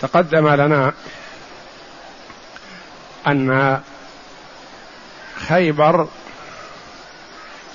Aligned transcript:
تقدم 0.00 0.48
لنا 0.48 0.92
أن 3.26 3.80
خيبر 5.36 6.08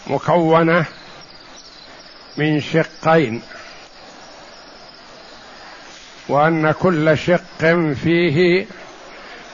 مكونة 0.07 0.85
من 2.37 2.61
شقين 2.61 3.41
وأن 6.29 6.71
كل 6.71 7.17
شق 7.17 7.91
فيه 8.03 8.67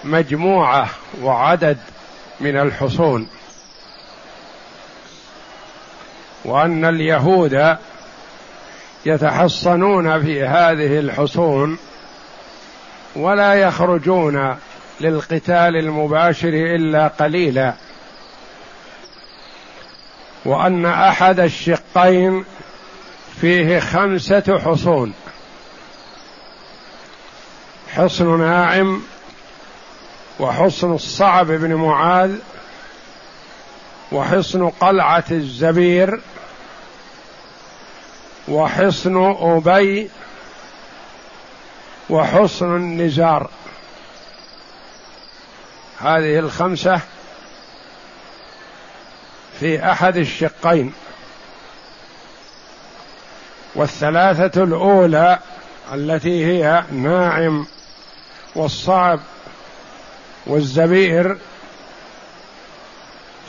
مجموعة 0.04 0.90
وعدد 1.22 1.78
من 2.40 2.60
الحصون 2.60 3.30
وأن 6.46 6.86
اليهود 6.86 7.78
يتحصنون 9.06 10.22
في 10.22 10.44
هذه 10.44 11.00
الحصون 11.00 11.78
ولا 13.18 13.54
يخرجون 13.54 14.58
للقتال 15.02 15.76
المباشر 15.76 16.50
إلا 16.50 17.08
قليلا. 17.08 17.74
وأن 20.46 20.86
أحد 20.86 21.40
الشقين 21.40 22.46
فيه 23.42 23.80
خمسة 23.80 24.60
حصون. 24.66 25.14
حصن 27.96 28.40
ناعم 28.40 29.02
وحصن 30.40 30.94
الصعب 30.94 31.48
بن 31.48 31.74
معاذ 31.74 32.36
وحصن 34.12 34.70
قلعة 34.70 35.24
الزبير 35.32 36.20
وحصن 38.48 39.36
أبي 39.40 40.10
وحصن 42.10 42.76
النزار. 42.76 43.50
هذه 46.00 46.40
الخمسة 46.40 47.02
في 49.60 49.92
أحد 49.92 50.18
الشقين. 50.18 50.94
والثلاثة 53.76 54.64
الأولى 54.64 55.40
التي 55.94 56.46
هي 56.46 56.84
ناعم 56.92 57.66
والصعب 58.56 59.20
والزبير 60.48 61.38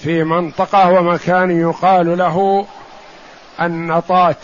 في 0.01 0.25
منطقة 0.25 0.91
ومكان 0.91 1.61
يقال 1.61 2.19
له 2.19 2.67
النطات 3.61 4.37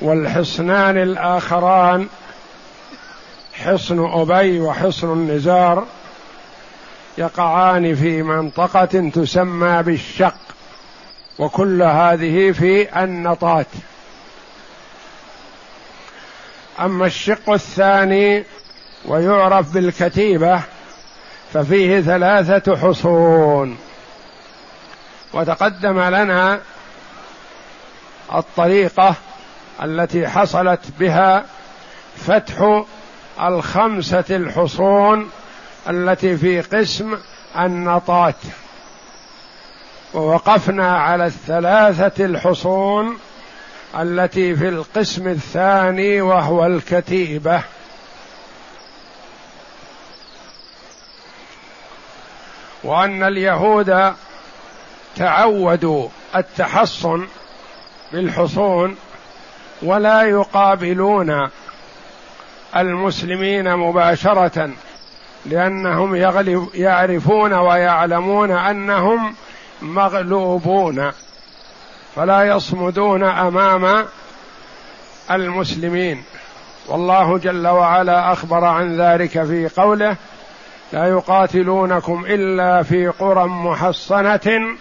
والحصنان 0.00 0.98
الآخران 0.98 2.08
حصن 3.52 4.04
أبي 4.20 4.60
وحصن 4.60 5.12
النزار 5.12 5.86
يقعان 7.18 7.94
في 7.94 8.22
منطقة 8.22 9.10
تسمى 9.14 9.82
بالشق 9.82 10.36
وكل 11.38 11.82
هذه 11.82 12.52
في 12.52 13.02
النطات. 13.04 13.66
أما 16.80 17.06
الشق 17.06 17.50
الثاني 17.50 18.44
ويعرف 19.04 19.74
بالكتيبة 19.74 20.60
ففيه 21.52 22.00
ثلاثة 22.00 22.76
حصون. 22.76 23.78
وتقدم 25.32 26.00
لنا 26.00 26.60
الطريقة 28.34 29.14
التي 29.82 30.28
حصلت 30.28 30.80
بها 31.00 31.44
فتح 32.16 32.84
الخمسة 33.42 34.24
الحصون 34.30 35.30
التي 35.88 36.36
في 36.36 36.60
قسم 36.60 37.18
النطات 37.58 38.34
ووقفنا 40.14 40.98
على 40.98 41.26
الثلاثة 41.26 42.24
الحصون 42.24 43.18
التي 43.98 44.56
في 44.56 44.68
القسم 44.68 45.28
الثاني 45.28 46.20
وهو 46.20 46.66
الكتيبة. 46.66 47.62
وأن 52.84 53.22
اليهود 53.22 54.14
تعودوا 55.16 56.08
التحصن 56.36 57.26
بالحصون 58.12 58.96
ولا 59.82 60.22
يقابلون 60.22 61.48
المسلمين 62.76 63.76
مباشرة 63.76 64.70
لأنهم 65.46 66.16
يغلب 66.16 66.68
يعرفون 66.74 67.52
ويعلمون 67.52 68.50
أنهم 68.50 69.34
مغلوبون 69.82 71.12
فلا 72.16 72.44
يصمدون 72.44 73.24
أمام 73.24 74.06
المسلمين. 75.30 76.24
والله 76.88 77.38
جل 77.38 77.68
وعلا 77.68 78.32
أخبر 78.32 78.64
عن 78.64 79.00
ذلك 79.00 79.42
في 79.42 79.68
قوله 79.76 80.16
لا 80.92 81.06
يقاتلونكم 81.06 82.24
إلا 82.26 82.82
في 82.82 83.08
قرى 83.08 83.44
محصنة 83.44 84.76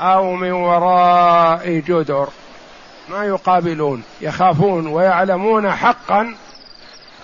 أو 0.00 0.34
من 0.34 0.52
وراء 0.52 1.68
جدر. 1.68 2.28
ما 3.10 3.24
يقابلون 3.24 4.02
يخافون 4.20 4.86
ويعلمون 4.86 5.70
حقا 5.70 6.34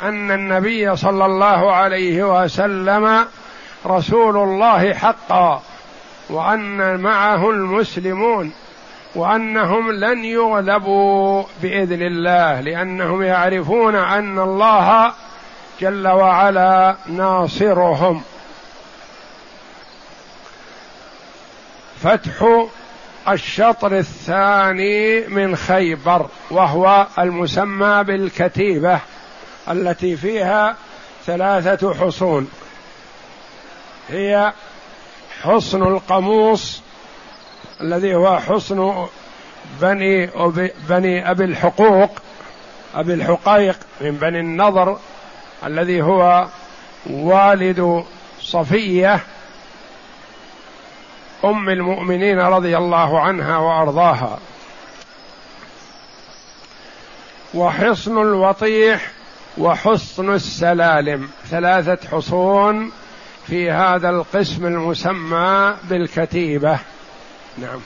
أن 0.03 0.31
النبي 0.31 0.97
صلى 0.97 1.27
الله 1.27 1.72
عليه 1.72 2.43
وسلم 2.43 3.27
رسول 3.87 4.37
الله 4.37 4.94
حقا 4.94 5.62
وأن 6.31 7.00
معه 7.00 7.50
المسلمون 7.50 8.53
وأنهم 9.15 9.91
لن 9.91 10.25
يغلبوا 10.25 11.44
بإذن 11.62 12.03
الله 12.03 12.61
لأنهم 12.61 13.23
يعرفون 13.23 13.94
أن 13.94 14.39
الله 14.39 15.12
جل 15.81 16.09
وعلا 16.09 16.97
ناصرهم. 17.06 18.23
فتح 22.03 22.67
الشطر 23.29 23.99
الثاني 23.99 25.21
من 25.27 25.57
خيبر 25.57 26.27
وهو 26.51 27.07
المسمى 27.19 28.05
بالكتيبة 28.05 29.01
التي 29.71 30.17
فيها 30.17 30.77
ثلاثة 31.27 31.95
حصون. 31.95 32.51
هي 34.09 34.53
حصن 35.43 35.83
القموص 35.83 36.83
الذي 37.81 38.15
هو 38.15 38.41
حصن 38.41 39.07
بني 39.81 40.31
بني 40.89 41.31
أبي 41.31 41.45
الحقوق 41.45 42.11
أبي 42.95 43.15
الحقيق 43.15 43.79
من 44.01 44.11
بني 44.11 44.41
النضر 44.41 44.99
الذي 45.67 46.03
هو 46.03 46.47
والد 47.06 48.05
صفية. 48.41 49.20
أم 51.44 51.69
المؤمنين 51.69 52.38
رضي 52.38 52.76
الله 52.76 53.20
عنها 53.20 53.58
وأرضاها. 53.58 54.38
وحصن 57.55 58.19
الوطيح 58.19 59.12
وحصن 59.58 60.35
السلالم. 60.35 61.29
ثلاثة 61.50 62.08
حصون 62.08 62.93
في 63.46 63.70
هذا 63.70 64.11
القسم 64.11 64.67
المسمى 64.67 65.76
بالكتيبة. 65.85 66.79
نعم. 67.58 67.81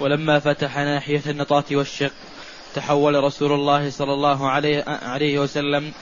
ولما 0.00 0.38
فتح 0.38 0.76
ناحية 0.76 1.22
النطاة 1.26 1.64
والشق 1.72 2.12
تحول 2.74 3.24
رسول 3.24 3.52
الله 3.52 3.90
صلى 3.90 4.12
الله 4.12 4.50
عليه 5.02 5.38
وسلم 5.38 5.92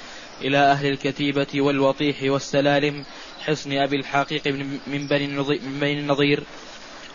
إلى 0.40 0.58
أهل 0.58 0.86
الكتيبة 0.86 1.46
والوطيح 1.54 2.16
والسلالم 2.22 3.04
حصن 3.46 3.72
أبي 3.72 3.96
الحقيق 3.96 4.46
من 4.86 5.06
بني 5.06 5.26
من 5.26 5.80
بني 5.80 6.00
النضير. 6.00 6.42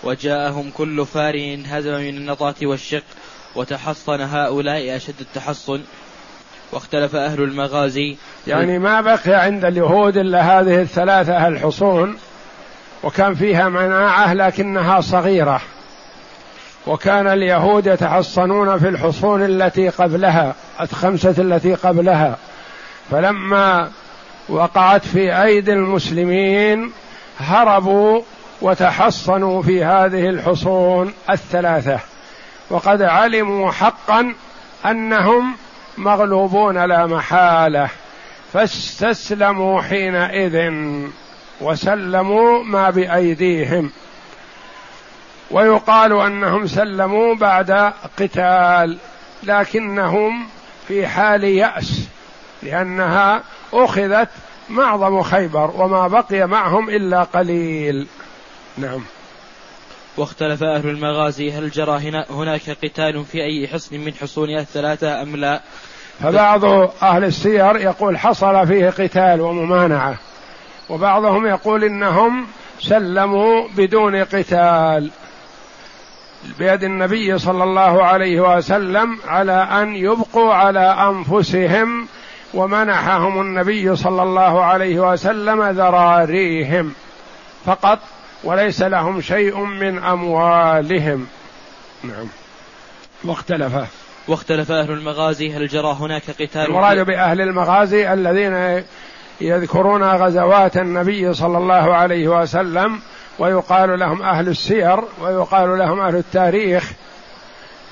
وجاءهم 0.04 0.72
كل 0.72 1.06
فار 1.06 1.36
انهزم 1.36 1.94
من 1.94 2.18
النطاة 2.18 2.56
والشق 2.63 3.04
وتحصن 3.56 4.22
هؤلاء 4.22 4.95
أشد 4.95 5.19
التحصن. 5.22 5.81
واختلف 6.72 7.16
أهل 7.16 7.44
المغازي. 7.44 8.18
يعني 8.48 8.80
ما 8.80 9.01
بقي 9.01 9.33
عند 9.33 9.66
اليهود 9.66 10.18
إلا 10.18 10.42
هذه 10.42 10.81
الثلاثة 10.81 11.48
الحصون 11.48 12.18
وكان 13.04 13.36
فيها 13.36 13.69
مناعة 13.69 14.34
لكنها 14.34 15.01
صغيرة. 15.01 15.62
وكان 16.88 17.27
اليهود 17.27 17.88
يتحصنون 17.88 18.80
في 18.80 18.88
الحصون 18.89 19.45
التي 19.45 19.89
قبلها 19.89 20.56
الخمسة 20.81 21.36
التي 21.38 21.74
قبلها. 21.74 22.38
فلما 23.12 23.92
وقعت 24.51 25.06
في 25.06 25.44
أيدي 25.44 25.74
المسلمين 25.74 26.92
هربوا 27.39 28.21
وتحصنوا 28.62 29.62
في 29.62 29.83
هذه 29.83 30.30
الحصون 30.30 31.13
الثلاثة. 31.30 32.00
وقد 32.69 33.01
علموا 33.01 33.71
حقا 33.71 34.33
أنهم 34.86 35.56
مغلوبون 35.98 36.77
لا 36.86 37.06
محالة. 37.06 37.89
فاستسلموا 38.53 39.81
حينئذ 39.81 40.71
وسلموا 41.62 42.63
ما 42.63 42.89
بأيديهم. 42.89 43.92
ويقال 45.51 46.21
أنهم 46.21 46.68
سلموا 46.68 47.36
بعد 47.36 47.94
قتال 48.18 48.98
لكنهم 49.44 50.48
في 50.88 51.07
حال 51.07 51.44
يأس. 51.44 52.07
لأنها 52.63 53.44
أخذت 53.74 54.30
معظم 54.69 55.22
خيبر 55.22 55.72
وما 55.75 56.08
بقي 56.08 56.48
معهم 56.48 56.90
إلا 56.90 57.24
قليل. 57.24 58.08
نعم. 58.78 59.02
واختلف 60.18 60.63
أهل 60.63 60.90
المغازي 60.90 61.52
هل 61.52 61.69
جرى 61.69 61.98
هنا 61.98 62.25
هناك 62.30 62.78
قتال 62.84 63.25
في 63.25 63.44
أي 63.44 63.68
حصن 63.68 63.98
من 63.98 64.13
حصونها 64.13 64.62
الثلاثة 64.62 65.22
أم 65.22 65.36
لا؟ 65.36 65.62
فبعض 66.19 66.66
أهل 67.04 67.24
السير 67.24 67.75
يقول 67.75 68.18
حصل 68.18 68.68
فيه 68.68 68.90
قتال 68.90 69.42
وممانعة 69.42 70.18
وبعضهم 70.90 71.48
يقول 71.48 71.84
إنهم 71.84 72.48
سلموا 72.80 73.68
بدون 73.78 74.16
قتال. 74.24 75.12
بيد 76.60 76.84
النبي 76.84 77.38
صلى 77.38 77.63
الله 77.63 78.04
عليه 78.04 78.58
وسلم 78.58 79.19
على 79.28 79.52
أن 79.52 79.96
يبقوا 79.96 80.54
على 80.54 80.80
أنفسهم 81.10 82.08
ومنحهم 82.53 83.42
النبي 83.42 83.95
صلى 83.95 84.24
الله 84.24 84.63
عليه 84.63 85.12
وسلم 85.12 85.63
ذراريهم 85.63 86.94
فقط 87.65 88.00
وليس 88.44 88.81
لهم 88.81 89.21
شيء 89.21 89.57
من 89.59 90.03
أموالهم. 90.03 91.27
نعم. 92.03 92.27
واختلف. 93.24 93.74
واختلف 94.27 94.71
أهل 94.71 94.92
المغازي 94.92 95.53
هل 95.53 95.68
جرى 95.68 95.98
هناك 96.00 96.24
قتال؟ 96.39 96.62
المراد 96.62 97.06
بأهل 97.06 97.42
المغازي 97.42 98.13
الذين 98.13 98.83
يذكرون 99.42 100.03
غزوات 100.03 100.77
النبي 100.77 101.33
صلى 101.33 101.57
الله 101.57 101.95
عليه 101.95 102.27
وسلم 102.27 103.00
ويقال 103.39 104.00
لهم 104.00 104.21
أهل 104.21 104.48
السير 104.48 105.03
ويقال 105.21 105.77
لهم 105.77 106.00
أهل 106.00 106.15
التاريخ 106.15 106.92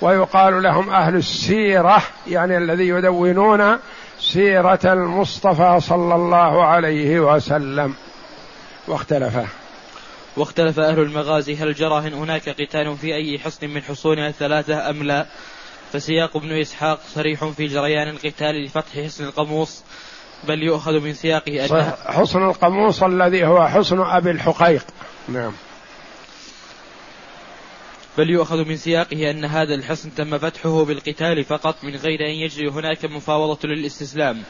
ويقال 0.02 0.64
لهم 0.64 0.90
أهل 0.90 1.16
السيرة 1.16 2.02
يعني 2.28 2.58
الذي 2.58 2.88
يدونون 2.88 3.78
سيرة 4.20 4.80
المصطفى 4.86 5.80
صلى 5.80 6.16
الله 6.16 6.66
عليه 6.66 7.20
وسلم. 7.20 7.94
واختلف. 8.88 9.34
واختلف 10.38 10.80
أهل 10.80 11.00
المغازي 11.00 11.56
هل 11.56 11.74
جرى 11.74 12.00
هناك 12.00 12.50
قتال 12.50 12.98
في 12.98 13.16
أي 13.16 13.40
حصن 13.40 13.68
من 13.70 13.82
حصونها 13.82 14.28
الثلاثة 14.28 14.90
أم 14.90 15.04
لا؟ 15.04 15.26
فسياق 15.94 16.38
ابن 16.38 16.60
إسحاق 16.62 17.00
صريح 17.16 17.46
في 17.46 17.68
جريان 17.68 18.10
القتال 18.10 18.66
لفتح 18.66 19.04
حصن 19.06 19.24
القموص 19.24 19.84
بل 20.48 20.64
يؤخذ 20.64 21.00
من 21.00 21.14
سياقه 21.14 21.66
أن 21.66 21.92
حصن 22.06 22.44
القموص 22.44 23.04
الذي 23.04 23.46
هو 23.46 23.68
حصن 23.68 24.02
أبي 24.02 24.32
الحقيق. 24.32 24.86
نعم. 25.28 25.52
بل 28.18 28.30
يؤخذ 28.30 28.66
من 28.66 28.78
سياقه 28.78 29.32
أن 29.32 29.46
هذا 29.46 29.76
الحصن 29.76 30.16
تم 30.16 30.38
فتحه 30.38 30.86
بالقتال 30.86 31.44
فقط 31.44 31.76
من 31.84 31.96
غير 31.96 32.20
أن 32.20 32.34
يجري 32.34 32.70
هناك 32.70 33.06
مفاوضة 33.06 33.60
للاستسلام. 33.70 34.44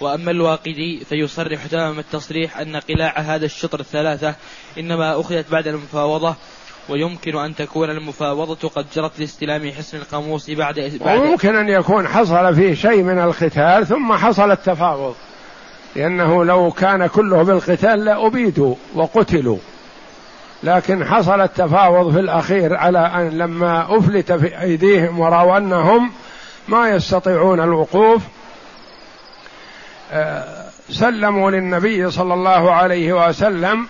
وأما 0.00 0.30
الواقدي 0.30 1.04
فيصرح 1.08 1.66
تمام 1.66 1.98
التصريح 1.98 2.58
أن 2.58 2.76
قلاع 2.76 3.18
هذا 3.18 3.44
الشطر 3.44 3.80
الثلاثة 3.80 4.34
إنما 4.78 5.20
أخذت 5.20 5.50
بعد 5.50 5.66
المفاوضة 5.66 6.34
ويمكن 6.88 7.36
أن 7.36 7.54
تكون 7.54 7.90
المفاوضة 7.90 8.68
قد 8.68 8.86
جرت 8.94 9.20
لاستلام 9.20 9.72
حصن 9.72 9.96
القاموس 9.96 10.50
بعد, 10.50 11.00
بعد 11.04 11.18
وممكن 11.18 11.56
أن 11.56 11.68
يكون 11.68 12.08
حصل 12.08 12.54
فيه 12.54 12.74
شيء 12.74 13.02
من 13.02 13.18
القتال 13.18 13.86
ثم 13.86 14.12
حصل 14.12 14.50
التفاوض 14.50 15.14
لأنه 15.96 16.44
لو 16.44 16.70
كان 16.70 17.06
كله 17.06 17.42
بالقتال 17.42 18.04
لأبيدوا 18.04 18.74
وقتلوا. 18.94 19.58
لكن 20.62 21.04
حصل 21.04 21.40
التفاوض 21.40 22.12
في 22.12 22.20
الأخير 22.20 22.76
على 22.76 22.98
أن 22.98 23.38
لما 23.38 23.98
أفلت 23.98 24.32
في 24.32 24.60
أيديهم 24.60 25.20
ورأوا 25.20 25.56
أنهم 25.56 26.12
ما 26.68 26.90
يستطيعون 26.90 27.60
الوقوف 27.60 28.22
آه، 30.12 30.64
سلموا 30.90 31.50
للنبي 31.50 32.10
صلى 32.10 32.34
الله 32.34 32.72
عليه 32.72 33.28
وسلم. 33.28 33.86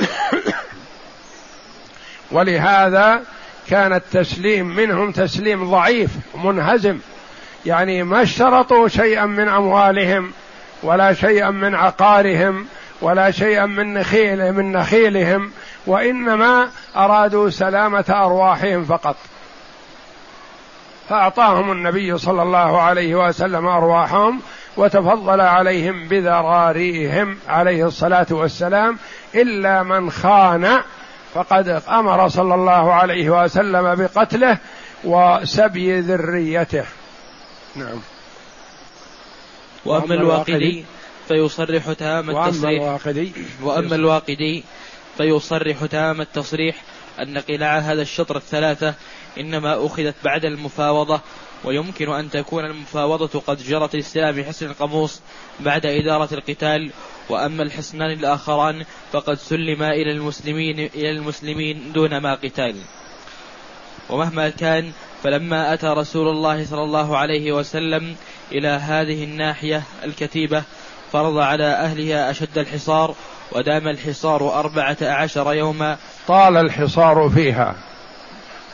ولهذا 2.32 3.22
كان 3.68 3.92
التسليم 3.92 4.76
منهم 4.76 5.12
تسليم 5.12 5.70
ضعيف 5.70 6.10
منهزم 6.34 6.98
يعني 7.66 8.02
ما 8.02 8.22
اشترطوا 8.22 8.88
شيئا 8.88 9.26
من 9.26 9.48
أموالهم 9.48 10.32
ولا 10.82 11.12
شيئا 11.12 11.50
من 11.50 11.74
عقارهم 11.74 12.66
ولا 13.00 13.30
شيئا 13.30 13.66
من 13.66 13.94
نخيل 13.94 14.52
من 14.52 14.72
نخيلهم 14.72 15.50
وإنما 15.88 16.70
أرادوا 16.96 17.50
سلامة 17.50 18.04
أرواحهم 18.08 18.84
فقط. 18.84 19.16
فأعطاهم 21.08 21.72
النبي 21.72 22.18
صلى 22.18 22.42
الله 22.42 22.80
عليه 22.80 23.14
وسلم 23.14 23.66
أرواحهم 23.66 24.40
وتفضل 24.76 25.40
عليهم 25.40 26.08
بذراريهم 26.08 27.38
عليه 27.48 27.86
الصلاة 27.86 28.26
والسلام. 28.30 28.98
إلا 29.34 29.82
من 29.82 30.10
خان 30.10 30.80
فقد 31.34 31.82
أمر 31.88 32.28
صلى 32.28 32.54
الله 32.54 32.92
عليه 32.92 33.42
وسلم 33.42 33.94
بقتله 33.94 34.58
وسبي 35.04 36.00
ذريته. 36.00 36.84
نعم. 37.76 38.00
وأما 39.84 40.14
الواقدي 40.14 40.84
فيصرح 41.28 41.92
تمام 41.92 42.30
التصريح. 42.30 42.82
وأما 42.82 42.86
الواقدي 42.86 43.32
وأما 43.62 43.94
الواقدي 43.94 44.64
فيصرح 45.18 45.84
تمام 45.84 46.20
التصريح 46.20 46.82
أن 47.20 47.38
قلاع 47.38 47.78
هذا 47.78 48.02
الشطر 48.02 48.36
الثلاثة 48.36 48.94
إنما 49.40 49.86
أخذت 49.86 50.14
بعد 50.24 50.44
المفاوضة 50.44 51.20
ويمكن 51.64 52.12
أن 52.12 52.30
تكون 52.30 52.64
المفاوضة 52.64 53.40
قد 53.40 53.62
جرت 53.62 53.96
لاستلام 53.96 54.44
حسن 54.44 54.66
القاموس 54.66 55.20
بعد 55.60 55.86
إدارة 55.86 56.34
القتال. 56.34 56.90
وأما 57.28 57.62
الحصنان 57.62 58.10
الآخران 58.10 58.84
فقد 59.12 59.34
سلما 59.34 59.90
إلى 59.90 60.12
المسلمين 60.12 60.78
إلى 60.78 61.10
المسلمين 61.10 61.92
دون 61.92 62.18
ما 62.18 62.34
قتال. 62.34 62.76
ومهما 64.10 64.48
كان 64.48 64.92
فلما 65.22 65.74
أتى 65.74 65.86
رسول 65.86 66.28
الله 66.28 66.64
صلى 66.64 66.82
الله 66.82 67.16
عليه 67.16 67.52
وسلم 67.52 68.16
إلى 68.52 68.68
هذه 68.68 69.24
الناحية 69.24 69.82
الكتيبة 70.04 70.62
فرض 71.12 71.38
على 71.38 71.64
أهلها 71.64 72.30
أشد 72.30 72.58
الحصار. 72.58 73.14
ودام 73.52 73.88
الحصار 73.88 74.60
أربعة 74.60 74.96
عشر 75.02 75.54
يوما. 75.54 75.96
طال 76.28 76.56
الحصار 76.56 77.30
فيها. 77.34 77.74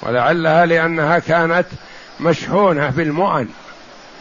ولعلها 0.03 0.67
لأنها 0.67 1.19
كانت 1.19 1.67
مشحونة 2.21 2.89
بالمؤن 2.91 3.49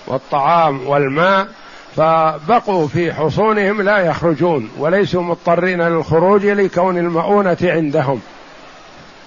والطعام 0.07 0.87
والماء 0.87 1.47
فبقوا 1.95 2.87
في 2.87 3.13
حصونهم 3.13 3.81
لا 3.81 3.97
يخرجون 3.97 4.71
وليسوا 4.77 5.21
مضطرين 5.21 5.81
للخروج 5.81 6.45
لكون 6.45 6.97
المؤونة 6.97 7.57
عندهم. 7.61 8.21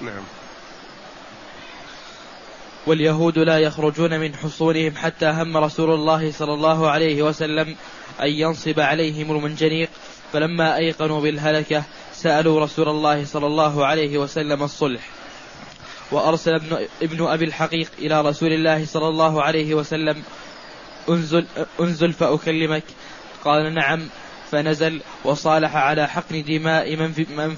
نعم. 0.00 0.22
واليهود 2.86 3.38
لا 3.38 3.58
يخرجون 3.58 4.20
من 4.20 4.34
حصونهم 4.34 4.96
حتى 4.96 5.26
هم 5.26 5.56
رسول 5.56 5.90
الله 5.90 6.32
صلى 6.32 6.54
الله 6.54 6.90
عليه 6.90 7.22
وسلم 7.22 7.76
أن 8.22 8.28
ينصب 8.28 8.80
عليهم 8.80 9.36
المنجنيق. 9.36 9.88
فلما 10.32 10.76
أيقنوا 10.76 11.20
بالهلكة 11.20 11.82
سألوا 12.12 12.60
رسول 12.60 12.88
الله 12.88 13.24
صلى 13.24 13.46
الله 13.46 13.86
عليه 13.86 14.18
وسلم 14.18 14.62
الصلح. 14.62 15.08
وأرسل 16.12 16.54
ابن, 16.54 16.86
ابن 17.02 17.26
أبي 17.26 17.44
الحقيق 17.44 17.90
إلى 17.98 18.20
رسول 18.20 18.52
الله 18.52 18.84
صلى 18.84 19.08
الله 19.08 19.42
عليه 19.42 19.74
وسلم 19.74 20.22
انزل, 21.08 21.46
انزل 21.80 22.12
فأكلمك. 22.12 22.84
قال 23.44 23.74
نعم 23.74 24.08
فنزل 24.50 25.00
وصالح 25.24 25.76
على 25.76 26.08
حقن 26.08 26.42
دماء 26.42 26.96
من 26.96 27.12
في, 27.12 27.26
من, 27.36 27.56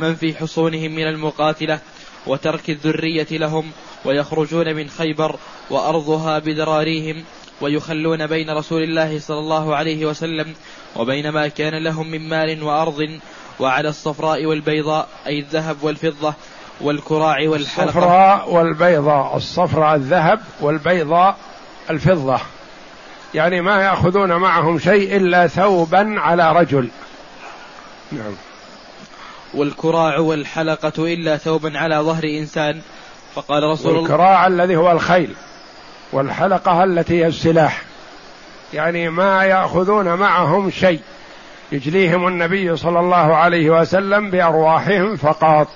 من 0.00 0.14
في 0.14 0.34
حصونهم 0.34 0.94
من 0.94 1.06
المقاتلة 1.06 1.80
وترك 2.26 2.70
الذرية 2.70 3.26
لهم 3.30 3.70
ويخرجون 4.04 4.74
من 4.74 4.88
خيبر 4.88 5.38
وأرضها 5.70 6.38
بدراريهم. 6.38 7.24
ويخلون 7.60 8.26
بين 8.26 8.50
رسول 8.50 8.82
الله 8.82 9.18
صلى 9.18 9.38
الله 9.38 9.76
عليه 9.76 10.06
وسلم 10.06 10.54
وبين 10.96 11.28
ما 11.28 11.48
كان 11.48 11.84
لهم 11.84 12.10
من 12.10 12.28
مال 12.28 12.62
وأرض 12.62 13.18
وعلى 13.60 13.88
الصفراء 13.88 14.46
والبيضاء 14.46 15.08
أي 15.26 15.38
الذهب 15.38 15.76
والفضة 15.82 16.34
والكراع 16.80 17.48
والحلقة. 17.48 17.88
الصفراء 17.88 18.52
والبيضاء 18.52 19.36
الصفراء 19.36 19.94
الذهب 19.94 20.40
والبيضاء 20.60 21.36
الفضة. 21.90 22.40
يعني 23.34 23.60
ما 23.60 23.82
يأخذون 23.82 24.32
معهم 24.32 24.78
شيء 24.78 25.16
إلا 25.16 25.46
ثوبا 25.46 26.14
على 26.20 26.52
رجل. 26.52 26.88
نعم. 28.12 28.32
والكراع 29.54 30.18
والحلقة 30.18 31.14
إلا 31.14 31.36
ثوبا 31.36 31.78
على 31.78 31.96
ظهر 31.96 32.24
إنسان. 32.24 32.80
فقال 33.34 33.62
رسول 33.62 33.92
الله 33.92 34.02
الكراع 34.02 34.46
الذي 34.46 34.76
هو 34.76 34.92
الخيل. 34.92 35.34
والحلقة 36.12 36.84
التي 36.84 37.14
هي 37.20 37.26
السلاح. 37.26 37.82
يعني 38.74 39.08
ما 39.08 39.44
يأخذون 39.44 40.14
معهم 40.14 40.70
شيء. 40.70 41.00
يجليهم 41.72 42.26
النبي 42.28 42.76
صلى 42.76 43.00
الله 43.00 43.36
عليه 43.36 43.70
وسلم 43.70 44.30
بأرواحهم 44.30 45.16
فقط. 45.16 45.68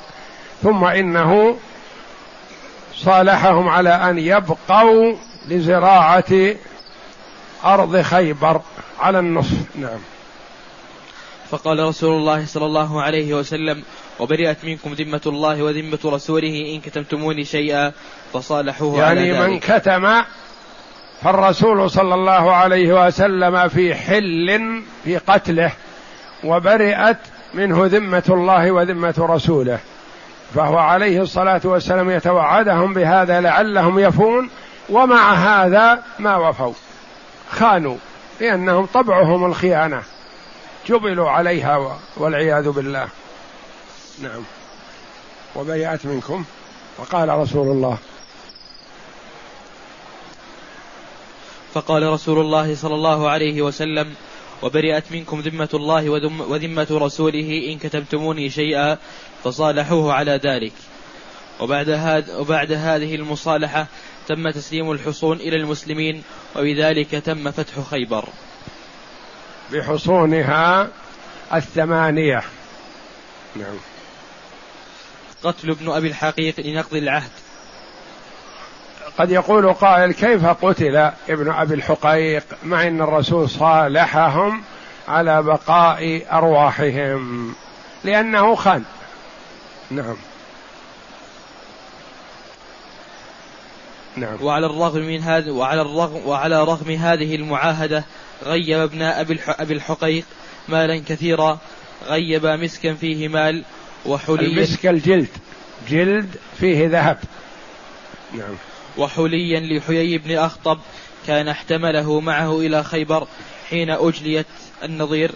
ثم 0.62 0.85
إنه 0.85 1.57
صالحهم 2.95 3.69
على 3.69 3.91
أن 3.91 4.19
يبقوا 4.19 5.14
لزراعة 5.49 6.55
أرض 7.64 8.00
خيبر 8.00 8.61
على 9.00 9.19
النصف. 9.19 9.76
نعم. 9.76 9.99
فقال 11.50 11.79
رسول 11.79 12.17
الله 12.17 12.47
صلى 12.47 12.67
الله 12.67 13.03
عليه 13.03 13.35
وسلم 13.35 13.83
وبرئت 14.19 14.64
منكم 14.64 14.93
ذمة 14.93 15.21
الله 15.26 15.62
وذمة 15.62 15.99
رسوله 16.05 16.75
إن 16.75 16.81
كتمتموني 16.81 17.45
شيئا. 17.45 17.93
فصالحوه 18.35 18.99
يعني 18.99 19.37
على 19.37 19.49
من 19.49 19.59
كتم 19.59 20.23
فالرسول 21.23 21.91
صلى 21.91 22.14
الله 22.14 22.55
عليه 22.55 23.07
وسلم 23.07 23.69
في 23.69 23.95
حل 23.95 24.83
في 25.05 25.19
قتله 25.19 25.73
وبرئت 26.45 27.17
منه 27.55 27.87
ذمة 27.87 28.23
الله 28.29 28.71
وذمة 28.71 29.14
رسوله. 29.19 29.79
فهو 30.55 30.79
عليه 30.79 31.23
الصلاة 31.23 31.61
والسلام 31.64 32.11
يتوعدهم 32.11 32.95
بهذا 32.95 33.41
لعلهم 33.41 33.99
يفون 33.99 34.50
ومع 34.88 35.33
هذا 35.33 36.03
ما 36.19 36.37
وفوا. 36.37 36.73
خانوا 37.50 37.97
لأنهم 38.41 38.87
طبعهم 38.87 39.45
الخيانة. 39.45 40.03
جبلوا 40.88 41.31
عليها 41.31 41.99
والعياذ 42.17 42.71
بالله. 42.71 43.09
نعم. 44.23 44.43
وبيعت 45.57 46.07
منكم. 46.07 46.45
وقال 46.99 47.29
رسول 47.29 47.67
الله 47.67 47.99
فقال 51.75 52.02
رسول 52.02 52.40
الله 52.40 52.75
صلى 52.75 52.95
الله 52.95 53.31
عليه 53.31 53.62
وسلم 53.62 54.14
وبرئت 54.62 55.12
منكم 55.12 55.40
ذمة 55.40 55.69
الله 55.75 56.09
وذمة 56.49 56.87
رسوله 56.90 57.73
إن 57.73 57.78
كتبتموني 57.78 58.50
شيئا 58.50 58.99
فصالحوه 59.45 60.12
على 60.12 60.40
ذلك. 60.45 60.73
وبعد, 61.61 61.88
هاد 61.88 62.31
وبعد 62.31 62.73
هذه 62.73 63.14
المصالحة 63.14 63.87
تم 64.28 64.50
تسليم 64.50 64.93
الحصون 64.93 65.37
إلى 65.37 65.57
المسلمين 65.57 66.23
وبذلك 66.57 67.11
تم 67.11 67.50
فتح 67.50 67.81
خيبر. 67.90 68.28
بحصونها 69.73 70.88
الثمانية. 71.54 72.43
نعم. 73.57 73.76
قتل 75.45 75.71
ابن 75.71 75.90
أبي 75.90 76.09
الحقيق 76.09 76.61
لنقض 76.61 76.95
العهد. 76.95 77.31
قد 79.18 79.30
يقول 79.30 79.73
قائل 79.73 80.12
كيف 80.12 80.47
قتل 80.47 80.97
ابن 81.28 81.50
أبي 81.50 81.75
الحقيق 81.75 82.44
مع 82.64 82.87
إن 82.87 83.00
الرسول 83.00 83.50
صالحهم 83.50 84.62
على 85.09 85.42
بقاء 85.42 86.23
أرواحهم؟ 86.33 87.54
لأنه 88.04 88.54
خان. 88.54 88.85
نعم. 89.90 90.16
نعم. 94.16 94.42
وعلى 94.42 94.66
الرغم 94.66 95.00
من 95.00 95.21
هذا 95.21 95.52
وعلى 95.52 95.80
الرغم 95.83 96.26
وعلى 96.26 96.64
رغم 96.64 96.90
هذه 96.90 97.35
المعاهدة 97.35 98.04
غيب 98.44 98.78
ابن 98.78 99.02
أبي 99.02 99.40
أبي 99.49 99.75
الحقيق 99.75 100.25
مالا 100.68 101.02
كثيرا 101.09 101.59
غيب 102.06 102.47
مسكا 102.47 102.94
فيه 102.94 103.28
مال 103.28 103.64
وحليا 104.06 104.40
المسك 104.40 104.87
الجلد. 104.87 105.28
جلد 105.88 106.37
فيه 106.61 106.88
ذهب. 106.88 107.18
نعم. 108.33 108.54
وحليا 108.98 109.60
لحيي 109.60 110.18
بن 110.18 110.38
أخطب 110.38 110.78
كان 111.26 111.48
احتمله 111.48 112.20
معه 112.20 112.60
إلى 112.60 112.82
خيبر 112.82 113.26
حين 113.70 113.90
أجليت 113.90 114.46
النظير. 114.84 115.30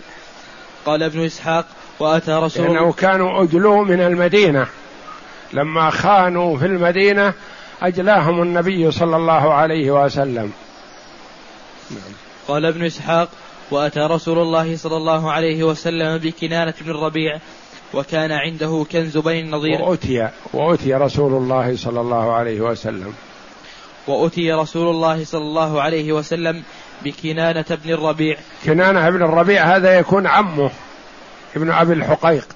قال 0.86 1.02
ابن 1.02 1.24
إسحاق 1.24 1.66
وأتى 2.00 2.32
رسول 2.32 2.66
لأنه 2.66 2.92
كانوا 2.92 3.42
أجلوا 3.42 3.84
من 3.84 4.00
المدينة. 4.00 4.66
لما 5.52 5.90
خانوا 5.90 6.58
في 6.58 6.66
المدينة 6.66 7.32
أجلاهم 7.82 8.42
النبي 8.42 8.90
صلى 8.90 9.16
الله 9.16 9.54
عليه 9.54 10.04
وسلم. 10.04 10.52
نعم. 11.90 12.12
قال 12.48 12.66
ابن 12.66 12.84
إسحاق 12.84 13.28
وأتى 13.70 14.00
رسول 14.00 14.38
الله 14.38 14.76
صلى 14.76 14.96
الله 14.96 15.32
عليه 15.32 15.64
وسلم 15.64 16.18
بكنانة 16.18 16.74
بن 16.80 16.90
الربيع 16.90 17.38
وكان 17.94 18.32
عنده 18.32 18.86
كنز 18.92 19.18
بني 19.18 19.40
النضير 19.40 19.82
وأتي 19.82 20.28
وأتي 20.52 20.94
رسول 20.94 21.32
الله 21.32 21.76
صلى 21.76 22.00
الله 22.00 22.32
عليه 22.32 22.60
وسلم. 22.60 23.14
وأتي 24.08 24.52
رسول 24.52 24.88
الله 24.88 25.24
صلى 25.24 25.42
الله 25.42 25.82
عليه 25.82 26.12
وسلم 26.12 26.62
بكنانة 27.04 27.64
بن 27.84 27.92
الربيع. 27.92 28.36
كنانة 28.64 29.10
بن 29.10 29.22
الربيع 29.22 29.76
هذا 29.76 29.98
يكون 29.98 30.26
عمه 30.26 30.70
ابن 31.56 31.70
أبي 31.70 31.92
الحقيق 31.92 32.48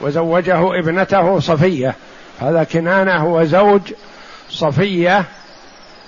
وزوجه 0.00 0.78
ابنته 0.78 1.40
صفية. 1.40 1.94
هذا 2.40 2.64
كنانة 2.64 3.16
هو 3.16 3.44
زوج 3.44 3.80
صفية 4.50 5.24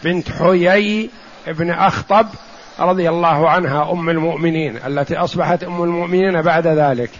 بنت 0.04 0.28
حيي 0.30 1.10
بن 1.46 1.70
أخطب 1.70 2.26
رضي 2.78 3.08
الله 3.08 3.50
عنها 3.50 3.92
أم 3.92 4.10
المؤمنين 4.10 4.76
التي 4.86 5.16
أصبحت 5.16 5.64
أم 5.64 5.82
المؤمنين 5.82 6.42
بعد 6.42 6.66
ذلك. 6.66 7.10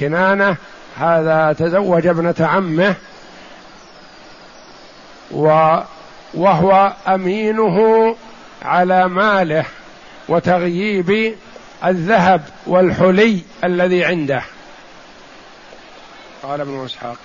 كنانة 0.00 0.56
هذا 0.96 1.52
تزوج 1.58 2.06
ابنة 2.06 2.34
عمه 2.40 2.94
و 5.30 5.76
وهو 6.36 6.92
أمينه 7.08 8.16
على 8.62 9.08
ماله 9.08 9.64
وتغييب 10.28 11.34
الذهب 11.84 12.42
والحلي 12.66 13.40
الذي 13.64 14.04
عنده. 14.04 14.42
قال 16.42 16.60
ابن 16.60 16.84
إسحاق. 16.84 17.16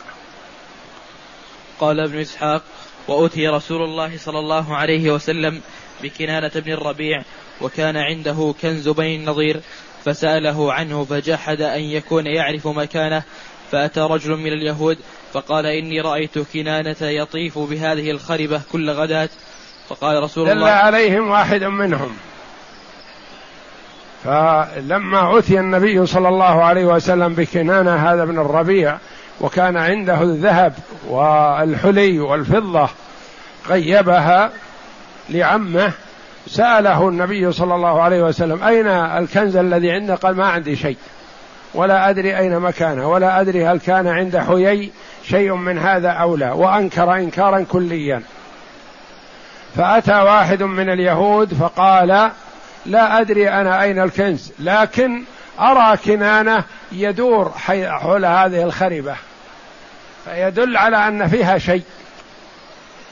قال 1.80 2.00
ابن 2.00 2.20
إسحاق 2.20 2.63
وأتي 3.08 3.48
رسول 3.48 3.84
الله 3.84 4.18
صلى 4.18 4.39
الله 4.39 4.75
عليه 4.75 5.12
وسلم 5.12 5.62
بكنانة 6.03 6.51
بن 6.56 6.72
الربيع 6.72 7.24
وكان 7.62 7.98
عنده 7.98 8.53
كنز 8.62 8.89
بني 8.89 9.15
النضير 9.15 9.62
فسأله 10.06 10.74
عنه 10.74 11.06
فجحد 11.06 11.62
أن 11.62 11.82
يكون 11.82 12.27
يعرف 12.27 12.68
مكانه 12.68 13.24
فأتى 13.72 14.00
رجل 14.00 14.38
من 14.38 14.53
اليهود 14.53 14.98
فقال 15.33 15.65
إني 15.65 16.01
رأيت 16.01 16.39
كنانة 16.39 16.95
يطيف 17.01 17.59
بهذه 17.59 18.11
الخربة 18.11 18.61
كل 18.71 18.89
غداة. 18.89 19.29
فقال 19.89 20.23
رسول 20.23 20.50
الله 20.50 20.65
دل 20.65 20.71
عليهم 20.71 21.29
واحد 21.29 21.63
منهم. 21.63 22.17
فلما 24.23 25.39
أتي 25.39 25.59
النبي 25.59 26.05
صلى 26.05 26.29
الله 26.29 26.63
عليه 26.63 26.85
وسلم 26.85 27.33
بكنانة 27.33 27.95
هذا 27.95 28.25
بن 28.25 28.39
الربيع 28.39 28.97
وكان 29.41 29.77
عنده 29.77 30.21
الذهب 30.21 30.73
والحلي 31.07 32.19
والفضة 32.19 32.89
غيبها 33.69 34.51
لعمه 35.29 35.91
سأله 36.47 37.09
النبي 37.09 37.51
صلى 37.51 37.75
الله 37.75 38.01
عليه 38.01 38.21
وسلم 38.21 38.63
أين 38.63 38.88
الكنز 38.88 39.55
الذي 39.55 39.91
عندك؟ 39.91 40.17
قال 40.17 40.35
ما 40.35 40.45
عندي 40.45 40.75
شيء. 40.75 40.97
ولا 41.73 42.09
أدري 42.09 42.37
أين 42.37 42.59
مكانه 42.59 43.09
ولا 43.09 43.41
أدري 43.41 43.67
هل 43.67 43.79
كان 43.79 44.07
عند 44.07 44.37
حيي 44.37 44.91
شيء 45.23 45.55
من 45.55 45.77
هذا 45.77 46.09
أو 46.09 46.35
لا 46.35 46.51
وأنكر 46.51 47.15
إنكارا 47.15 47.65
كليا. 47.69 48.21
فأتى 49.75 50.21
واحد 50.21 50.63
من 50.63 50.89
اليهود 50.89 51.53
فقال 51.53 52.31
لا 52.85 53.21
أدري 53.21 53.49
أنا 53.49 53.83
أين 53.83 53.99
الكنز 53.99 54.51
لكن 54.59 55.23
أرى 55.59 55.97
كنانة 55.97 56.63
يدور 56.91 57.51
حول 57.89 58.25
هذه 58.25 58.63
الخربة 58.63 59.15
فيدل 60.25 60.77
على 60.77 61.07
أن 61.07 61.27
فيها 61.27 61.57
شيء. 61.57 61.83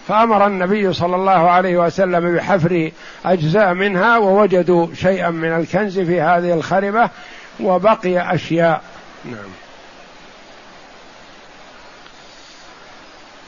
فأمر 0.07 0.47
النبي 0.47 0.93
صلى 0.93 1.15
الله 1.15 1.49
عليه 1.49 1.77
وسلم 1.77 2.35
بحفر 2.35 2.91
أجزاء 3.25 3.73
منها 3.73 4.17
ووجدوا 4.17 4.87
شيئا 4.93 5.29
من 5.29 5.55
الكنز 5.55 5.99
في 5.99 6.21
هذه 6.21 6.53
الخربة 6.53 7.09
وبقي 7.59 8.35
أشياء. 8.35 8.81
نعم. 9.25 9.49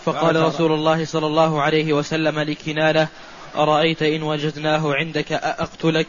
فقال 0.05 0.35
رسول 0.35 0.71
الله 0.71 1.05
صلى 1.05 1.27
الله 1.27 1.61
عليه 1.61 1.93
وسلم 1.93 2.39
لكنانة 2.39 3.07
أرأيت 3.55 4.01
إن 4.03 4.23
وجدناه 4.23 4.93
عندك 4.93 5.31
أقتلك 5.31 6.07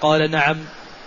قال 0.00 0.30
نعم. 0.30 0.56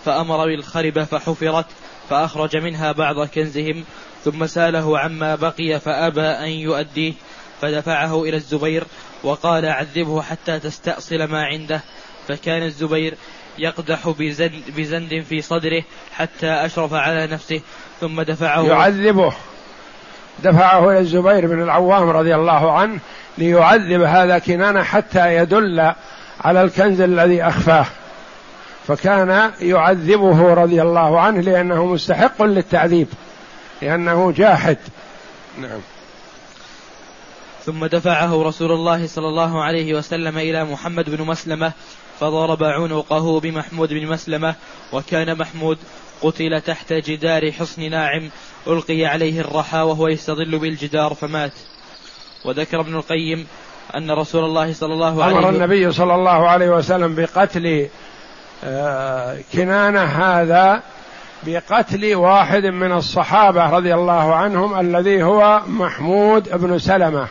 فأمر 0.06 0.46
بالخربة 0.46 1.04
فحفرت 1.04 1.66
فأخرج 2.10 2.58
منها 2.58 2.92
بعض 2.92 3.28
كنزهم 3.28 3.84
ثم 4.26 4.48
سأله 4.48 5.00
عما 5.00 5.36
بقي 5.36 5.80
فأبى 5.80 6.22
أن 6.22 6.50
يؤديه 6.50 7.14
فدفعه 7.62 8.24
إلى 8.24 8.38
الزبير 8.38 8.84
وقال 9.24 9.66
عذبه 9.66 10.22
حتى 10.22 10.60
تستأصل 10.60 11.24
ما 11.24 11.46
عنده. 11.46 11.82
فكان 12.28 12.64
الزبير 12.64 13.18
يقدح 13.58 14.10
بزند, 14.78 15.24
في 15.30 15.42
صدره 15.42 15.84
حتى 16.14 16.48
أشرف 16.48 16.94
على 16.94 17.28
نفسه 17.28 17.62
ثم 18.02 18.22
دفعه 18.22 18.68
يعذبه. 18.68 19.34
دفعه 20.44 20.92
إلى 20.92 21.00
الزبير 21.00 21.48
بن 21.48 21.62
العوام 21.62 22.10
رضي 22.10 22.36
الله 22.36 22.72
عنه 22.72 23.00
ليعذب 23.38 24.02
هذا 24.02 24.40
كنانة 24.40 24.84
حتى 24.84 25.36
يدل 25.36 25.94
على 26.42 26.62
الكنز 26.62 27.02
الذي 27.02 27.44
أخفاه. 27.44 27.86
فكان 28.88 29.52
يعذبه 29.60 30.54
رضي 30.54 30.82
الله 30.82 31.20
عنه 31.20 31.42
لأنه 31.42 31.86
مستحق 31.86 32.44
للتعذيب 32.44 33.08
لأنه 33.82 34.32
جاحد. 34.32 34.78
نعم. 35.62 35.80
ثم 37.66 37.86
دفعه 37.86 38.44
رسول 38.44 38.72
الله 38.72 39.08
صلى 39.08 39.28
الله 39.28 39.64
عليه 39.64 39.94
وسلم 39.94 40.38
إلى 40.38 40.64
محمد 40.66 41.10
بن 41.10 41.24
مسلمة 41.24 41.72
فضرب 42.20 42.64
عنقه 42.64 43.40
بمحمود 43.40 43.90
بن 43.90 44.08
مسلمة 44.08 44.56
وكان 44.94 45.38
محمود 45.38 45.78
قتل 46.22 46.62
تحت 46.62 46.94
جدار 46.94 47.52
حصن 47.52 47.90
ناعم 47.90 48.30
ألقي 48.68 49.06
عليه 49.06 49.42
الرحى 49.42 49.78
وهو 49.78 50.08
يستظل 50.08 50.60
بالجدار 50.60 51.14
فمات. 51.14 51.54
وذكر 52.46 52.80
ابن 52.80 52.96
القيم 52.96 53.48
أن 53.96 54.12
رسول 54.12 54.44
الله 54.44 54.74
صلى 54.74 54.94
الله 54.94 55.24
عليه 55.24 55.36
وسلم 55.36 55.48
أمر 55.48 55.56
النبي 55.56 55.92
صلى 55.92 56.16
الله 56.16 56.50
عليه 56.50 56.70
وسلم 56.70 57.16
بقتل 57.16 57.88
آه، 58.64 59.38
كنانة 59.54 60.04
هذا 60.04 60.82
بقتل 61.44 62.16
واحد 62.16 62.66
من 62.66 62.92
الصحابة 62.92 63.70
رضي 63.70 63.94
الله 63.94 64.36
عنهم 64.36 64.80
الذي 64.80 65.24
هو 65.24 65.62
محمود 65.68 66.50
بن 66.50 66.80
سلمة 66.80 67.28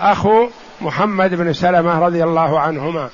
أخو 0.00 0.48
محمد 0.80 1.34
بن 1.34 1.52
سلمة 1.52 1.98
رضي 1.98 2.24
الله 2.24 2.60
عنهما. 2.60 3.10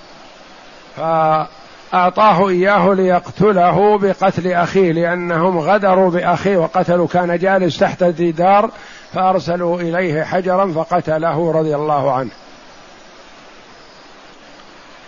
فأعطاه 0.97 2.49
إياه 2.49 2.95
ليقتله 2.95 3.99
بقتل 3.99 4.53
أخيه 4.53 4.93
لأنهم 4.93 5.59
غدروا 5.59 6.11
بأخيه 6.11 6.57
وقتلوا 6.57 7.07
كان 7.07 7.39
جالس 7.39 7.79
تحت 7.79 8.03
الجدار 8.03 8.71
فأرسلوا 9.15 9.81
إليه 9.81 10.25
حجرا 10.25 10.73
فقتله 10.73 11.53
رضي 11.53 11.75
الله 11.75 12.13
عنه. 12.13 12.31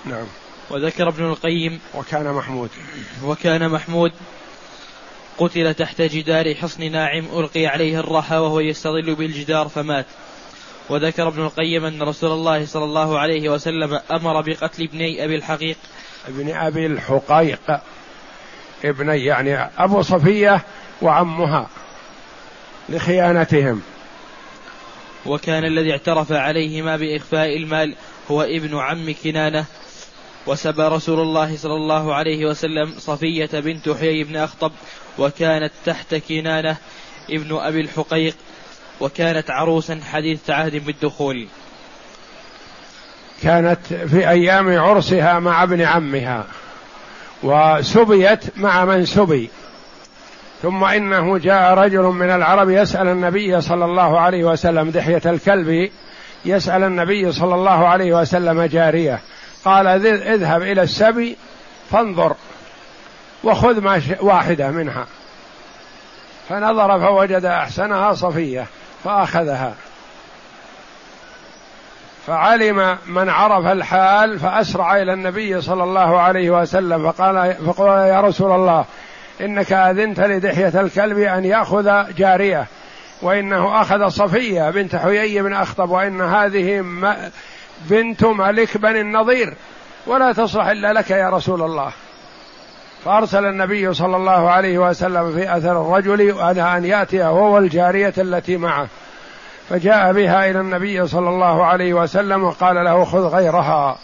نعم. 0.05 0.27
وذكر 0.71 1.09
ابن 1.09 1.25
القيم 1.25 1.81
وكان 1.95 2.33
محمود. 2.33 2.71
وكان 3.25 3.69
محمود 3.69 4.13
قتل 5.39 5.75
تحت 5.75 6.03
جدار 6.03 6.55
حصن 6.55 6.93
ناعم 6.93 7.25
ألقي 7.37 7.67
عليه 7.67 8.01
الرحى 8.01 8.37
وهو 8.37 8.61
يستظل 8.61 9.15
بالجدار 9.15 9.69
فمات. 9.69 10.07
وذكر 10.89 11.29
ابن 11.29 11.43
القيم 11.43 11.85
أن 11.85 12.03
رسول 12.03 12.33
الله 12.33 12.67
صلى 12.67 12.85
الله 12.85 13.19
عليه 13.19 13.49
وسلم 13.49 14.01
أمر 14.11 14.41
بقتل 14.41 14.83
ابني 14.83 15.25
أبي 15.25 15.35
الحقيق. 15.35 15.77
ابن 16.29 16.51
أبي 16.51 16.87
الحقيق. 16.87 17.81
ابني 18.85 19.25
يعني 19.25 19.71
أبو 19.79 20.03
صفية 20.03 20.65
وعمها 21.03 21.69
لخيانتهم. 22.89 23.83
وكان 25.27 25.65
الذي 25.65 25.93
اعترف 25.93 26.33
عليهما 26.33 26.97
بإخفاء 26.97 27.57
المال 27.57 27.95
هو 28.31 28.43
ابن 28.43 28.79
عم 28.79 29.15
كنانة. 29.25 29.65
وسبى 30.47 30.83
رسول 30.83 31.21
الله 31.21 31.57
صلى 31.57 31.75
الله 31.75 32.15
عليه 32.15 32.47
وسلم 32.47 32.95
صفية 32.99 33.51
بنت 33.53 33.89
حيي 33.89 34.25
بن 34.25 34.37
أخطب 34.37 34.73
وكانت 35.19 35.73
تحت 35.85 36.15
كنانة 36.15 36.77
ابن 37.31 37.57
أبي 37.57 37.81
الحقيق. 37.81 38.37
وكانت 39.01 39.51
عروسا 39.51 40.01
حديث 40.13 40.51
عهد 40.51 40.77
بالدخول. 40.87 41.47
كانت 43.43 43.87
في 43.87 44.29
أيام 44.29 44.79
عرسها 44.79 45.39
مع 45.39 45.63
ابن 45.63 45.83
عمها 45.83 46.45
وسبيت 47.43 48.59
مع 48.59 48.85
من 48.85 49.07
سبي. 49.07 49.51
ثم 50.63 50.85
إنه 50.85 51.39
جاء 51.39 51.75
رجل 51.75 52.03
من 52.03 52.31
العرب 52.31 52.71
يسأل 52.71 53.09
النبي 53.09 53.61
صلى 53.61 53.85
الله 53.85 54.21
عليه 54.21 54.45
وسلم 54.45 54.91
دحية 54.91 55.23
الكلب 55.27 55.91
يسأل 56.45 56.83
النبي 56.83 57.33
صلى 57.33 57.55
الله 57.55 57.89
عليه 57.89 58.21
وسلم 58.21 58.63
جارية 58.63 59.21
قال 59.65 59.87
اذهب 60.07 60.63
إلى 60.63 60.83
السبي 60.83 61.37
فانظر 61.91 62.37
وخذ 63.45 64.01
واحدة 64.21 64.71
منها. 64.71 65.07
فنظر 66.49 67.01
فوجد 67.01 67.45
أحسنها 67.45 68.15
صفية. 68.15 68.67
فأخذها. 69.07 69.75
فعلم 72.27 72.99
من 73.07 73.29
عرف 73.29 73.67
الحال 73.67 74.39
فأسرع 74.39 74.97
إلى 74.97 75.13
النبي 75.13 75.61
صلى 75.61 75.85
الله 75.85 76.21
عليه 76.21 76.51
وسلم 76.51 77.13
فقال 77.13 77.55
فقال 77.55 78.09
يا 78.09 78.21
رسول 78.21 78.53
الله 78.53 78.85
إنك 79.41 79.73
أذنت 79.73 80.21
لدحية 80.21 80.81
الكلب 80.81 81.19
أن 81.19 81.45
يأخذ 81.45 82.15
جارية 82.15 82.67
وإنه 83.23 83.81
أخذ 83.81 84.09
صفية 84.09 84.71
بنت 84.71 84.97
حيي 84.97 85.43
بن 85.43 85.53
أخطب 85.53 85.91
وإن 85.91 86.21
هذه 86.21 86.85
بنت 87.91 88.25
ملك 88.25 88.77
بني 88.77 89.01
النضير. 89.01 89.55
ولا 90.07 90.33
تصلح 90.33 90.67
إلا 90.67 90.93
لك 90.93 91.11
يا 91.11 91.31
رسول 91.31 91.63
الله. 91.63 91.93
فأرسل 93.07 93.45
النبي 93.45 93.95
صلى 93.95 94.17
الله 94.17 94.51
عليه 94.51 94.79
وسلم 94.79 95.33
في 95.33 95.57
أثر 95.57 95.83
الرجل 95.83 96.41
ان 96.61 96.85
يأتي 96.85 97.25
هو 97.25 97.55
والجارية 97.55 98.15
التي 98.19 98.57
معه. 98.57 98.87
فجاء 99.69 100.13
بها 100.13 100.51
إلى 100.51 100.61
النبي 100.61 101.07
صلى 101.07 101.29
الله 101.29 101.65
عليه 101.65 101.95
وسلم 101.95 102.45
وقال 102.45 102.85
له 102.85 103.05
خذ 103.05 103.27
غيرها. 103.27 103.97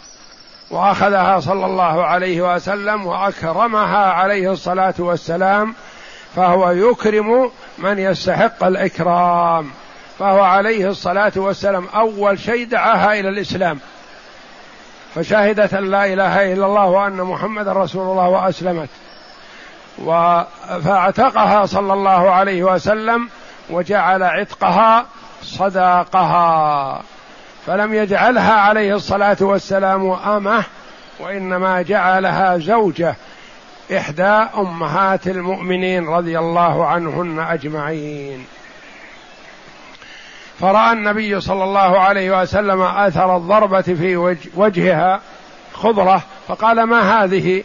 وأخذها 0.71 1.39
صلى 1.39 1.65
الله 1.65 2.05
عليه 2.05 2.55
وسلم 2.55 3.05
وأكرمها 3.05 4.11
عليه 4.11 4.51
الصلاة 4.51 4.93
والسلام 4.99 5.75
فهو 6.35 6.71
يكرم 6.71 7.51
من 7.77 7.99
يستحق 7.99 8.63
الإكرام. 8.63 9.71
فهو 10.19 10.39
عليه 10.41 10.89
الصلاة 10.89 11.33
والسلام 11.35 11.87
أول 11.95 12.39
شيء 12.39 12.67
دعاها 12.67 13.19
إلى 13.19 13.29
الإسلام. 13.29 13.79
فشهدت 15.15 15.73
أن 15.73 15.91
لا 15.91 16.05
إله 16.05 16.53
إلا 16.53 16.65
الله 16.65 16.85
وأن 16.85 17.21
محمدا 17.21 17.73
رسول 17.73 18.11
الله 18.11 18.29
وأسلمت. 18.29 18.89
فأعتقها 20.83 21.65
صلى 21.65 21.93
الله 21.93 22.31
عليه 22.31 22.63
وسلم 22.63 23.29
وجعل 23.69 24.23
عتقها 24.23 25.05
صداقها. 25.41 27.01
فلم 27.65 27.93
يجعلها 27.93 28.53
عليه 28.53 28.95
الصلاة 28.95 29.37
والسلام 29.41 30.11
أمة 30.11 30.63
وإنما 31.19 31.81
جعلها 31.81 32.57
زوجة 32.57 33.15
إحدى 33.97 34.47
أمهات 34.57 35.27
المؤمنين 35.27 36.07
رضي 36.07 36.39
الله 36.39 36.87
عنهن 36.87 37.39
أجمعين. 37.39 38.45
فرأى 40.63 40.91
النبي 40.91 41.41
صلى 41.41 41.63
الله 41.63 41.99
عليه 41.99 42.41
وسلم 42.41 42.81
أثر 42.81 43.37
الضربة 43.37 43.81
في 43.81 44.37
وجهها 44.55 45.21
خضرة 45.73 46.23
فقال 46.47 46.83
ما 46.83 47.23
هذه؟ 47.23 47.63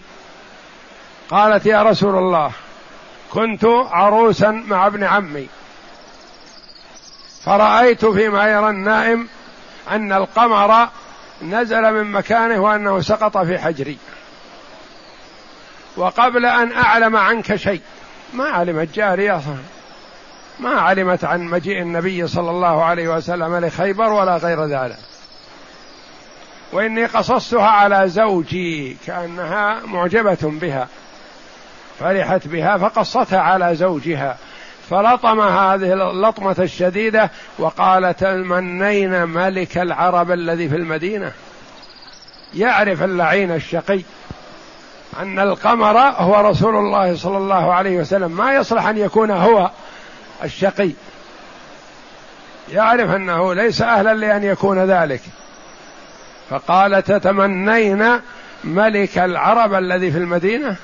قالت 1.31 1.67
يا 1.67 1.83
رسول 1.83 2.17
الله 2.19 2.53
كنت 3.33 3.65
عروسا 3.91 4.51
مع 4.51 4.87
ابن 4.87 5.05
عمي. 5.05 5.49
فرأيت 7.45 8.05
فيما 8.05 8.47
يرى 8.47 8.71
النائم 8.71 9.29
أن 9.91 10.13
القمر 10.13 10.89
نزل 11.43 11.93
من 11.93 12.13
مكانه 12.13 12.61
وأنه 12.61 13.01
سقط 13.01 13.39
في 13.39 13.59
حجري. 13.59 13.99
وقبل 15.97 16.47
أن 16.47 16.73
أعلم 16.73 17.17
عنك 17.17 17.57
شيء 17.57 17.83
ما 18.35 18.45
علمت 18.45 18.95
جارية 18.95 19.41
ما 20.61 20.71
علمت 20.71 21.25
عن 21.25 21.41
مجيء 21.41 21.83
النبي 21.83 22.27
صلى 22.27 22.51
الله 22.51 22.85
عليه 22.85 23.09
وسلم 23.09 23.57
لخيبر 23.65 24.13
ولا 24.13 24.37
غير 24.37 24.65
ذلك. 24.65 24.99
وإني 26.73 27.07
قصصتها 27.07 27.67
على 27.67 28.09
زوجي 28.09 28.97
كأنها 29.07 29.81
معجبة 29.87 30.39
بها 30.43 30.89
فرحت 32.01 32.49
بها 32.49 32.79
فقصتها 32.79 33.41
على 33.41 33.75
زوجها 33.75 34.37
فلطم 34.91 35.41
هذه 35.41 35.93
اللطمة 35.93 36.57
الشديدة 36.59 37.31
وقال 37.59 38.17
تمنينا 38.17 39.25
ملك 39.25 39.79
العرب 39.79 40.31
الذي 40.31 40.69
في 40.69 40.77
المدينة؟ 40.77 41.33
يعرف 42.55 43.03
اللعين 43.03 43.53
الشقي 43.53 44.01
أن 45.21 45.39
القمر 45.39 45.99
هو 45.99 46.49
رسول 46.51 46.77
الله 46.77 47.17
صلى 47.17 47.37
الله 47.37 47.75
عليه 47.75 47.99
وسلم 47.99 48.31
ما 48.31 48.55
يصلح 48.55 48.87
أن 48.87 48.99
يكون 48.99 49.31
هو 49.31 49.71
الشقي. 50.45 50.91
يعرف 52.73 53.11
أنه 53.11 53.55
ليس 53.55 53.83
أهلا 53.83 54.15
لأن 54.15 54.45
يكون 54.45 54.79
ذلك. 54.79 55.21
فقال 56.51 57.03
تتمنين 57.03 58.21
ملك 58.65 59.19
العرب 59.19 59.75
الذي 59.75 60.11
في 60.11 60.19
المدينة؟ 60.19 60.77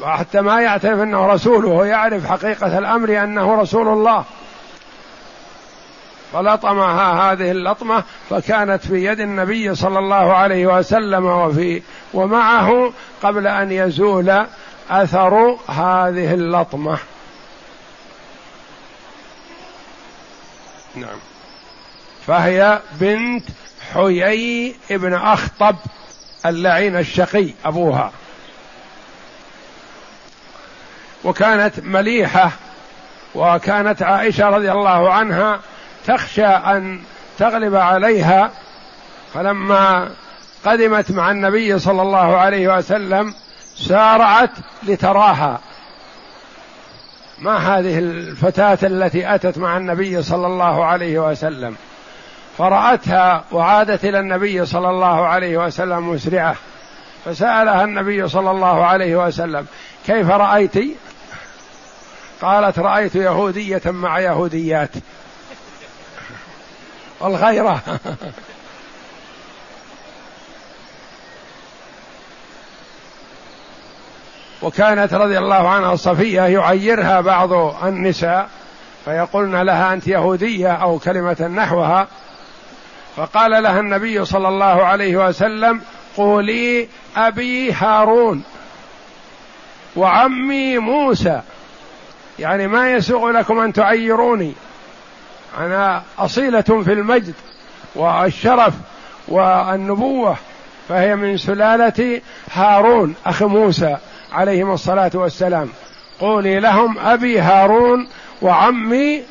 وحتى 0.00 0.40
ما 0.40 0.60
يعترف 0.60 1.00
أنه 1.00 1.26
رسول 1.26 1.64
وهو 1.64 1.84
يعرف 1.84 2.26
حقيقة 2.26 2.78
الأمر 2.78 3.22
أنه 3.22 3.60
رسول 3.60 3.88
الله. 3.88 4.24
فلطمها 6.32 7.32
هذه 7.32 7.50
اللطمة 7.50 8.04
فكانت 8.30 8.86
في 8.86 9.04
يد 9.04 9.20
النبي 9.20 9.74
صلى 9.74 9.98
الله 9.98 10.32
عليه 10.32 10.66
وسلم 10.66 11.26
وفي 11.26 11.82
ومعه 12.14 12.92
قبل 13.22 13.46
أن 13.46 13.72
يزول 13.72 14.46
أثر 14.90 15.56
هذه 15.68 16.34
اللطمة. 16.34 16.98
نعم. 20.96 21.18
فهي 22.26 22.80
بنت 22.92 23.44
حيي 23.94 24.76
ابن 24.90 25.14
أخطب 25.14 25.76
اللعين 26.46 26.96
الشقي 26.96 27.50
أبوها. 27.64 28.12
وكانت 31.24 31.80
مليحة 31.80 32.50
وكانت 33.34 34.02
عائشة 34.02 34.48
رضي 34.48 34.72
الله 34.72 35.12
عنها 35.12 35.60
تخشى 36.06 36.46
أن 36.46 37.00
تغلب 37.38 37.74
عليها. 37.74 38.50
فلما 39.34 40.10
قدمت 40.66 41.10
مع 41.10 41.30
النبي 41.30 41.78
صلى 41.78 42.02
الله 42.02 42.36
عليه 42.36 42.76
وسلم 42.76 43.34
سارعت 43.76 44.50
لتراها. 44.82 45.60
ما 47.38 47.56
هذه 47.56 47.98
الفتاة 47.98 48.78
التي 48.82 49.34
أتت 49.34 49.58
مع 49.58 49.76
النبي 49.76 50.22
صلى 50.22 50.46
الله 50.46 50.84
عليه 50.84 51.30
وسلم؟ 51.30 51.76
فرأتها 52.58 53.44
وعادت 53.52 54.04
إلى 54.04 54.20
النبي 54.20 54.66
صلى 54.66 54.90
الله 54.90 55.26
عليه 55.26 55.56
وسلم 55.56 56.08
مسرعة 56.10 56.56
فسألها 57.24 57.84
النبي 57.84 58.28
صلى 58.28 58.50
الله 58.50 58.84
عليه 58.84 59.26
وسلم 59.26 59.66
كيف 60.06 60.30
رأيت؟ 60.30 60.74
قالت 62.42 62.78
رأيت 62.78 63.14
يهودية 63.14 63.82
مع 63.86 64.18
يهوديات. 64.18 64.90
والغيرة. 67.20 67.82
وكانت 74.66 75.14
رضي 75.14 75.38
الله 75.38 75.68
عنها 75.68 75.96
صفية 75.96 76.42
يعيرها 76.42 77.20
بعض 77.20 77.52
النساء 77.84 78.48
فيقولن 79.04 79.62
لها 79.62 79.92
أنت 79.92 80.06
يهودية 80.06 80.72
أو 80.72 80.98
كلمة 80.98 81.50
نحوها. 81.56 82.08
فقال 83.16 83.62
لها 83.62 83.80
النبي 83.80 84.24
صلى 84.24 84.48
الله 84.48 84.84
عليه 84.84 85.28
وسلم 85.28 85.80
قولي 86.16 86.88
أبي 87.16 87.72
هارون 87.72 88.42
وعمي 89.96 90.78
موسى. 90.78 91.40
يعني 92.38 92.66
ما 92.66 92.92
يسوغ 92.92 93.30
لكم 93.30 93.58
أن 93.58 93.72
تعيروني. 93.72 94.52
أنا 95.58 96.02
أصيلة 96.18 96.60
في 96.60 96.92
المجد 96.92 97.34
والشرف 97.94 98.74
والنبوة 99.28 100.36
فهي 100.88 101.16
من 101.16 101.36
سلالة 101.36 102.20
هارون 102.52 103.14
أخي 103.26 103.44
موسى. 103.44 103.96
عليهم 104.36 104.72
الصلاة 104.72 105.10
والسلام. 105.14 105.68
قولي 106.20 106.60
لهم 106.60 106.98
أبي 106.98 107.40
هارون 107.40 108.08
وعمي 108.42 109.22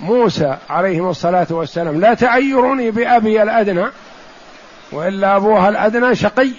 موسى 0.00 0.56
عليهم 0.70 1.10
الصلاة 1.10 1.46
والسلام. 1.50 2.00
لا 2.00 2.14
تعيروني 2.14 2.90
بأبي 2.90 3.42
الأدنى 3.42 3.86
وإلا 4.92 5.36
أبوها 5.36 5.68
الأدنى 5.68 6.14
شقي. 6.14 6.50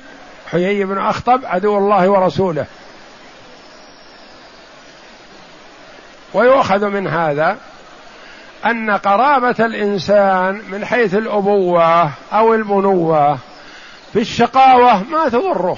حيي 0.51 0.85
بن 0.85 0.97
أخطب 0.97 1.41
عدو 1.45 1.77
الله 1.77 2.09
ورسوله. 2.09 2.65
ويؤخذ 6.33 6.85
من 6.85 7.07
هذا 7.07 7.57
أن 8.65 8.91
قرابة 8.91 9.65
الإنسان 9.65 10.61
من 10.71 10.85
حيث 10.85 11.13
الأبوة 11.13 12.09
أو 12.33 12.53
البنوة 12.53 13.37
في 14.13 14.19
الشقاوة 14.19 15.03
ما 15.03 15.29
تضره. 15.29 15.77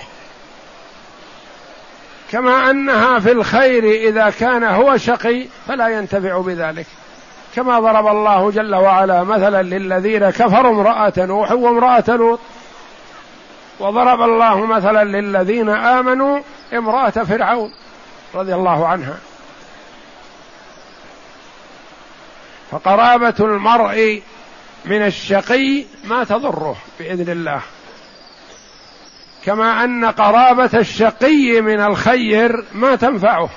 كما 2.31 2.71
أنها 2.71 3.19
في 3.19 3.31
الخير 3.31 3.83
إذا 3.83 4.29
كان 4.29 4.63
هو 4.63 4.97
شقي 4.97 5.45
فلا 5.67 5.87
ينتفع 5.87 6.41
بذلك. 6.41 6.85
كما 7.55 7.79
ضرب 7.79 8.07
الله 8.07 8.51
جل 8.51 8.75
وعلا 8.75 9.23
مثلا 9.23 9.61
للذين 9.61 10.29
كفروا 10.29 10.71
امرأة 10.71 11.13
نوح 11.17 11.51
وامرأة 11.51 12.03
لوط. 12.07 12.39
وضرب 13.79 14.21
الله 14.21 14.65
مثلا 14.65 15.03
للذين 15.03 15.69
آمنوا 15.69 16.39
امرأة 16.73 17.09
فرعون 17.09 17.73
رضي 18.35 18.55
الله 18.55 18.87
عنها. 18.87 19.17
فقرابة 22.71 23.35
المرء 23.39 24.21
من 24.85 25.05
الشقي 25.05 25.85
ما 26.03 26.23
تضره 26.23 26.75
بإذن 26.99 27.31
الله. 27.31 27.61
كما 29.47 29.83
أن 29.83 30.05
قرابة 30.05 30.69
الشقي 30.73 31.61
من 31.61 31.79
الخير 31.79 32.63
ما 32.73 32.95
تنفعه. 32.95 33.49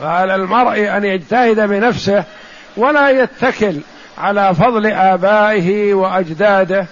فعلى 0.00 0.34
المرء 0.34 0.96
أن 0.96 1.04
يجتهد 1.04 1.60
بنفسه 1.60 2.24
ولا 2.76 3.10
يتكل 3.10 3.80
على 4.18 4.54
فضل 4.54 4.86
آبائه 4.86 5.94
وأجداده 5.94 6.86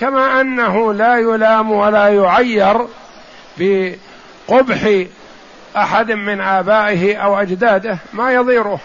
كما 0.00 0.40
أنه 0.40 0.92
لا 0.92 1.18
يلام 1.18 1.72
ولا 1.72 2.08
يعير 2.08 2.86
بقبح 3.58 5.04
أحد 5.76 6.12
من 6.12 6.40
آبائه 6.40 7.16
أو 7.16 7.40
أجداده 7.40 7.98
ما 8.12 8.32
يضيره. 8.32 8.80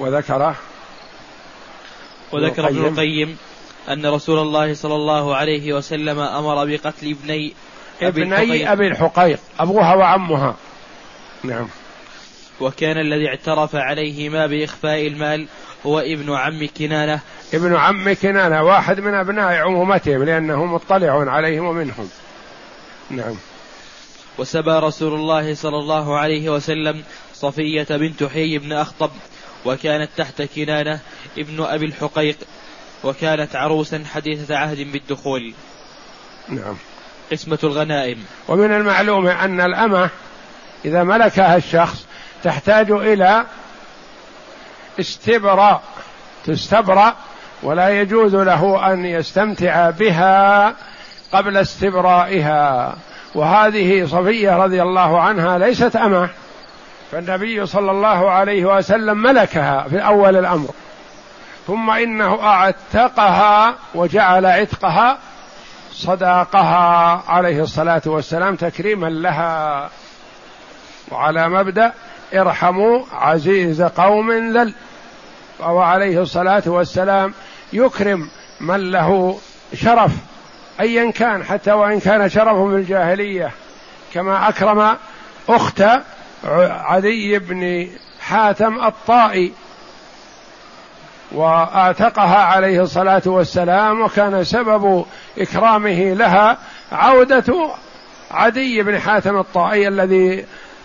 وذكر 0.00 0.54
وذكر 2.32 2.68
ابن 2.68 2.84
القيم 2.84 3.36
أن 3.88 4.06
رسول 4.06 4.38
الله 4.38 4.74
صلى 4.74 4.94
الله 4.94 5.36
عليه 5.36 5.72
وسلم 5.72 6.18
أمر 6.18 6.64
بقتل 6.64 7.10
ابني 7.10 7.54
أبي 8.02 8.22
ابني 8.22 8.72
أبي 8.72 8.88
الحقيق. 8.88 9.38
أبوها 9.60 9.94
وعمها. 9.94 10.56
نعم. 11.44 11.68
وكان 12.60 12.98
الذي 12.98 13.28
اعترف 13.28 13.76
عليهما 13.76 14.46
بإخفاء 14.46 15.06
المال 15.06 15.46
هو 15.86 16.00
ابن 16.00 16.32
عم 16.32 16.68
كنانة. 16.78 17.20
ابن 17.54 17.76
عم 17.76 18.12
كنانة 18.12 18.62
واحد 18.62 19.00
من 19.00 19.14
أبناء 19.14 19.52
عمومتهم 19.52 20.24
لأنه 20.24 20.64
مطلع 20.64 21.30
عليهم 21.30 21.64
ومنهم. 21.64 22.08
نعم. 23.10 23.34
وسبى 24.38 24.70
رسول 24.70 25.14
الله 25.14 25.54
صلى 25.54 25.78
الله 25.78 26.18
عليه 26.18 26.50
وسلم 26.50 27.02
صفية 27.34 27.86
بنت 27.90 28.24
حي 28.24 28.58
بن 28.58 28.72
أخطب 28.72 29.10
وكانت 29.66 30.10
تحت 30.16 30.42
كنانة 30.42 31.00
ابن 31.38 31.62
أبي 31.64 31.86
الحقيق 31.86 32.36
وكانت 33.04 33.56
عروسا 33.56 34.04
حديثة 34.14 34.56
عهد 34.56 34.78
بالدخول. 34.78 35.54
نعم. 36.48 36.76
قسمة 37.32 37.58
الغنائم. 37.64 38.24
ومن 38.48 38.72
المعلوم 38.74 39.26
أن 39.26 39.60
الأمة 39.60 40.10
إذا 40.84 41.02
ملكها 41.02 41.56
الشخص 41.56 42.06
تحتاج 42.42 42.90
إلى 42.90 43.46
استبراء 45.00 45.82
تستبرأ 46.44 47.16
ولا 47.62 48.00
يجوز 48.00 48.34
له 48.34 48.92
أن 48.92 49.04
يستمتع 49.04 49.90
بها 49.90 50.74
قبل 51.32 51.56
استبرائها. 51.56 52.96
وهذه 53.34 54.06
صفية 54.06 54.56
رضي 54.56 54.82
الله 54.82 55.20
عنها 55.20 55.58
ليست 55.58 55.96
أمة. 55.96 56.30
فالنبي 57.12 57.66
صلى 57.66 57.90
الله 57.90 58.30
عليه 58.30 58.76
وسلم 58.76 59.18
ملكها 59.18 59.86
في 59.90 59.98
أول 59.98 60.36
الأمر. 60.36 60.68
ثم 61.66 61.90
إنه 61.90 62.42
أعتقها 62.42 63.74
وجعل 63.94 64.46
عتقها 64.46 65.18
صداقها 65.92 67.22
عليه 67.28 67.62
الصلاة 67.62 68.02
والسلام 68.06 68.56
تكريما 68.56 69.06
لها. 69.06 69.90
وعلى 71.10 71.48
مبدأ 71.48 71.92
ارحموا 72.34 73.02
عزيز 73.12 73.82
قوم 73.82 74.32
ذل. 74.56 74.74
وهو 75.58 75.80
عليه 75.80 76.22
الصلاة 76.22 76.62
والسلام 76.66 77.34
يكرم 77.72 78.30
من 78.60 78.90
له 78.90 79.38
شرف 79.74 80.12
ايا 80.80 81.10
كان 81.10 81.44
حتى 81.44 81.72
وإن 81.72 82.00
كان 82.00 82.28
شرفه 82.28 82.68
في 82.70 82.76
الجاهلية. 82.76 83.50
كما 84.14 84.48
أكرم 84.48 84.96
أخت 85.48 85.82
عدي 86.44 87.38
بن 87.38 87.88
حاتم 88.20 88.84
الطائي 88.84 89.52
واعتقها 91.32 92.36
عليه 92.36 92.82
الصلاة 92.82 93.22
والسلام 93.26 94.00
وكان 94.00 94.44
سبب 94.44 95.04
إكرامه 95.38 96.14
لها 96.14 96.58
عودة 96.92 97.70
عدي 98.30 98.82
بن 98.82 98.98
حاتم 98.98 99.38
الطائي 99.38 99.88
الذي 99.88 100.44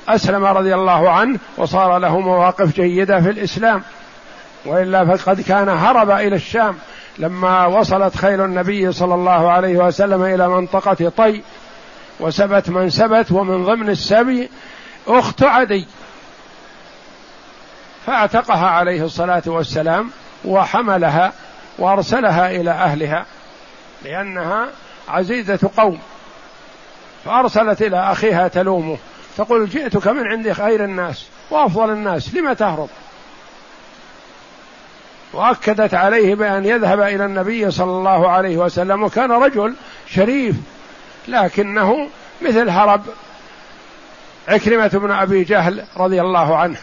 أسلم 0.09 0.45
رضي 0.45 0.75
الله 0.75 1.09
عنه 1.09 1.39
وصار 1.57 1.97
له 1.97 2.19
مواقف 2.19 2.75
جيدة 2.75 3.21
في 3.21 3.29
الإسلام. 3.29 3.83
وإلا 4.65 5.17
فقد 5.17 5.41
كان 5.41 5.69
هرب 5.69 6.11
إلى 6.11 6.35
الشام 6.35 6.75
لما 7.17 7.65
وصلت 7.65 8.17
خيل 8.17 8.41
النبي 8.41 8.91
صلى 8.91 9.15
الله 9.15 9.51
عليه 9.51 9.77
وسلم 9.77 10.23
إلى 10.23 10.49
منطقة 10.49 11.09
طي 11.17 11.41
وسبت 12.19 12.69
من 12.69 12.89
سبت 12.89 13.31
ومن 13.31 13.65
ضمن 13.65 13.89
السبي 13.89 14.49
أخت 15.07 15.43
عدي 15.43 15.87
فاعتقها 18.05 18.67
عليه 18.67 19.03
الصلاة 19.05 19.43
والسلام 19.45 20.11
وحملها 20.45 21.33
وأرسلها 21.77 22.51
إلى 22.51 22.71
أهلها 22.71 23.25
لأنها 24.03 24.67
عزيزة 25.09 25.69
قوم. 25.77 25.99
فأرسلت 27.25 27.81
إلى 27.81 28.11
أخيها 28.11 28.47
تلومه 28.47 28.97
تقول 29.37 29.69
جئتك 29.69 30.07
من 30.07 30.27
عند 30.27 30.51
خير 30.51 30.83
الناس 30.83 31.25
وأفضل 31.49 31.89
الناس 31.89 32.35
لم 32.35 32.53
تهرب؟ 32.53 32.89
وأكدت 35.33 35.93
عليه 35.93 36.35
بأن 36.35 36.65
يذهب 36.65 37.01
إلى 37.01 37.25
النبي 37.25 37.71
صلى 37.71 37.91
الله 37.91 38.29
عليه 38.29 38.57
وسلم 38.57 39.03
وكان 39.03 39.31
رجل 39.31 39.75
شريف 40.07 40.55
لكنه 41.27 42.09
مثل 42.41 42.69
هرب. 42.69 43.01
عكرمة 44.47 44.87
بن 44.87 45.11
أبي 45.11 45.43
جهل 45.43 45.83
رضي 45.97 46.21
الله 46.21 46.57
عنه 46.57 46.77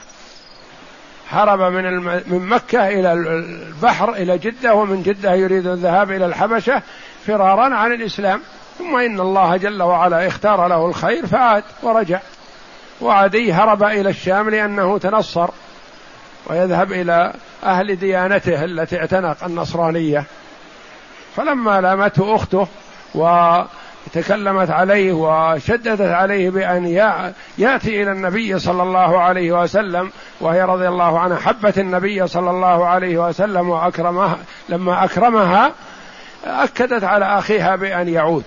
هرب 1.31 1.61
من 1.61 2.01
من 2.27 2.47
مكة 2.49 2.89
إلى 2.89 3.13
البحر 3.13 4.13
إلى 4.13 4.39
جدة 4.39 4.75
ومن 4.75 5.03
جدة 5.03 5.35
يريد 5.35 5.67
الذهاب 5.67 6.13
إلى 6.13 6.27
الحبشة 6.27 6.83
فرارا 7.27 7.75
عن 7.75 7.93
الإسلام. 7.93 8.41
ثم 8.79 8.97
إن 8.97 9.21
الله 9.21 9.57
جل 9.57 9.83
وعلا 9.83 10.27
اختار 10.27 10.67
له 10.69 10.87
الخير 10.87 11.27
فعاد 11.27 11.65
ورجع. 11.83 12.21
وعدي 13.01 13.53
هرب 13.53 13.83
إلى 13.83 14.11
الشام 14.11 14.51
لأنه 14.51 14.99
تنصر 14.99 15.51
ويذهب 16.47 16.93
إلى 16.93 17.33
أهل 17.65 17.97
ديانته 17.97 18.65
التي 18.65 19.01
اعتنق 19.01 19.45
النصرانية. 19.45 20.25
فلما 21.37 21.81
لامته 21.81 22.35
أخته 22.35 22.69
وتكلمت 24.09 24.71
عليه 24.71 25.13
وشددت 25.13 26.01
عليه 26.01 26.51
بأن 26.51 26.87
يأتي 27.59 28.03
إلى 28.03 28.13
النبي 28.13 28.59
صلى 28.59 28.83
الله 28.83 29.21
عليه 29.21 29.63
وسلم 29.63 30.11
وهي 30.41 30.63
رضي 30.63 30.89
الله 30.89 31.19
عنها 31.19 31.37
حبت 31.37 31.79
النبي 31.79 32.27
صلى 32.27 32.51
الله 32.51 32.87
عليه 32.87 33.29
وسلم 33.29 33.69
وأكرمها 33.69 34.39
لما 34.69 35.05
أكرمها 35.05 35.73
أكدت 36.45 37.05
على 37.05 37.25
أخيها 37.25 37.77
بأن 37.77 38.09
يعود. 38.09 38.45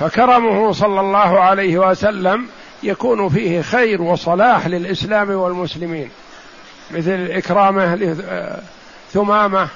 فكرمه 0.00 0.72
صلى 0.72 1.00
الله 1.00 1.40
عليه 1.40 1.78
وسلم 1.78 2.46
يكون 2.82 3.28
فيه 3.28 3.60
خير 3.60 4.02
وصلاح 4.02 4.66
للإسلام 4.66 5.30
والمسلمين 5.30 6.10
مثل 6.90 7.28
إكرامه 7.30 7.94
لثمامة 9.14 9.68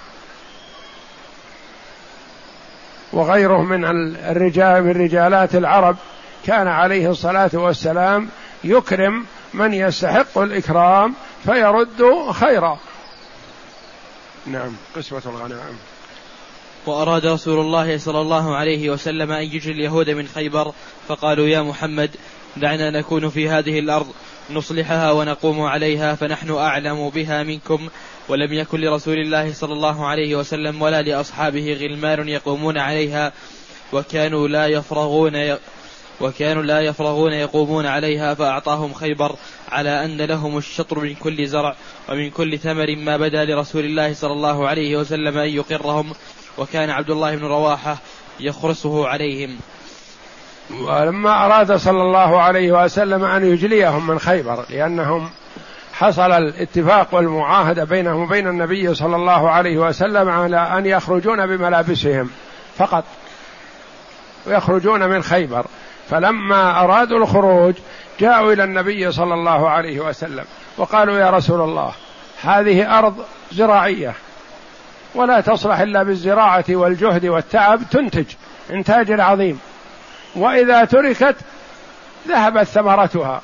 وغيره 3.17 3.63
من 3.63 3.85
الرجال 4.15 4.85
من 4.85 4.91
رجالات 4.91 5.55
العرب 5.55 5.97
كان 6.47 6.69
عليه 6.69 7.11
الصلاة 7.11 7.51
والسلام 7.55 8.29
يكرم 8.65 9.27
من 9.55 9.75
يستحق 9.75 10.39
الإكرام 10.39 11.15
فيرد 11.45 12.31
خيرا. 12.31 12.79
نعم 14.47 14.73
قسمة 14.97 15.23
الغنائم. 15.27 15.77
وأراد 16.87 17.27
رسول 17.27 17.61
الله 17.61 17.99
صلى 17.99 18.21
الله 18.21 18.57
عليه 18.57 18.91
وسلم 18.91 19.33
أن 19.33 19.43
يجري 19.43 19.73
اليهود 19.73 20.11
من 20.11 20.29
خيبر 20.29 20.73
فقالوا 21.09 21.47
يا 21.47 21.63
محمد 21.63 22.11
دعنا 22.57 22.91
نكون 22.91 23.29
في 23.29 23.49
هذه 23.49 23.79
الأرض 23.79 24.07
نصلحها 24.51 25.13
ونقوم 25.13 25.63
عليها 25.63 26.15
فنحن 26.15 26.51
أعلم 26.51 27.09
بها 27.09 27.43
منكم. 27.43 27.89
ولم 28.29 28.53
يكن 28.53 28.81
لرسول 28.81 29.19
الله 29.19 29.53
صلى 29.53 29.73
الله 29.73 30.07
عليه 30.07 30.37
وسلم 30.37 30.83
ولا 30.83 31.03
لأصحابه 31.03 31.79
غلمان 31.81 32.29
يقومون 32.29 32.79
عليها 32.79 33.33
وكانوا 33.93 34.49
لا 34.49 34.67
يفرغون 34.67 35.57
وكانوا 36.21 36.63
لا 36.63 36.81
يفرغون 36.81 37.33
يقومون 37.33 37.87
عليها 37.87 38.35
فأعطاهم 38.35 38.93
خيبر 38.93 39.37
على 39.73 40.05
أن 40.05 40.23
لهم 40.23 40.59
الشطر 40.59 40.99
من 40.99 41.15
كل 41.15 41.47
زرع 41.47 41.75
ومن 42.09 42.31
كل 42.31 42.59
ثمر 42.59 42.97
ما 42.97 43.17
بدا 43.17 43.45
لرسول 43.45 43.85
الله 43.85 44.15
صلى 44.15 44.33
الله 44.33 44.69
عليه 44.69 44.97
وسلم 44.97 45.39
أن 45.39 45.49
يقرهم 45.49 46.13
وكان 46.59 46.91
عبد 46.91 47.11
الله 47.11 47.37
بن 47.37 47.45
رواحة 47.45 47.97
يخرسه 48.41 49.09
عليهم. 49.09 49.59
ولما 50.71 51.47
أراد 51.47 51.77
صلى 51.77 52.03
الله 52.03 52.41
عليه 52.41 52.85
وسلم 52.85 53.25
أن 53.25 53.53
يجليهم 53.53 54.07
من 54.07 54.19
خيبر 54.19 54.65
لأنهم 54.71 55.31
حصل 55.99 56.33
الاتفاق 56.33 57.15
والمعاهدة 57.15 57.85
بينهم 57.85 58.23
وبين 58.23 58.49
النبي 58.49 58.95
صلى 58.95 59.17
الله 59.17 59.51
عليه 59.51 59.79
وسلم 59.79 60.29
على 60.29 60.57
أن 60.57 60.87
يخرجون 60.87 61.47
بملابسهم 61.47 62.31
فقط 62.79 63.05
ويخرجون 64.47 65.09
من 65.09 65.23
خيبر. 65.23 65.67
فلما 66.11 66.85
أرادوا 66.85 67.19
الخروج 67.19 67.75
جاءوا 68.21 68.53
إلى 68.53 68.65
النبي 68.65 69.13
صلى 69.13 69.35
الله 69.35 69.71
عليه 69.71 70.01
وسلم 70.01 70.45
وقالوا 70.77 71.19
يا 71.19 71.31
رسول 71.31 71.61
الله 71.61 71.93
هذه 72.43 72.99
أرض 72.99 73.25
زراعية 73.53 74.15
ولا 75.15 75.41
تصلح 75.41 75.81
إلا 75.81 76.03
بالزراعة 76.03 76.65
والجهد 76.71 77.27
والتعب 77.27 77.81
تنتج 77.91 78.27
إنتاج 78.71 79.21
عظيم 79.21 79.61
وإذا 80.35 80.85
تركت 80.85 81.37
ذهبت 82.29 82.63
ثمرتها. 82.67 83.41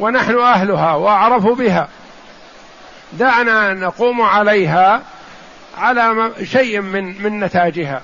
ونحن 0.00 0.38
أهلها 0.38 0.94
وأعرف 0.94 1.46
بها. 1.46 1.88
دعنا 3.12 3.74
نقوم 3.74 4.22
عليها 4.22 5.02
على 5.78 6.30
شيء 6.42 6.80
من 6.80 7.22
من 7.22 7.40
نتاجها. 7.40 8.02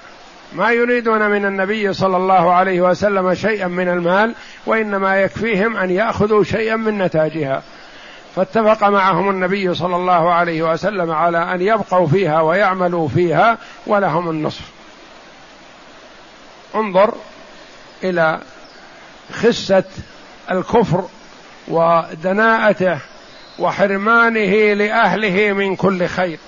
ما 0.52 0.70
يريدون 0.70 1.30
من 1.30 1.44
النبي 1.44 1.92
صلى 1.92 2.16
الله 2.16 2.52
عليه 2.52 2.80
وسلم 2.80 3.34
شيئا 3.34 3.66
من 3.66 3.88
المال 3.88 4.34
وإنما 4.66 5.20
يكفيهم 5.20 5.76
أن 5.76 5.90
يأخذوا 5.90 6.44
شيئا 6.44 6.76
من 6.76 6.98
نتاجها. 6.98 7.62
فاتفق 8.36 8.88
معهم 8.88 9.30
النبي 9.30 9.74
صلى 9.74 9.96
الله 9.96 10.32
عليه 10.32 10.62
وسلم 10.62 11.10
على 11.10 11.54
أن 11.54 11.60
يبقوا 11.60 12.06
فيها 12.06 12.40
ويعملوا 12.40 13.08
فيها 13.08 13.58
ولهم 13.86 14.30
النصف. 14.30 14.70
انظر 16.74 17.14
إلى 18.04 18.38
خسة 19.32 19.84
الكفر 20.50 21.04
ودناءته 21.70 22.98
وحرمانه 23.58 24.74
لأهله 24.74 25.52
من 25.52 25.76
كل 25.76 26.06
خير. 26.06 26.38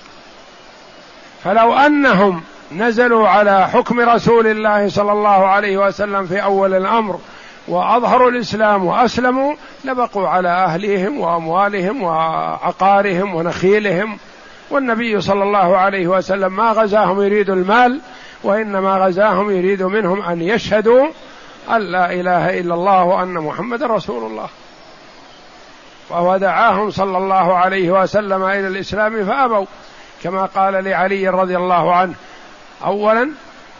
فلو 1.43 1.73
أنهم 1.73 2.41
نزلوا 2.71 3.29
على 3.29 3.67
حكم 3.67 3.99
رسول 3.99 4.47
الله 4.47 4.89
صلى 4.89 5.11
الله 5.11 5.47
عليه 5.47 5.77
وسلم 5.77 6.25
في 6.25 6.43
أول 6.43 6.73
الأمر 6.73 7.19
وأظهروا 7.67 8.29
الإسلام 8.29 8.85
وأسلموا 8.85 9.55
لبقوا 9.85 10.27
على 10.27 10.49
أهليهم 10.49 11.19
وأموالهم 11.19 12.03
وعقارهم 12.03 13.35
ونخيلهم. 13.35 14.17
والنبي 14.71 15.21
صلى 15.21 15.43
الله 15.43 15.77
عليه 15.77 16.07
وسلم 16.07 16.55
ما 16.55 16.71
غزاهم 16.71 17.21
يريد 17.21 17.49
المال 17.49 18.01
وإنما 18.43 18.97
غزاهم 18.97 19.51
يريد 19.51 19.83
منهم 19.83 20.21
أن 20.21 20.41
يشهدوا 20.41 21.07
أن 21.69 21.81
لا 21.81 22.13
إله 22.13 22.59
إلا 22.59 22.73
الله 22.73 23.03
وأن 23.03 23.33
محمد 23.33 23.83
رسول 23.83 24.31
الله. 24.31 24.49
وهو 26.09 26.37
دعاهم 26.37 26.91
صلى 26.91 27.17
الله 27.17 27.57
عليه 27.57 27.91
وسلم 27.91 28.43
إلى 28.43 28.67
الإسلام 28.67 29.25
فأبوا. 29.25 29.65
كما 30.23 30.45
قال 30.45 30.83
لعلي 30.83 31.29
رضي 31.29 31.57
الله 31.57 31.95
عنه 31.95 32.13
أولا 32.85 33.29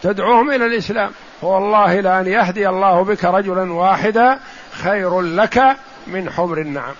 تدعوهم 0.02 0.50
إلى 0.50 0.66
الإسلام. 0.66 1.10
فوالله 1.40 2.00
لأن 2.00 2.26
يهدي 2.26 2.68
الله 2.68 3.04
بك 3.04 3.24
رجلا 3.24 3.72
واحدا 3.72 4.38
خير 4.72 5.20
لك 5.20 5.76
من 6.06 6.30
حمر 6.30 6.58
النعم. 6.58 6.94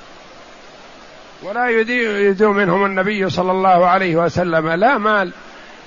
ولا 1.43 1.69
يريد 1.69 2.43
منهم 2.43 2.85
النبي 2.85 3.31
صلى 3.31 3.53
الله 3.53 3.87
عليه 3.87 4.17
وسلم 4.17 4.69
لا 4.69 4.99
مال 4.99 5.33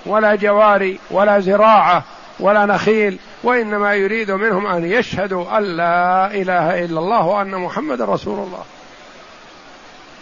ولا 0.05 0.35
جواري 0.35 0.99
ولا 1.11 1.39
زراعة 1.39 2.03
ولا 2.39 2.65
نخيل 2.65 3.19
وإنما 3.43 3.93
يريد 3.95 4.31
منهم 4.31 4.67
أن 4.67 4.85
يشهدوا 4.85 5.57
أن 5.57 5.63
لا 5.63 6.25
إله 6.25 6.85
إلا 6.85 6.99
الله 6.99 7.25
وأن 7.25 7.51
محمد 7.51 8.01
رسول 8.01 8.39
الله. 8.39 8.63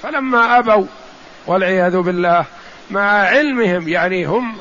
فلما 0.06 0.60
أبوا 0.60 0.86
والعياذ 1.48 1.98
بالله 1.98 2.46
مع 2.92 3.02
علمهم 3.02 3.88
يعني 3.88 4.26
هم 4.26 4.58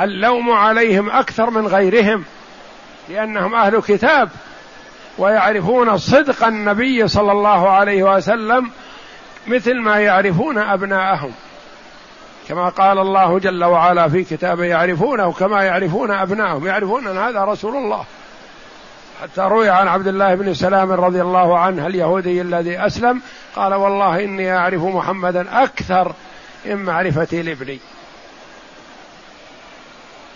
اللوم 0.00 0.50
عليهم 0.50 1.10
أكثر 1.10 1.50
من 1.50 1.66
غيرهم 1.66 2.24
لأنهم 3.08 3.54
أهل 3.54 3.80
كتاب 3.80 4.28
ويعرفون 5.18 5.98
صدق 5.98 6.46
النبي 6.46 7.08
صلى 7.08 7.32
الله 7.32 7.70
عليه 7.70 8.02
وسلم 8.02 8.70
مثل 9.46 9.80
ما 9.80 10.00
يعرفون 10.00 10.58
أبناءهم. 10.58 11.32
كما 12.48 12.68
قال 12.68 12.98
الله 12.98 13.38
جل 13.38 13.64
وعلا 13.64 14.08
في 14.08 14.24
كتابه 14.24 14.64
يعرفونه 14.64 15.32
كما 15.32 15.62
يعرفون 15.62 16.10
أبنائهم 16.10 16.66
يعرفون 16.66 17.06
أن 17.06 17.18
هذا 17.18 17.44
رسول 17.44 17.76
الله. 17.76 18.04
حتى 19.22 19.40
روي 19.40 19.68
عن 19.68 19.88
عبد 19.88 20.06
الله 20.06 20.34
بن 20.34 20.54
سلام 20.54 20.92
رضي 20.92 21.22
الله 21.22 21.58
عنه 21.58 21.86
اليهودي 21.86 22.40
الذي 22.40 22.86
أسلم 22.86 23.20
قال 23.56 23.74
والله 23.74 24.24
إني 24.24 24.56
أعرف 24.56 24.82
محمدا 24.82 25.62
أكثر 25.62 26.12
من 26.64 26.76
معرفتي 26.76 27.42
لابني 27.42 27.80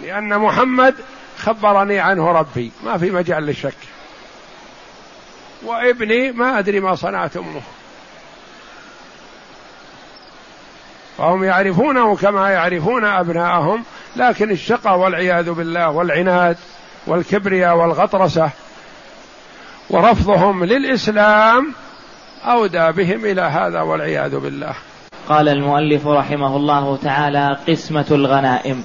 لأن 0.00 0.38
محمد 0.38 0.94
خبرني 1.38 1.98
عنه 1.98 2.32
ربي 2.32 2.72
ما 2.84 2.98
في 2.98 3.10
مجال 3.10 3.42
للشك. 3.42 3.74
وإبني 5.62 6.32
ما 6.32 6.58
أدري 6.58 6.80
ما 6.80 6.94
صنعت 6.94 7.36
أمه. 7.36 7.60
فهم 11.18 11.44
يعرفونه 11.44 12.16
كما 12.16 12.50
يعرفون 12.50 13.04
أبناءهم 13.04 13.84
لكن 14.16 14.50
الشقى 14.50 14.98
والعياذ 14.98 15.50
بالله 15.50 15.90
والعناد 15.90 16.56
والكبرياء 17.06 17.76
والغطرسة 17.76 18.50
ورفضهم 19.90 20.64
للإسلام 20.64 21.74
أودى 22.44 22.92
بهم 22.92 23.24
إلى 23.24 23.42
هذا 23.42 23.80
والعياذ 23.80 24.38
بالله. 24.38 24.72
قال 25.28 25.48
المؤلف 25.48 26.06
رحمه 26.06 26.56
الله 26.56 26.98
تعالى 27.04 27.56
قسمة 27.68 28.06
الغنائم. 28.10 28.82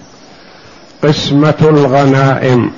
قسمة 1.03 1.55
الغنائم 1.61 2.71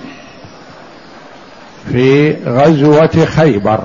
في 1.92 2.34
غزوة 2.46 3.26
خيبر. 3.26 3.80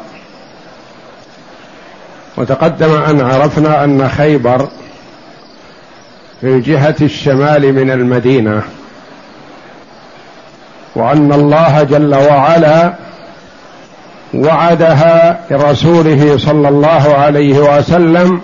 وتقدم 2.37 2.93
أن 2.93 3.21
عرفنا 3.21 3.85
أن 3.85 4.09
خيبر 4.09 4.69
في 6.41 6.61
جهة 6.61 6.97
الشمال 7.03 7.73
من 7.73 7.91
المدينة 7.91 8.63
وأن 10.95 11.33
الله 11.33 11.83
جل 11.83 12.15
وعلا 12.15 12.95
وعدها 14.35 15.41
لرسوله 15.51 16.39
صلى 16.39 16.69
الله 16.69 17.15
عليه 17.15 17.59
وسلم 17.59 18.41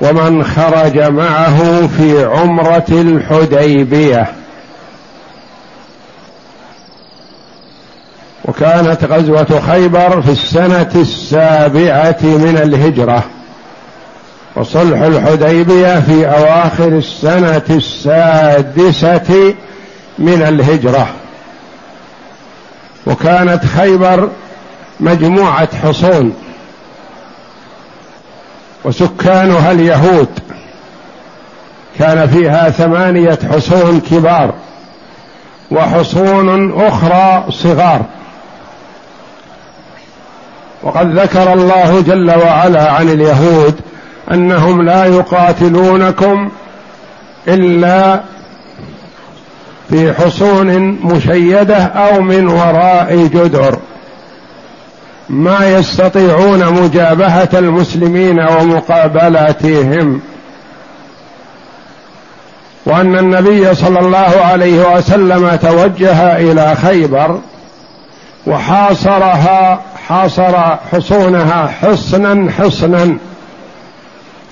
ومن 0.00 0.44
خرج 0.44 0.98
معه 0.98 1.86
في 1.86 2.24
عمرة 2.24 2.86
الحديبية. 2.90 4.26
وكانت 8.44 9.04
غزوة 9.04 9.60
خيبر 9.66 10.22
في 10.22 10.30
السنة 10.30 10.90
السابعة 10.94 12.18
من 12.22 12.58
الهجرة. 12.62 13.24
وصلح 14.56 15.00
الحديبية 15.00 16.00
في 16.00 16.26
أواخر 16.26 16.88
السنة 16.88 17.62
السادسة 17.70 19.54
من 20.18 20.42
الهجرة. 20.42 21.08
وكانت 23.06 23.64
خيبر 23.64 24.28
مجموعة 25.00 25.76
حصون. 25.76 26.34
وسكانها 28.84 29.72
اليهود. 29.72 30.28
كان 31.98 32.28
فيها 32.28 32.70
ثمانية 32.70 33.38
حصون 33.52 34.00
كبار. 34.00 34.54
وحصون 35.70 36.80
أخرى 36.80 37.44
صغار. 37.50 38.04
وقد 40.82 41.18
ذكر 41.18 41.52
الله 41.52 42.00
جل 42.00 42.30
وعلا 42.30 42.92
عن 42.92 43.08
اليهود 43.08 43.80
أنهم 44.32 44.82
لا 44.82 45.04
يقاتلونكم 45.04 46.50
إلا 47.48 48.20
في 49.90 50.12
حصون 50.12 50.78
مشيدة 50.88 51.76
أو 51.76 52.20
من 52.20 52.48
وراء 52.48 53.16
جدر. 53.16 53.78
ما 55.28 55.70
يستطيعون 55.78 56.72
مجابهة 56.72 57.48
المسلمين 57.54 58.40
ومقابلتهم 58.40 60.20
وأن 62.86 63.18
النبي 63.18 63.74
صلى 63.74 63.98
الله 63.98 64.44
عليه 64.44 64.96
وسلم 64.96 65.56
توجه 65.56 66.36
إلى 66.36 66.76
خيبر 66.76 67.40
وحاصرها 68.46 69.80
حاصر 70.08 70.76
حصونها 70.92 71.66
حصنا 71.66 72.52
حصنا. 72.58 73.16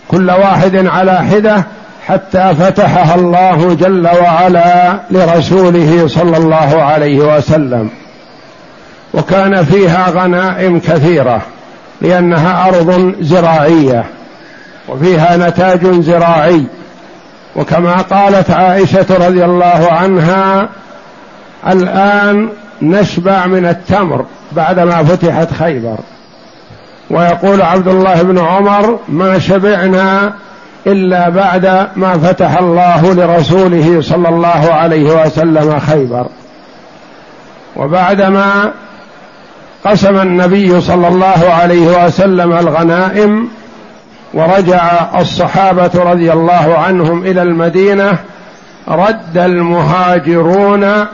كل 0.08 0.30
واحد 0.30 0.86
على 0.86 1.18
حدة 1.18 1.64
حتى 2.06 2.54
فتحها 2.58 3.14
الله 3.14 3.74
جل 3.74 4.08
وعلا 4.22 4.98
لرسوله 5.10 6.08
صلى 6.08 6.36
الله 6.36 6.82
عليه 6.82 7.36
وسلم. 7.36 7.90
وكان 9.14 9.64
فيها 9.64 10.10
غنائم 10.10 10.78
كثيرة 10.78 11.42
لأنها 12.00 12.68
أرض 12.68 13.14
زراعية 13.20 14.04
وفيها 14.88 15.36
نتاج 15.36 16.00
زراعي. 16.00 16.66
وكما 17.56 17.94
قالت 17.94 18.50
عائشة 18.50 19.06
رضي 19.10 19.44
الله 19.44 19.88
عنها 19.90 20.68
الآن 21.68 22.48
نشبع 22.82 23.46
من 23.46 23.66
التمر 23.66 24.24
بعدما 24.52 25.04
فتحت 25.04 25.52
خيبر. 25.52 25.96
ويقول 27.10 27.62
عبد 27.62 27.88
الله 27.88 28.22
بن 28.22 28.38
عمر 28.38 28.98
ما 29.08 29.38
شبعنا 29.38 30.32
إلا 30.86 31.28
بعد 31.28 31.88
ما 31.96 32.18
فتح 32.18 32.58
الله 32.58 33.14
لرسوله 33.14 34.00
صلى 34.00 34.28
الله 34.28 34.72
عليه 34.72 35.24
وسلم 35.24 35.78
خيبر. 35.78 36.26
وبعدما 37.76 38.72
قسم 39.84 40.16
النبي 40.20 40.80
صلى 40.80 41.08
الله 41.08 41.50
عليه 41.50 42.06
وسلم 42.06 42.52
الغنائم 42.52 43.48
ورجع 44.34 45.20
الصحابة 45.20 45.90
رضي 45.94 46.32
الله 46.32 46.78
عنهم 46.78 47.22
إلى 47.22 47.42
المدينة 47.42 48.18
رد 48.88 49.38
المهاجرون 49.38 51.06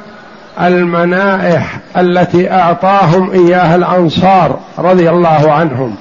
المنائح 0.61 1.79
التي 1.97 2.53
أعطاهم 2.53 3.31
إياها 3.31 3.77
الأنصار 3.77 4.59
رضي 4.79 5.11
الله 5.11 5.53
عنهم. 5.53 5.97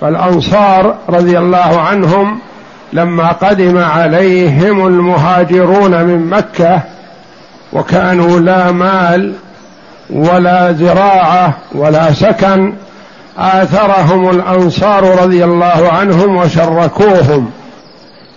فالأنصار 0.00 0.94
رضي 1.08 1.38
الله 1.38 1.80
عنهم 1.80 2.38
لما 2.92 3.28
قدم 3.28 3.78
عليهم 3.78 4.86
المهاجرون 4.86 6.04
من 6.04 6.26
مكة 6.30 6.80
وكانوا 7.72 8.40
لا 8.40 8.70
مال 8.70 9.34
ولا 10.10 10.72
زراعة 10.72 11.52
ولا 11.72 12.12
سكن 12.12 12.72
آثرهم 13.38 14.30
الأنصار 14.30 15.22
رضي 15.22 15.44
الله 15.44 15.88
عنهم 15.92 16.36
وشركوهم 16.36 17.50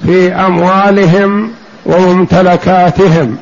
في 0.06 0.34
أموالهم 0.34 1.52
وممتلكاتهم 1.86 3.38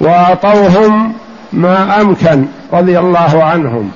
وأعطوهم 0.00 1.12
ما 1.52 2.00
أمكن 2.00 2.46
رضي 2.72 2.98
الله 2.98 3.44
عنهم. 3.44 3.90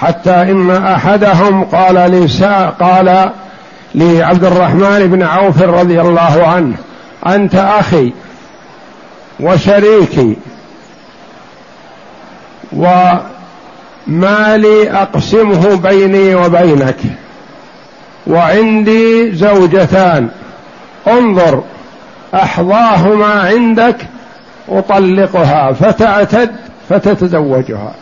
حتى 0.00 0.42
إن 0.42 0.70
أحدهم 0.70 1.64
قال 1.64 1.94
لسا 1.94 2.66
قال 2.80 3.30
لعبد 3.94 4.44
الرحمن 4.44 5.06
بن 5.06 5.22
عوف 5.22 5.62
رضي 5.62 6.00
الله 6.00 6.46
عنه 6.46 6.74
أنت 7.26 7.54
أخي 7.54 8.12
وشريكي. 9.40 10.36
ومالي 12.72 13.20
أقسمه 14.90 15.76
بيني 15.76 16.34
وبينك. 16.34 16.96
وعندي 18.26 19.34
زوجتان. 19.34 20.28
انظر 21.08 21.62
احظاهما 22.34 23.26
عندك 23.26 23.96
أطلقها 24.68 25.72
فتعتد 25.72 26.50
فتتزوجها. 26.88 27.94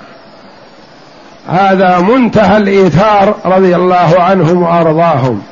هذا 1.48 1.98
منتهى 1.98 2.56
الإيثار 2.56 3.34
رضي 3.44 3.76
الله 3.76 4.14
عنهم 4.18 4.62
وأرضاهم. 4.62 5.42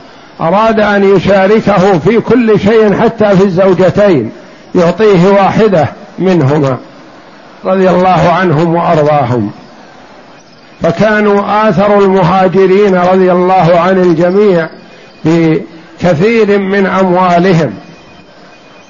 أراد 0.40 0.80
أن 0.80 1.16
يشاركه 1.16 1.98
في 1.98 2.20
كل 2.20 2.60
شيء 2.60 3.00
حتى 3.00 3.36
في 3.36 3.44
الزوجتين 3.44 4.32
يعطيه 4.74 5.28
واحدة 5.28 5.88
منهما. 6.18 6.78
رضي 7.64 7.90
الله 7.90 8.32
عنهم 8.32 8.74
وأرضاهم. 8.74 9.50
فكانوا 10.82 11.68
اثروا 11.68 12.00
المهاجرين 12.02 12.94
رضي 12.94 13.32
الله 13.32 13.80
عن 13.80 13.98
الجميع 13.98 14.68
بكثير 15.24 16.58
من 16.58 16.86
أموالهم. 16.86 17.74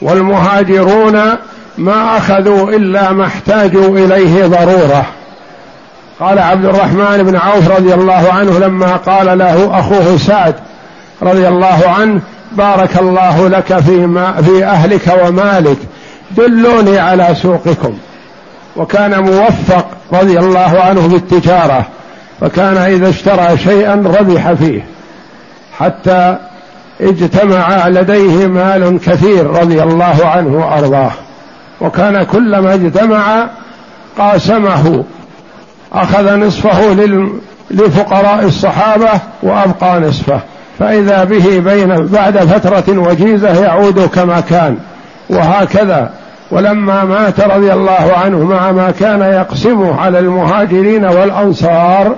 والمهاجرون 0.02 1.36
ما 1.78 2.16
أخذوا 2.16 2.70
إلا 2.70 3.12
ما 3.12 3.26
احتاجوا 3.26 3.98
إليه 3.98 4.46
ضرورة. 4.46 5.06
قال 6.20 6.38
عبد 6.38 6.64
الرحمن 6.64 7.22
بن 7.22 7.36
عوف 7.36 7.70
رضي 7.70 7.94
الله 7.94 8.32
عنه 8.32 8.58
لما 8.58 8.96
قال 8.96 9.38
له 9.38 9.78
أخوه 9.78 10.16
سعد 10.16 10.54
رضي 11.22 11.48
الله 11.48 11.88
عنه 11.88 12.20
بارك 12.52 12.98
الله 12.98 13.48
لك 13.48 13.78
في, 13.78 14.06
ما 14.06 14.42
في 14.42 14.64
أهلك 14.64 15.18
ومالك 15.24 15.76
دلوني 16.30 16.98
على 16.98 17.34
سوقكم. 17.34 17.98
وكان 18.76 19.22
موفق 19.22 19.86
رضي 20.12 20.38
الله 20.38 20.80
عنه 20.80 21.08
بالتجارة 21.08 21.86
فكان 22.40 22.76
إذا 22.76 23.08
اشترى 23.08 23.58
شيئا 23.58 23.94
ربح 23.94 24.52
فيه. 24.52 24.84
حتى 25.78 26.36
اجتمع 27.00 27.88
لديه 27.88 28.46
مال 28.46 29.00
كثير 29.00 29.46
رضي 29.46 29.82
الله 29.82 30.26
عنه 30.26 30.58
وأرضاه. 30.58 31.10
وكان 31.80 32.22
كلما 32.22 32.74
اجتمع 32.74 33.46
قاسمه 34.18 35.04
أخذ 35.92 36.36
نصفه 36.36 36.94
لفقراء 37.70 38.44
الصحابة 38.44 39.10
وأبقى 39.42 40.00
نصفه. 40.00 40.40
فإذا 40.78 41.24
به 41.24 41.58
بين 41.58 42.06
بعد 42.06 42.38
فترة 42.38 42.98
وجيزة 42.98 43.62
يعود 43.64 44.00
كما 44.00 44.40
كان. 44.40 44.78
وهكذا 45.30 46.10
ولما 46.52 47.04
مات 47.04 47.40
رضي 47.40 47.72
الله 47.72 48.12
عنه 48.24 48.44
مع 48.44 48.72
ما 48.72 48.90
كان 48.90 49.20
يقسمه 49.20 50.00
على 50.00 50.18
المهاجرين 50.18 51.04
والأنصار 51.04 52.16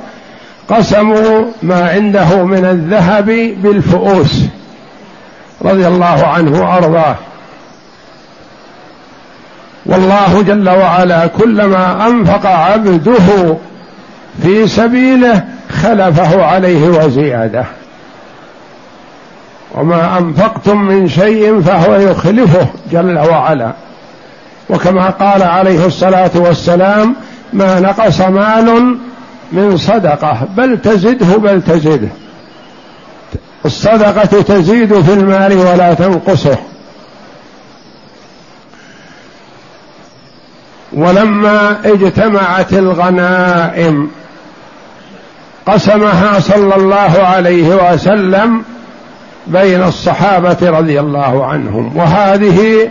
قسموا 0.69 1.45
ما 1.63 1.89
عنده 1.91 2.45
من 2.45 2.65
الذهب 2.65 3.27
بالفؤوس. 3.63 4.41
رضي 5.63 5.89
الله 5.89 6.27
عنه 6.27 6.61
وأرضاه. 6.61 7.17
والله 9.87 10.43
جل 10.43 10.69
وعلا 10.69 11.27
كلما 11.27 12.07
أنفق 12.07 12.47
عبده 12.47 13.57
في 14.43 14.69
سبيله 14.69 15.45
خلفه 15.83 16.45
عليه 16.45 16.89
وزيادة. 16.89 17.65
وما 19.75 20.19
أنفقتم 20.19 20.79
من 20.79 21.09
شيء 21.09 21.61
فهو 21.61 21.95
يخلفه 21.95 22.67
جل 22.93 23.19
وعلا. 23.19 23.73
وكما 24.71 25.11
قال 25.11 25.43
عليه 25.43 25.87
الصلاة 25.87 26.31
والسلام 26.35 27.15
ما 27.53 27.81
نقص 27.81 28.21
مال 28.21 28.99
من 29.53 29.77
صدقة 29.77 30.49
بل 30.57 30.79
تزده 30.83 31.37
بل 31.37 31.63
تزده. 31.63 32.09
الصدقة 33.65 34.43
تزيد 34.43 35.01
في 35.01 35.13
المال 35.13 35.53
ولا 35.53 35.95
تنقصه. 35.95 36.59
ولما 40.93 41.79
اجتمعت 41.85 42.73
الغنائم 42.73 44.11
قسمها 45.67 46.41
صلى 46.41 46.77
الله 46.77 47.23
عليه 47.23 47.93
وسلم 47.93 48.63
بين 49.47 49.83
الصحابة 49.83 50.57
رضي 50.63 51.01
الله 51.01 51.47
عنهم 51.47 51.97
وهذه 51.97 52.91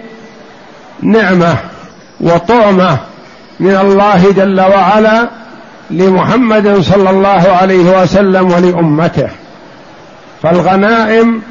نعمة 1.04 1.56
وطعمة 2.22 2.98
من 3.60 3.76
الله 3.76 4.32
جل 4.32 4.62
وعلا 4.62 5.30
لمحمد 5.92 6.80
صلى 6.82 7.10
الله 7.10 7.58
عليه 7.62 8.02
وسلم 8.02 8.52
ولأمته. 8.52 9.30
فالغنائم 10.44 11.42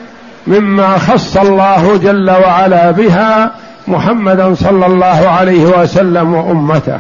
مما 0.47 0.99
خص 0.99 1.37
الله 1.37 1.97
جل 1.97 2.31
وعلا 2.31 2.91
بها 2.91 3.51
محمدا 3.89 4.55
صلى 4.55 4.87
الله 4.87 5.29
عليه 5.29 5.65
وسلم 5.65 6.35
وأمته. 6.35 6.99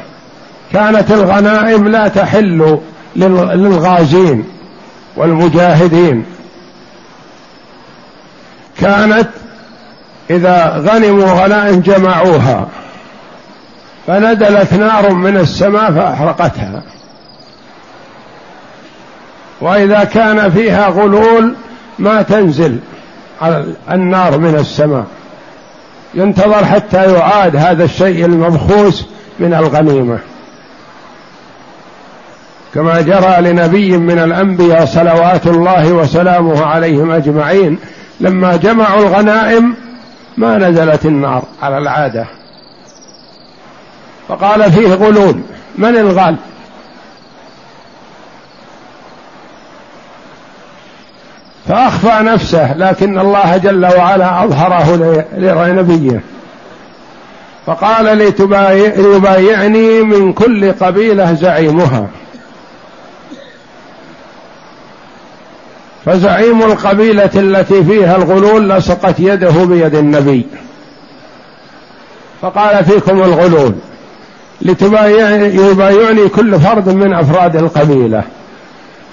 كانت 0.72 1.10
الغنائم 1.10 1.88
لا 1.88 2.08
تحل 2.08 2.78
للغازين 3.16 4.44
والمجاهدين. 5.16 6.24
كانت 8.80 9.28
إذا 10.30 10.82
غنموا 10.86 11.32
غنائم 11.32 11.80
جمعوها 11.80 12.68
فنزلت 14.06 14.74
نار 14.74 15.12
من 15.12 15.36
السماء 15.36 15.92
فأحرقتها. 15.92 16.82
وإذا 19.60 20.04
كان 20.04 20.50
فيها 20.50 20.88
غلول 20.88 21.54
ما 21.98 22.22
تنزل 22.22 22.78
النار 23.90 24.38
من 24.38 24.54
السماء. 24.54 25.04
ينتظر 26.14 26.64
حتى 26.64 27.12
يعاد 27.12 27.56
هذا 27.56 27.84
الشيء 27.84 28.26
المبخوس 28.26 29.04
من 29.38 29.54
الغنيمة. 29.54 30.18
كما 32.74 33.00
جرى 33.00 33.36
لنبي 33.40 33.96
من 33.96 34.18
الأنبياء 34.18 34.84
صلوات 34.84 35.46
الله 35.46 35.92
وسلامه 35.92 36.64
عليهم 36.64 37.10
أجمعين 37.10 37.78
لما 38.20 38.56
جمعوا 38.56 39.00
الغنائم 39.00 39.74
ما 40.36 40.58
نزلت 40.58 41.06
النار 41.06 41.42
على 41.62 41.78
العادة. 41.78 42.26
فقال 44.28 44.72
فيه 44.72 44.94
غلول 44.94 45.40
من 45.78 45.96
الغال؟ 45.96 46.36
فأخفى 51.68 52.22
نفسه 52.22 52.74
لكن 52.76 53.18
الله 53.18 53.56
جل 53.56 53.86
وعلا 53.86 54.44
أظهره 54.44 54.96
لنبيه. 55.36 56.20
فقال 57.66 58.16
ليبايعني 58.96 60.02
من 60.02 60.32
كل 60.32 60.72
قبيلة 60.72 61.32
زعيمها. 61.32 62.06
فزعيم 66.04 66.62
القبيلة 66.62 67.30
التي 67.34 67.84
فيها 67.84 68.16
الغلول 68.16 68.70
لصقت 68.70 69.20
يده 69.20 69.64
بيد 69.64 69.94
النبي. 69.94 70.46
فقال 72.42 72.84
فيكم 72.84 73.22
الغلول 73.22 73.74
لتبايعني 74.62 76.28
كل 76.28 76.60
فرد 76.60 76.88
من 76.88 77.14
أفراد 77.14 77.56
القبيلة. 77.56 78.22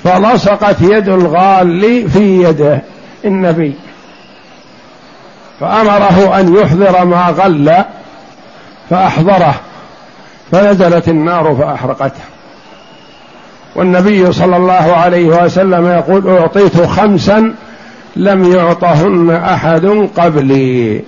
فلصقت 0.03 0.81
يد 0.81 1.09
الغال 1.09 2.09
في 2.09 2.43
يده 2.43 2.81
النبي. 3.25 3.73
فأمره 5.59 6.39
أن 6.39 6.55
يحضر 6.55 7.05
ما 7.05 7.25
غل 7.25 7.85
فأحضره. 8.89 9.55
فنزلت 10.51 11.07
النار 11.07 11.55
فأحرقته. 11.55 12.21
والنبي 13.75 14.31
صلى 14.31 14.57
الله 14.57 14.95
عليه 14.95 15.43
وسلم 15.43 15.87
يقول 15.87 16.37
أعطيت 16.37 16.81
خمسا 16.81 17.53
لم 18.15 18.53
يعطهن 18.53 19.29
أحد 19.29 20.09
قبلي 20.17 21.01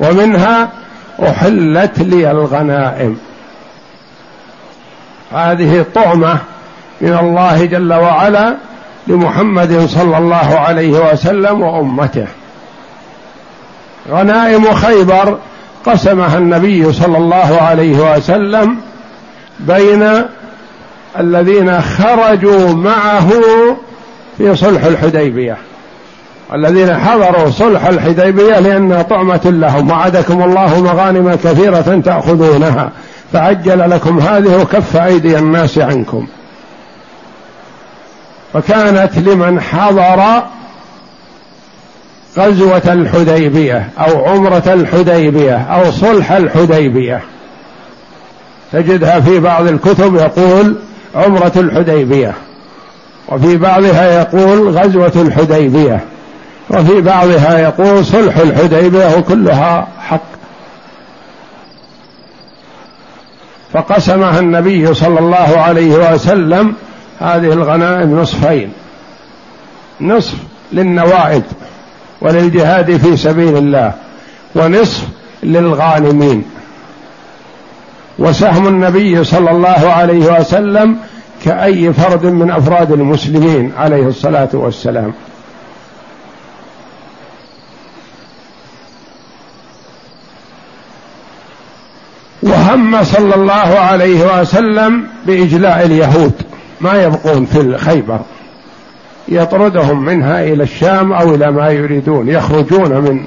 ومنها 0.00 0.68
أحلت 1.22 1.98
لي 1.98 2.30
الغنائم. 2.30 3.18
هذه 5.32 5.84
طعمة 5.94 6.38
من 7.00 7.18
الله 7.18 7.64
جل 7.64 7.92
وعلا 7.92 8.56
لمحمد 9.06 9.86
صلى 9.86 10.18
الله 10.18 10.58
عليه 10.58 11.12
وسلم 11.12 11.62
وأمته. 11.62 12.26
غنائم 14.10 14.74
خيبر 14.74 15.38
قسمها 15.86 16.38
النبي 16.38 16.92
صلى 16.92 17.18
الله 17.18 17.58
عليه 17.60 18.14
وسلم 18.14 18.76
بين 19.60 20.24
الذين 21.18 21.80
خرجوا 21.80 22.72
معه 22.72 23.30
في 24.38 24.56
صلح 24.56 24.84
الحديبية. 24.84 25.56
الذين 26.54 26.96
حضروا 26.96 27.50
صلح 27.50 27.86
الحديبية 27.86 28.58
لانها 28.58 29.02
طعمة 29.02 29.40
لهم 29.44 29.90
وعدكم 29.90 30.42
الله 30.42 30.80
مغانم 30.80 31.34
كثيرة 31.34 32.00
تأخذونها 32.04 32.90
فعجل 33.32 33.90
لكم 33.90 34.18
هذه 34.18 34.62
وكف 34.62 34.96
أيدي 34.96 35.38
الناس 35.38 35.78
عنكم. 35.78 36.26
فكانت 38.52 39.18
لمن 39.18 39.60
حضر 39.60 40.42
غزوة 42.38 42.92
الحديبية 42.92 43.88
أو 43.98 44.24
عمرة 44.24 44.62
الحديبية 44.66 45.56
أو 45.56 45.90
صلح 45.90 46.32
الحديبية. 46.32 47.20
تجدها 48.72 49.20
في 49.20 49.40
بعض 49.40 49.66
الكتب 49.66 50.14
يقول 50.14 50.76
عمرة 51.14 51.52
الحديبية. 51.56 52.34
وفي 53.28 53.56
بعضها 53.56 54.20
يقول 54.20 54.68
غزوة 54.68 55.12
الحديبية. 55.16 56.00
وفي 56.70 57.00
بعضها 57.00 57.58
يقول 57.58 58.04
صلح 58.04 58.36
الحديبية 58.36 59.16
وكلها 59.18 59.88
حق. 60.00 60.20
فقسمها 63.72 64.38
النبي 64.40 64.94
صلى 64.94 65.18
الله 65.18 65.58
عليه 65.58 66.12
وسلم 66.14 66.74
هذه 67.20 67.52
الغنائم 67.52 68.20
نصفين. 68.20 68.72
نصف 70.00 70.34
للنوائب 70.72 71.42
وللجهاد 72.20 72.96
في 72.96 73.16
سبيل 73.16 73.56
الله 73.56 73.92
ونصف 74.54 75.04
للغانمين. 75.42 76.44
وسهم 78.20 78.68
النبي 78.68 79.24
صلى 79.24 79.50
الله 79.50 79.92
عليه 79.92 80.40
وسلم 80.40 80.96
كأي 81.44 81.92
فرد 81.92 82.26
من 82.26 82.50
أفراد 82.50 82.92
المسلمين 82.92 83.72
عليه 83.78 84.06
الصلاة 84.06 84.48
والسلام. 84.52 85.12
وهم 92.42 93.04
صلى 93.04 93.34
الله 93.34 93.78
عليه 93.78 94.40
وسلم 94.40 95.06
بإجلاء 95.26 95.86
اليهود 95.86 96.32
ما 96.80 97.02
يبقون 97.02 97.46
في 97.46 97.78
خيبر 97.78 98.20
يطردهم 99.28 100.04
منها 100.04 100.44
إلى 100.44 100.62
الشام 100.62 101.12
أو 101.12 101.34
إلى 101.34 101.52
ما 101.52 101.68
يريدون 101.68 102.28
يخرجون 102.28 103.00
من 103.00 103.24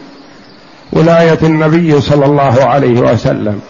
ولاية 0.91 1.39
النبي 1.44 2.02
صلى 2.02 2.26
الله 2.26 2.64
عليه 2.64 3.00
وسلم. 3.00 3.62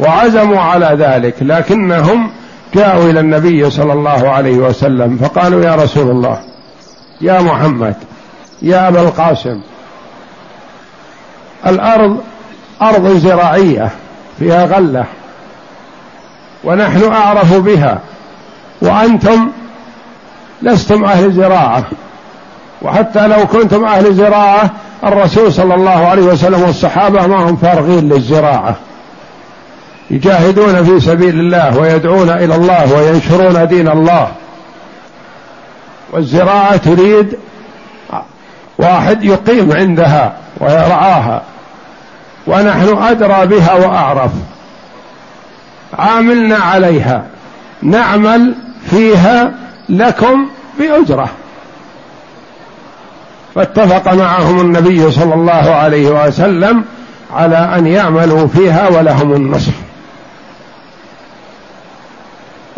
وعزموا 0.00 0.60
على 0.60 0.96
ذلك 0.98 1.34
لكنهم 1.40 2.30
جاءوا 2.74 3.10
إلى 3.10 3.20
النبي 3.20 3.70
صلى 3.70 3.92
الله 3.92 4.28
عليه 4.28 4.56
وسلم 4.56 5.16
فقالوا 5.16 5.64
يا 5.64 5.74
رسول 5.74 6.10
الله 6.10 6.40
يا 7.20 7.40
محمد 7.40 7.94
يا 8.62 8.88
أبا 8.88 9.00
القاسم 9.00 9.60
الأرض 11.66 12.16
أرض 12.82 13.08
زراعية 13.08 13.90
فيها 14.38 14.64
غلة 14.64 15.04
ونحن 16.64 17.12
أعرف 17.12 17.54
بها 17.54 17.98
وأنتم 18.82 19.50
لستم 20.62 21.04
أهل 21.04 21.32
زراعة 21.32 21.84
وحتى 22.82 23.26
لو 23.26 23.46
كنتم 23.46 23.84
أهل 23.84 24.14
زراعة 24.14 24.70
الرسول 25.04 25.52
صلى 25.52 25.74
الله 25.74 26.06
عليه 26.08 26.22
وسلم 26.22 26.62
والصحابة 26.62 27.26
ما 27.26 27.50
هم 27.50 27.56
فارغين 27.56 28.08
للزراعة. 28.08 28.76
يجاهدون 30.10 30.84
في 30.84 31.00
سبيل 31.00 31.40
الله 31.40 31.78
ويدعون 31.78 32.30
إلى 32.30 32.54
الله 32.54 32.94
وينشرون 32.94 33.68
دين 33.68 33.88
الله. 33.88 34.28
والزراعة 36.12 36.76
تريد 36.76 37.38
واحد 38.78 39.24
يقيم 39.24 39.72
عندها 39.72 40.36
ويرعاها. 40.60 41.42
ونحن 42.46 42.98
أدرى 43.02 43.46
بها 43.46 43.74
وأعرف. 43.74 44.30
عاملنا 45.98 46.56
عليها. 46.56 47.24
نعمل 47.82 48.54
فيها 48.90 49.52
لكم 49.88 50.48
بأجرة. 50.78 51.28
فاتفق 53.54 54.14
معهم 54.14 54.60
النبي 54.60 55.10
صلى 55.10 55.34
الله 55.34 55.52
عليه 55.52 56.26
وسلم 56.26 56.84
على 57.36 57.56
أن 57.56 57.86
يعملوا 57.86 58.46
فيها 58.46 58.88
ولهم 58.88 59.32
النصف 59.32 59.89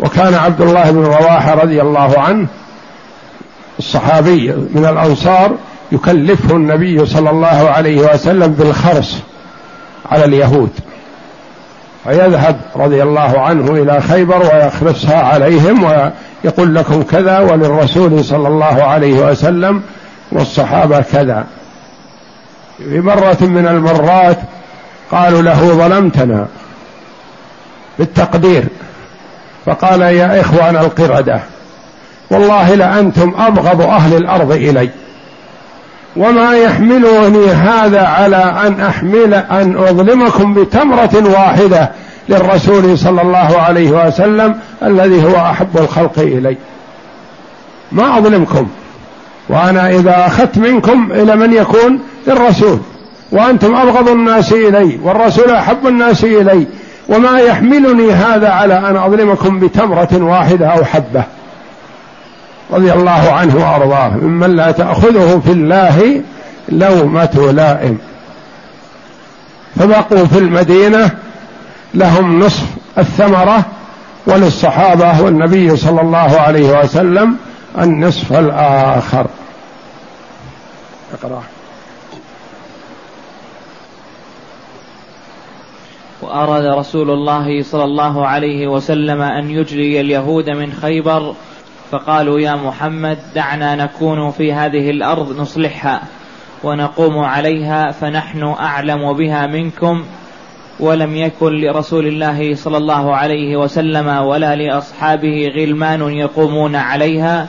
وكان 0.03 0.33
عبد 0.33 0.61
الله 0.61 0.91
بن 0.91 1.03
رواحة 1.03 1.53
رضي 1.53 1.81
الله 1.81 2.19
عنه 2.19 2.47
الصحابي 3.79 4.51
من 4.51 4.85
الأنصار 4.85 5.55
يكلفه 5.91 6.55
النبي 6.55 7.05
صلى 7.05 7.29
الله 7.29 7.69
عليه 7.69 8.13
وسلم 8.13 8.47
بالخرص 8.47 9.17
على 10.11 10.25
اليهود. 10.25 10.69
فيذهب 12.03 12.59
رضي 12.75 13.03
الله 13.03 13.41
عنه 13.41 13.71
إلى 13.71 14.01
خيبر 14.01 14.41
ويخرصها 14.41 15.21
عليهم 15.21 15.83
ويقول 15.83 16.75
لكم 16.75 17.03
كذا 17.03 17.39
وللرسول 17.39 18.25
صلى 18.25 18.47
الله 18.47 18.83
عليه 18.83 19.13
وسلم 19.13 19.81
والصحابة 20.31 21.01
كذا. 21.01 21.45
في 22.77 23.01
مرة 23.01 23.37
من 23.41 23.67
المرات 23.67 24.37
قالوا 25.11 25.41
له 25.41 25.67
ظلمتنا 25.67 26.47
بالتقدير. 27.99 28.67
فقال 29.65 30.01
يا 30.01 30.41
إخوان 30.41 30.75
القردة 30.77 31.39
والله 32.31 32.75
لأنتم 32.75 33.33
أبغض 33.37 33.81
أهل 33.81 34.17
الأرض 34.17 34.51
إلي 34.51 34.89
وما 36.15 36.53
يحملني 36.57 37.47
هذا 37.47 38.01
على 38.01 38.35
أن 38.67 38.81
أحمل 38.81 39.33
أن 39.33 39.77
أظلمكم 39.77 40.53
بتمرة 40.53 41.23
واحدة 41.33 41.91
للرسول 42.29 42.97
صلى 42.97 43.21
الله 43.21 43.59
عليه 43.59 44.07
وسلم 44.07 44.55
الذي 44.83 45.23
هو 45.23 45.35
أحب 45.35 45.77
الخلق 45.77 46.19
إلي. 46.19 46.57
ما 47.91 48.17
أظلمكم 48.17 48.67
وأنا 49.49 49.89
إذا 49.89 50.27
أخذت 50.27 50.57
منكم 50.57 51.11
إلى 51.11 51.35
من 51.35 51.53
يكون؟ 51.53 51.99
للرسول 52.27 52.79
وأنتم 53.31 53.75
أبغض 53.75 54.09
الناس 54.09 54.53
إلي 54.53 54.99
والرسول 55.03 55.51
أحب 55.51 55.87
الناس 55.87 56.23
إلي. 56.23 56.67
وما 57.09 57.39
يحملني 57.39 58.11
هذا 58.11 58.49
على 58.49 58.77
أن 58.77 58.97
أظلمكم 58.97 59.59
بتمرة 59.59 60.09
واحدة 60.13 60.67
أو 60.67 60.85
حبة. 60.85 61.23
رضي 62.71 62.93
الله 62.93 63.31
عنه 63.31 63.55
وأرضاه. 63.55 64.09
ممن 64.09 64.55
لا 64.55 64.71
تأخذه 64.71 65.41
في 65.45 65.51
الله 65.51 66.21
لومة 66.69 67.51
لائم. 67.53 67.97
فبقوا 69.75 70.25
في 70.25 70.37
المدينة 70.37 71.11
لهم 71.93 72.39
نصف 72.39 72.65
الثمرة 72.97 73.65
وللصحابة 74.27 75.21
والنبي 75.21 75.77
صلى 75.77 76.01
الله 76.01 76.39
عليه 76.39 76.79
وسلم 76.79 77.35
النصف 77.77 78.33
الآخر. 78.33 79.25
اقرأ. 81.13 81.43
وأراد 86.23 86.65
رسول 86.65 87.09
الله 87.11 87.63
صلى 87.63 87.83
الله 87.83 88.27
عليه 88.27 88.67
وسلم 88.67 89.21
أن 89.21 89.49
يجري 89.49 90.01
اليهود 90.01 90.49
من 90.49 90.73
خيبر 90.73 91.35
فقالوا 91.91 92.39
يا 92.39 92.55
محمد 92.55 93.17
دعنا 93.35 93.75
نكون 93.75 94.31
في 94.31 94.53
هذه 94.53 94.89
الأرض 94.89 95.39
نصلحها 95.39 96.01
ونقوم 96.63 97.17
عليها 97.19 97.91
فنحن 97.91 98.43
أعلم 98.43 99.13
بها 99.13 99.47
منكم 99.47 100.03
ولم 100.79 101.15
يكن 101.15 101.61
لرسول 101.61 102.07
الله 102.07 102.55
صلى 102.55 102.77
الله 102.77 103.15
عليه 103.15 103.57
وسلم 103.57 104.07
ولا 104.07 104.55
لأصحابه 104.55 105.51
غلمان 105.55 106.01
يقومون 106.01 106.75
عليها. 106.75 107.47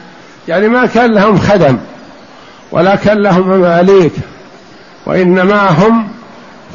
يعني 0.49 0.69
ما 0.69 0.87
كان 0.87 1.15
لهم 1.15 1.39
خدم 1.39 1.79
ولا 2.73 2.97
كان 2.97 3.19
لهم 3.19 3.49
مماليك 3.49 4.13
وإنما 5.07 5.69
هم 5.71 6.09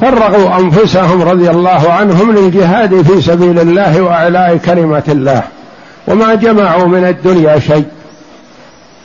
فرغوا 0.00 0.58
أنفسهم 0.58 1.22
رضي 1.22 1.50
الله 1.50 1.92
عنهم 1.92 2.36
للجهاد 2.36 3.02
في 3.02 3.20
سبيل 3.22 3.58
الله 3.58 4.02
وإعلاء 4.02 4.56
كلمة 4.56 5.04
الله. 5.08 5.42
وما 6.08 6.34
جمعوا 6.34 6.86
من 6.86 7.04
الدنيا 7.04 7.58
شيء. 7.58 7.86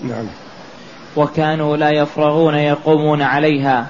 نعم. 0.04 0.26
وكانوا 1.16 1.78
لا 1.78 1.89
يفرغون 1.89 2.56
يقومون 2.56 3.22
عليها 3.22 3.88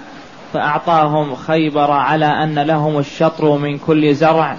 فأعطاهم 0.54 1.36
خيبر 1.36 1.92
على 1.92 2.26
أن 2.26 2.60
لهم 2.60 3.00
الشطر 3.00 3.58
من 3.58 3.78
كل 3.78 4.16
زرع 4.16 4.56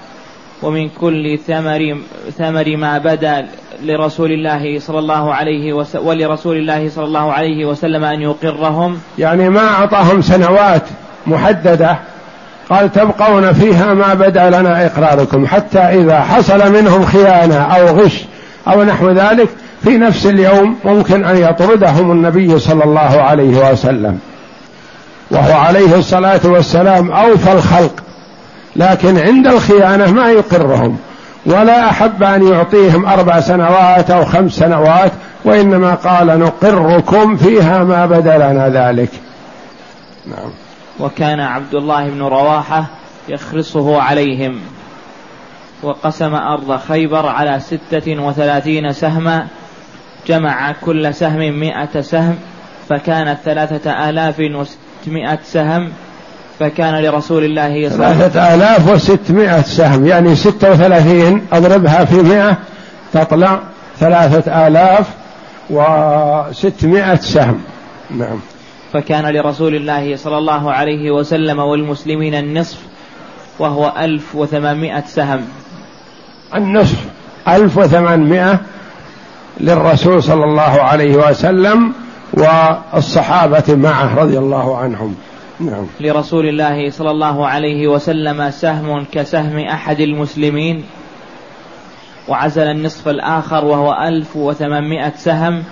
ومن 0.62 0.88
كل 0.88 1.38
ثمر 1.46 1.96
ثمر 2.38 2.76
ما 2.76 2.98
بدا 2.98 3.46
لرسول 3.82 4.32
الله 4.32 4.78
صلى 4.78 4.98
الله 4.98 5.34
عليه 5.34 5.72
وسلم 5.72 6.06
ولرسول 6.06 6.56
الله 6.56 6.88
صلى 6.88 7.04
الله 7.04 7.32
عليه 7.32 7.66
وسلم 7.66 8.04
أن 8.04 8.22
يقرهم. 8.22 9.00
يعني 9.18 9.48
ما 9.48 9.68
أعطاهم 9.68 10.22
سنوات 10.22 10.82
محددة 11.26 11.98
قال 12.70 12.92
تبقون 12.92 13.52
فيها 13.52 13.94
ما 13.94 14.14
بدأ 14.14 14.50
لنا 14.50 14.86
إقراركم 14.86 15.46
حتى 15.46 15.78
إذا 15.78 16.20
حصل 16.20 16.72
منهم 16.72 17.06
خيانة 17.06 17.56
أو 17.56 17.86
غش 17.86 18.24
أو 18.68 18.84
نحو 18.84 19.10
ذلك 19.10 19.48
في 19.84 19.98
نفس 19.98 20.26
اليوم 20.26 20.76
ممكن 20.84 21.24
أن 21.24 21.36
يطردهم 21.36 22.12
النبي 22.12 22.58
صلى 22.58 22.84
الله 22.84 23.22
عليه 23.22 23.72
وسلم. 23.72 24.18
وهو 25.30 25.52
عليه 25.52 25.98
الصلاة 25.98 26.40
والسلام 26.44 27.10
أوفى 27.10 27.52
الخلق 27.52 28.02
لكن 28.76 29.18
عند 29.18 29.46
الخيانة 29.46 30.12
ما 30.12 30.30
يقرهم 30.30 30.98
ولا 31.46 31.90
أحب 31.90 32.22
أن 32.22 32.48
يعطيهم 32.48 33.06
أربع 33.06 33.40
سنوات 33.40 34.10
أو 34.10 34.24
خمس 34.24 34.52
سنوات 34.52 35.12
وإنما 35.44 35.94
قال 35.94 36.38
نقركم 36.38 37.36
فيها 37.36 37.84
ما 37.84 38.06
بدأ 38.06 38.36
لنا 38.36 38.68
ذلك. 38.68 39.10
نعم. 40.26 40.65
وكان 41.00 41.40
عبد 41.40 41.74
الله 41.74 42.10
بن 42.10 42.22
رواحة 42.22 42.84
يخرصه 43.28 44.02
عليهم. 44.02 44.60
وقسم 45.82 46.34
أرض 46.34 46.76
خيبر 46.76 47.26
على 47.26 47.60
ستة 47.60 48.22
وثلاثين 48.22 48.92
سهما 48.92 49.46
جمع 50.28 50.72
كل 50.72 51.14
سهم 51.14 51.60
مئة 51.60 52.00
سهم 52.00 52.36
فكانت 52.88 53.38
ثلاثة 53.44 54.08
آلاف 54.10 54.40
وستمائة 54.40 55.38
سهم 55.44 55.92
فكان 56.58 57.02
لرسول 57.02 57.44
الله 57.44 57.88
صلى 57.88 57.94
الله 57.94 58.06
عليه 58.06 58.16
وسلم 58.16 58.28
ثلاثة 58.28 58.54
آلاف 58.54 58.88
وستمائة 58.88 59.62
سهم 59.62 60.06
يعني 60.06 60.36
ستة 60.36 60.70
وثلاثين 60.70 61.46
أضربها 61.52 62.04
في 62.04 62.14
مئة 62.14 62.56
تطلع 63.12 63.60
ثلاثة 64.00 64.66
آلاف 64.66 65.06
وستمائة 65.70 67.16
سهم. 67.16 67.60
نعم. 68.10 68.40
فكان 68.96 69.26
لرسول 69.26 69.74
الله 69.74 70.16
صلى 70.16 70.38
الله 70.38 70.72
عليه 70.72 71.10
وسلم 71.10 71.58
والمسلمين 71.58 72.34
النصف 72.34 72.78
وهو 73.58 73.92
ألف 73.98 74.34
وثمانمائة 74.34 75.04
سهم. 75.06 75.44
النصف 76.54 77.04
ألف 77.48 77.78
وثمانمائة 77.78 78.60
للرسول 79.60 80.22
صلى 80.22 80.44
الله 80.44 80.82
عليه 80.82 81.16
وسلم 81.16 81.92
والصحابة 82.32 83.64
معه 83.68 84.14
رضي 84.14 84.38
الله 84.38 84.76
عنهم. 84.76 85.14
نعم. 85.60 85.86
لرسول 86.00 86.48
الله 86.48 86.90
صلى 86.90 87.10
الله 87.10 87.46
عليه 87.46 87.88
وسلم 87.88 88.50
سهم 88.50 89.06
كسهم 89.12 89.58
أحد 89.58 90.00
المسلمين 90.00 90.84
وعزل 92.28 92.62
النصف 92.62 93.08
الآخر 93.08 93.64
وهو 93.64 93.92
ألف 94.08 94.36
وثمانمائة 94.36 95.12
سهم. 95.16 95.64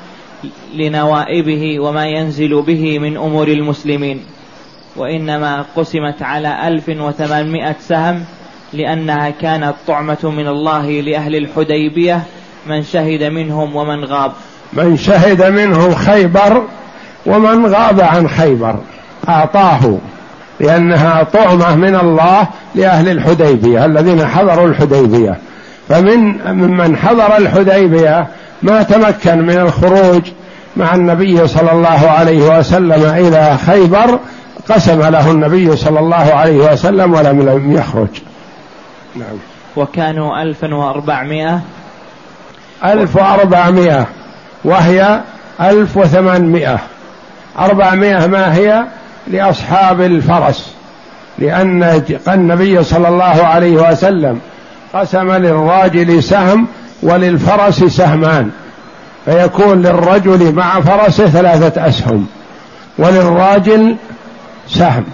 لنوائبه 0.74 1.80
وما 1.80 2.06
ينزل 2.06 2.62
به 2.62 2.98
من 2.98 3.16
أمور 3.16 3.48
المسلمين 3.48 4.20
وإنما 4.96 5.64
قسمت 5.76 6.22
على 6.22 6.68
ألف 6.68 6.88
وثمانمائة 6.88 7.76
سهم 7.80 8.24
لأنها 8.72 9.30
كانت 9.30 9.74
طعمة 9.86 10.18
من 10.36 10.48
الله 10.48 11.00
لأهل 11.00 11.36
الحديبية 11.36 12.22
من 12.66 12.82
شهد 12.82 13.22
منهم 13.22 13.76
ومن 13.76 14.04
غاب. 14.04 14.32
من 14.72 14.96
شهد 14.96 15.42
منهم 15.42 15.94
خيبر 15.94 16.62
ومن 17.26 17.66
غاب 17.66 18.00
عن 18.00 18.28
خيبر. 18.28 18.76
أعطاه 19.28 19.98
لأنها 20.60 21.22
طعمة 21.22 21.76
من 21.76 21.96
الله 21.96 22.48
لأهل 22.74 23.08
الحديبية 23.08 23.84
الذين 23.84 24.26
حضروا 24.26 24.68
الحديبية. 24.68 25.38
فمن 25.88 26.52
ممن 26.52 26.96
حضر 26.96 27.36
الحديبية 27.36 28.26
ما 28.64 28.82
تمكن 28.82 29.38
من 29.38 29.58
الخروج 29.58 30.22
مع 30.76 30.94
النبي 30.94 31.46
صلى 31.46 31.72
الله 31.72 32.10
عليه 32.10 32.58
وسلم 32.58 33.04
إلى 33.04 33.58
خيبر 33.66 34.18
قسم 34.68 35.00
له 35.00 35.30
النبي 35.30 35.76
صلى 35.76 36.00
الله 36.00 36.34
عليه 36.34 36.72
وسلم 36.72 37.14
ولم 37.14 37.72
يخرج. 37.72 38.08
نعم. 39.16 39.36
وكانوا 39.76 40.42
ألفا 40.42 40.74
وأربعمائة. 40.74 41.60
ألف 42.84 43.16
وأربعمائة. 43.16 44.06
وهي 44.64 45.20
ألف 45.60 45.96
وثمانمائة. 45.96 46.78
أربعمائة 47.58 48.26
ما 48.26 48.54
هي؟ 48.54 48.84
لأصحاب 49.26 50.00
الفرس. 50.00 50.74
لأن 51.38 52.02
النبي 52.28 52.84
صلى 52.84 53.08
الله 53.08 53.46
عليه 53.46 53.90
وسلم 53.90 54.40
قسم 54.94 55.32
للراجل 55.32 56.22
سهم 56.22 56.66
وللفرس 57.02 57.84
سهمان 57.84 58.50
فيكون 59.24 59.82
للرجل 59.82 60.52
مع 60.52 60.80
فرسه 60.80 61.26
ثلاثة 61.26 61.88
أسهم 61.88 62.26
وللراجل 62.98 63.96
سهم 64.68 65.04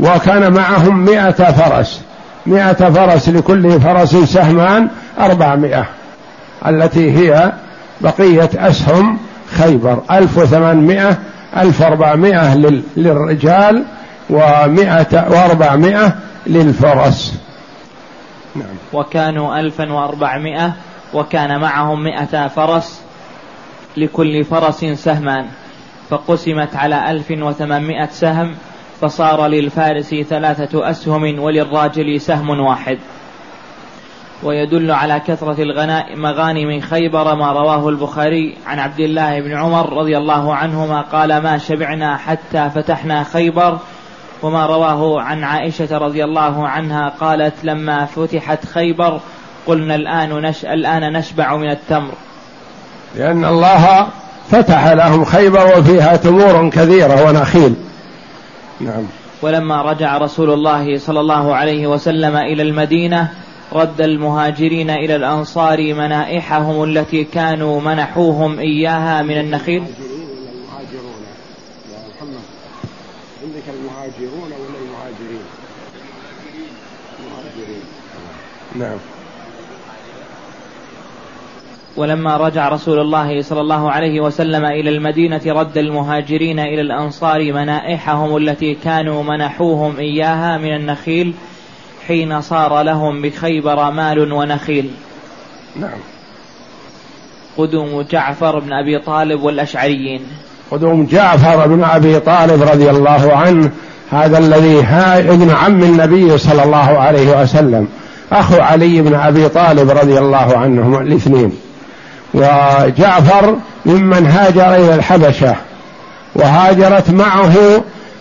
وكان 0.00 0.52
معهم 0.52 1.04
مئة 1.04 1.52
فرس 1.52 2.00
مئة 2.46 2.90
فرس 2.90 3.28
لكل 3.28 3.80
فرس 3.80 4.16
سهمان 4.16 4.88
أربعمائة 5.20 5.86
التي 6.66 7.10
هي 7.10 7.52
بقية 8.00 8.50
أسهم 8.56 9.18
خيبر 9.58 9.98
ألف 10.10 10.38
وثمانمائة 10.38 11.18
ألف 11.56 11.80
وأربعمائة 11.80 12.54
للرجال 12.96 13.84
ومائة 14.30 15.26
وأربعمائة 15.30 16.12
للفرس. 16.46 17.34
نعم. 18.56 18.76
وكانوا 18.92 19.60
ألفا 19.60 19.92
وأربعمائة 19.92 20.72
وكان 21.14 21.60
معهم 21.60 22.02
مائة 22.02 22.48
فرس 22.48 23.02
لكل 23.96 24.44
فرس 24.44 24.84
سهمان 24.84 25.46
فقسمت 26.10 26.76
على 26.76 27.10
ألف 27.10 27.30
وثمانمائة 27.30 28.06
سهم 28.06 28.54
فصار 29.00 29.46
للفارس 29.46 30.14
ثلاثة 30.14 30.90
أسهم 30.90 31.38
وللراجل 31.38 32.20
سهم 32.20 32.60
واحد 32.60 32.98
ويدل 34.42 34.90
على 34.90 35.20
كثرة 35.20 35.56
مغانم 36.14 36.80
خيبر 36.80 37.34
ما 37.34 37.52
رواه 37.52 37.88
البخاري 37.88 38.56
عن 38.66 38.78
عبد 38.78 39.00
الله 39.00 39.40
بن 39.40 39.56
عمر 39.56 39.92
رضي 39.92 40.16
الله 40.16 40.54
عنهما 40.54 41.00
قال 41.00 41.42
ما 41.42 41.58
شبعنا 41.58 42.16
حتى 42.16 42.70
فتحنا 42.70 43.24
خيبر 43.24 43.78
وما 44.42 44.66
رواه 44.66 45.20
عن 45.20 45.44
عائشة 45.44 45.98
رضي 45.98 46.24
الله 46.24 46.68
عنها 46.68 47.08
قالت 47.08 47.54
لما 47.62 48.04
فتحت 48.04 48.66
خيبر 48.66 49.20
قلنا 49.66 49.94
الآن 49.94 50.42
نش 50.42 50.64
الآن 50.64 51.12
نشبع 51.12 51.56
من 51.56 51.70
التمر. 51.70 52.12
لأن 53.16 53.44
الله 53.44 54.06
فتح 54.50 54.86
لهم 54.86 55.24
خيبر 55.24 55.78
وفيها 55.78 56.16
تمور 56.16 56.70
كثيرة 56.70 57.28
ونخيل. 57.28 57.74
نعم. 58.80 59.06
ولما 59.42 59.82
رجع 59.82 60.18
رسول 60.18 60.50
الله 60.50 60.98
صلى 60.98 61.20
الله 61.20 61.54
عليه 61.54 61.86
وسلم 61.86 62.36
إلى 62.36 62.62
المدينة 62.62 63.28
رد 63.72 64.00
المهاجرين 64.00 64.90
إلى 64.90 65.16
الأنصار 65.16 65.94
منائحهم 65.94 66.84
التي 66.84 67.24
كانوا 67.24 67.80
منحوهم 67.80 68.58
إياها 68.58 69.22
من 69.22 69.40
النخيل 69.40 69.82
المهاجرون 69.82 71.22
يا 71.92 71.98
محمد 72.08 72.42
عندك 73.42 73.62
المهاجرون 74.18 74.52
ولا 74.52 74.78
المهاجرين؟ 74.78 75.44
المهاجرين. 77.20 77.82
نعم. 78.74 78.98
ولما 81.96 82.36
رجع 82.36 82.68
رسول 82.68 83.00
الله 83.00 83.42
صلى 83.42 83.60
الله 83.60 83.90
عليه 83.90 84.20
وسلم 84.20 84.64
إلى 84.64 84.90
المدينة 84.90 85.40
رد 85.46 85.78
المهاجرين 85.78 86.58
إلى 86.58 86.80
الأنصار 86.80 87.52
منائحهم 87.52 88.36
التي 88.36 88.74
كانوا 88.74 89.22
منحوهم 89.22 89.96
إياها 89.96 90.58
من 90.58 90.76
النخيل 90.76 91.34
حين 92.06 92.40
صار 92.40 92.82
لهم 92.82 93.22
بخيبر 93.22 93.90
مال 93.90 94.32
ونخيل. 94.32 94.90
نعم. 95.76 95.98
قدوم 97.56 98.02
جعفر 98.02 98.58
بن 98.58 98.72
أبي 98.72 98.98
طالب 98.98 99.42
والأشعريين. 99.42 100.26
قدوم 100.70 101.06
جعفر 101.06 101.66
بن 101.66 101.84
أبي 101.84 102.20
طالب 102.20 102.62
رضي 102.62 102.90
الله 102.90 103.36
عنه 103.36 103.72
هذا 104.14 104.38
الذي 104.38 104.84
ابن 105.32 105.50
عم 105.50 105.82
النبي 105.82 106.38
صلى 106.38 106.62
الله 106.62 106.98
عليه 106.98 107.42
وسلم 107.42 107.88
أخو 108.32 108.60
علي 108.60 109.02
بن 109.02 109.14
أبي 109.14 109.48
طالب 109.48 109.90
رضي 109.90 110.18
الله 110.18 110.58
عنهم 110.58 110.94
الاثنين. 111.00 111.52
وجعفر 112.34 113.56
ممن 113.86 114.26
هاجر 114.26 114.74
إلى 114.74 114.94
الحبشة 114.94 115.56
وهاجرت 116.34 117.10
معه 117.10 117.54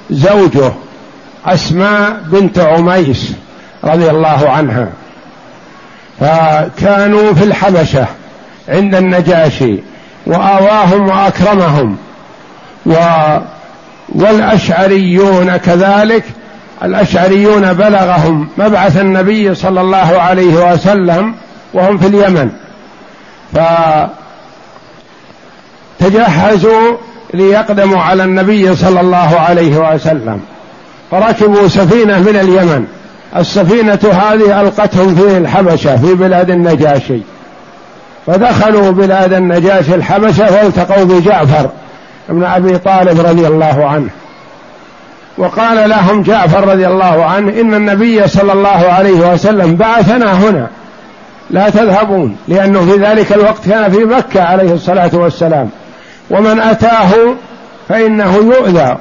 زوجه 0.10 0.72
أسماء 1.46 2.22
بنت 2.26 2.60
عميس 2.60 3.32
رضي 3.84 4.10
الله 4.10 4.50
عنها. 4.50 4.90
فكانوا 6.20 7.34
في 7.34 7.44
الحبشة 7.44 8.06
عند 8.70 8.96
النجاشي 8.96 9.80
وآواهم 10.28 11.10
وأكرمهم 11.10 11.98
و 12.86 12.94
والأشعريون 14.10 15.58
كذلك 15.58 16.24
الأشعريون 16.84 17.74
بلغهم 17.74 18.48
مبعث 18.58 18.98
النبي 18.98 19.56
صلى 19.56 19.82
الله 19.82 20.22
عليه 20.22 20.74
وسلم 20.74 21.36
وهم 21.74 21.98
في 21.98 22.08
اليمن. 22.08 22.50
فتجهزوا 26.00 26.98
ليقدموا 27.34 28.02
على 28.02 28.24
النبي 28.24 28.76
صلى 28.76 29.02
الله 29.02 29.40
عليه 29.40 29.94
وسلم. 29.94 30.40
فركبوا 31.12 31.68
سفينة 31.68 32.20
من 32.20 32.36
اليمن. 32.36 32.86
السفينة 33.38 34.00
هذه 34.04 34.62
ألقتهم 34.62 35.16
في 35.16 35.38
الحبشة 35.38 35.98
في 35.98 36.14
بلاد 36.14 36.50
النجاشي. 36.50 37.20
فدخلوا 38.28 38.92
بلاد 38.92 39.34
النجاشي 39.34 39.96
الحبشة 39.96 40.46
فالتقوا 40.46 41.04
بجعفر. 41.04 41.70
بن 42.30 42.44
أبي 42.44 42.78
طالب 42.78 43.20
رضي 43.20 43.48
الله 43.48 43.86
عنه. 43.86 44.10
وقال 45.38 45.90
لهم 45.90 46.22
جعفر 46.22 46.68
رضي 46.68 46.88
الله 46.88 47.26
عنه 47.26 47.62
إن 47.62 47.74
النبي 47.74 48.28
صلى 48.28 48.54
الله 48.54 48.70
عليه 48.70 49.34
وسلم 49.34 49.76
بعثنا 49.76 50.34
هنا. 50.34 50.68
لا 51.50 51.70
تذهبون 51.70 52.38
لأنه 52.48 52.86
في 52.86 52.98
ذلك 53.00 53.34
الوقت 53.34 53.70
كان 53.70 53.92
في 53.92 54.06
مكة 54.06 54.44
عليه 54.44 54.74
الصلاة 54.74 55.10
والسلام. 55.14 55.70
ومن 56.30 56.60
أتاه 56.60 57.12
فإنه 57.90 58.36
يؤذى 58.36 58.98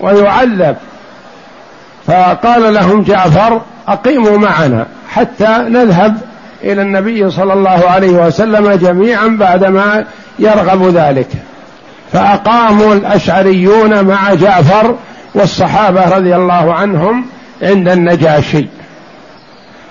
ويعذب. 0.00 0.76
فقال 2.06 2.74
لهم 2.74 3.02
جعفر 3.02 3.60
أقيموا 3.88 4.38
معنا 4.38 4.86
حتى 5.10 5.58
نذهب 5.68 6.16
إلى 6.64 6.82
النبي 6.82 7.30
صلى 7.30 7.52
الله 7.52 7.90
عليه 7.90 8.26
وسلم 8.26 8.72
جميعا 8.72 9.36
بعدما 9.40 10.04
يرغب 10.38 10.88
ذلك. 10.88 11.28
فأقاموا 12.12 12.94
الأشعريون 12.94 14.04
مع 14.04 14.34
جعفر 14.34 14.94
والصحابة 15.34 16.16
رضي 16.16 16.36
الله 16.36 16.74
عنهم 16.74 17.26
عند 17.62 17.88
النجاشي. 17.88 18.66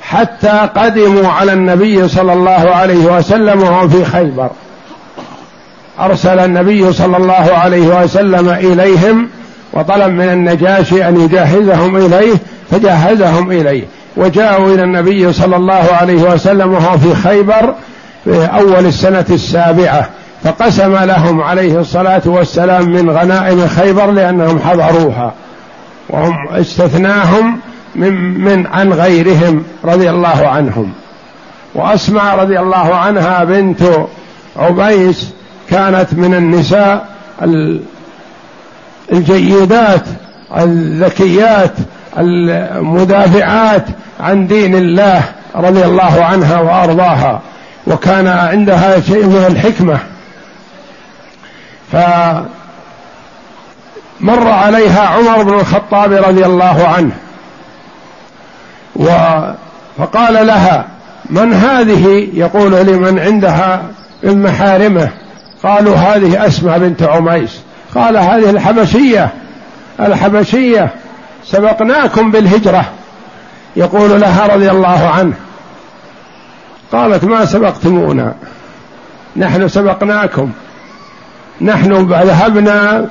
حتى 0.01 0.69
قدموا 0.75 1.27
على 1.27 1.53
النبي 1.53 2.07
صلى 2.07 2.33
الله 2.33 2.51
عليه 2.75 3.17
وسلم 3.17 3.61
وهو 3.61 3.89
في 3.89 4.05
خيبر. 4.05 4.49
أرسل 5.99 6.39
النبي 6.39 6.93
صلى 6.93 7.17
الله 7.17 7.53
عليه 7.53 8.03
وسلم 8.03 8.49
إليهم 8.49 9.29
وطلب 9.73 10.11
من 10.13 10.29
النجاشي 10.29 11.07
أن 11.07 11.21
يجهزهم 11.21 11.95
إليه 11.97 12.35
فجهزهم 12.71 13.51
إليه. 13.51 13.83
وجاءوا 14.17 14.75
إلى 14.75 14.83
النبي 14.83 15.33
صلى 15.33 15.55
الله 15.55 15.87
عليه 16.01 16.21
وسلم 16.33 16.73
وهو 16.73 16.97
في 16.97 17.15
خيبر 17.15 17.73
في 18.23 18.45
أول 18.45 18.85
السنة 18.85 19.25
السابعة. 19.29 20.09
فقسم 20.43 20.95
لهم 20.95 21.41
عليه 21.41 21.79
الصلاة 21.79 22.21
والسلام 22.25 22.89
من 22.89 23.09
غنائم 23.09 23.67
خيبر 23.67 24.11
لأنهم 24.11 24.59
حضروها. 24.59 25.33
وهم 26.09 26.47
استثناهم 26.49 27.59
من, 27.95 28.13
من 28.43 28.67
عن 28.67 28.93
غيرهم 28.93 29.63
رضي 29.85 30.09
الله 30.09 30.47
عنهم. 30.47 30.93
وأسمع 31.75 32.35
رضي 32.35 32.59
الله 32.59 32.95
عنها 32.95 33.43
بنت 33.43 33.81
عبيس 34.57 35.29
كانت 35.69 36.13
من 36.13 36.33
النساء 36.33 37.05
الجيدات 39.11 40.03
الذكيات 40.57 41.73
المدافعات 42.17 43.85
عن 44.19 44.47
دين 44.47 44.75
الله 44.75 45.23
رضي 45.55 45.85
الله 45.85 46.23
عنها 46.23 46.59
وأرضاها. 46.59 47.41
وكان 47.87 48.27
عندها 48.27 48.99
شيء 48.99 49.25
من 49.25 49.45
الحكمة. 49.47 49.99
فمر 51.91 52.47
عليها 54.47 55.07
عمر 55.07 55.43
بن 55.43 55.53
الخطاب 55.53 56.13
رضي 56.13 56.45
الله 56.45 56.87
عنه. 56.87 57.11
و 58.95 59.05
فقال 59.97 60.47
لها 60.47 60.85
من 61.29 61.53
هذه؟ 61.53 62.29
يقول 62.33 62.71
لمن 62.71 63.19
عندها 63.19 63.83
من 64.23 64.41
محارمه. 64.43 65.09
قالوا 65.63 65.95
هذه 65.95 66.47
أسماء 66.47 66.79
بنت 66.79 67.03
عميس. 67.03 67.59
قال 67.95 68.17
هذه 68.17 68.49
الحبشية 68.49 69.29
الحبشية 69.99 70.89
سبقناكم 71.45 72.31
بالهجرة. 72.31 72.85
يقول 73.75 74.21
لها 74.21 74.47
رضي 74.47 74.71
الله 74.71 75.07
عنه. 75.07 75.33
قالت 76.91 77.23
ما 77.23 77.45
سبقتمونا 77.45 78.33
نحن 79.35 79.67
سبقناكم. 79.67 80.51
نحن 81.61 81.93
ذهبنا 81.93 83.07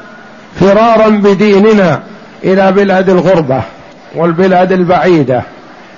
فرارا 0.60 1.08
بديننا 1.08 2.00
إلى 2.44 2.72
بلاد 2.72 3.08
الغربة 3.08 3.62
والبلاد 4.16 4.72
البعيدة. 4.72 5.42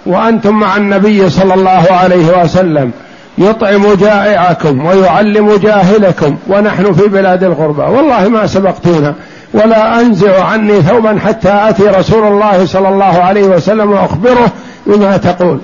وأنتم 0.07 0.55
مع 0.55 0.77
النبي 0.77 1.31
صلى 1.31 1.55
الله 1.55 1.87
عليه 1.91 2.43
وسلم 2.43 2.91
يطعم 3.39 3.95
جائعكم 3.95 4.87
ويعلم 4.87 5.57
جاهلكم 5.57 6.37
ونحن 6.49 6.93
في 6.93 7.09
بلاد 7.09 7.45
الغربة. 7.45 7.89
والله 7.89 8.29
ما 8.29 8.47
سبقتونا. 8.47 9.15
ولا 9.55 10.01
أنزع 10.01 10.45
عني 10.45 10.83
ثوبا 10.83 11.19
حتى 11.27 11.51
آتي 11.69 11.83
رسول 11.83 12.25
الله 12.33 12.67
صلى 12.67 12.89
الله 12.89 13.23
عليه 13.23 13.45
وسلم 13.45 13.93
وأخبره 13.93 14.53
بما 14.87 15.17
تقول. 15.17 15.59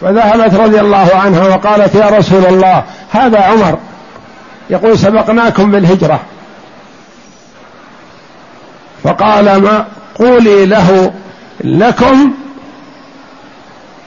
فذهبت 0.00 0.54
رضي 0.54 0.80
الله 0.80 1.10
عنها 1.14 1.48
وقالت 1.48 1.94
يا 1.94 2.06
رسول 2.18 2.46
الله 2.46 2.82
هذا 3.10 3.38
عمر. 3.38 3.78
يقول 4.70 4.98
سبقناكم 4.98 5.70
بالهجرة. 5.70 6.20
فقال 9.04 9.44
ما 9.44 9.84
قولي 10.14 10.66
له 10.66 11.12
لكم 11.64 12.32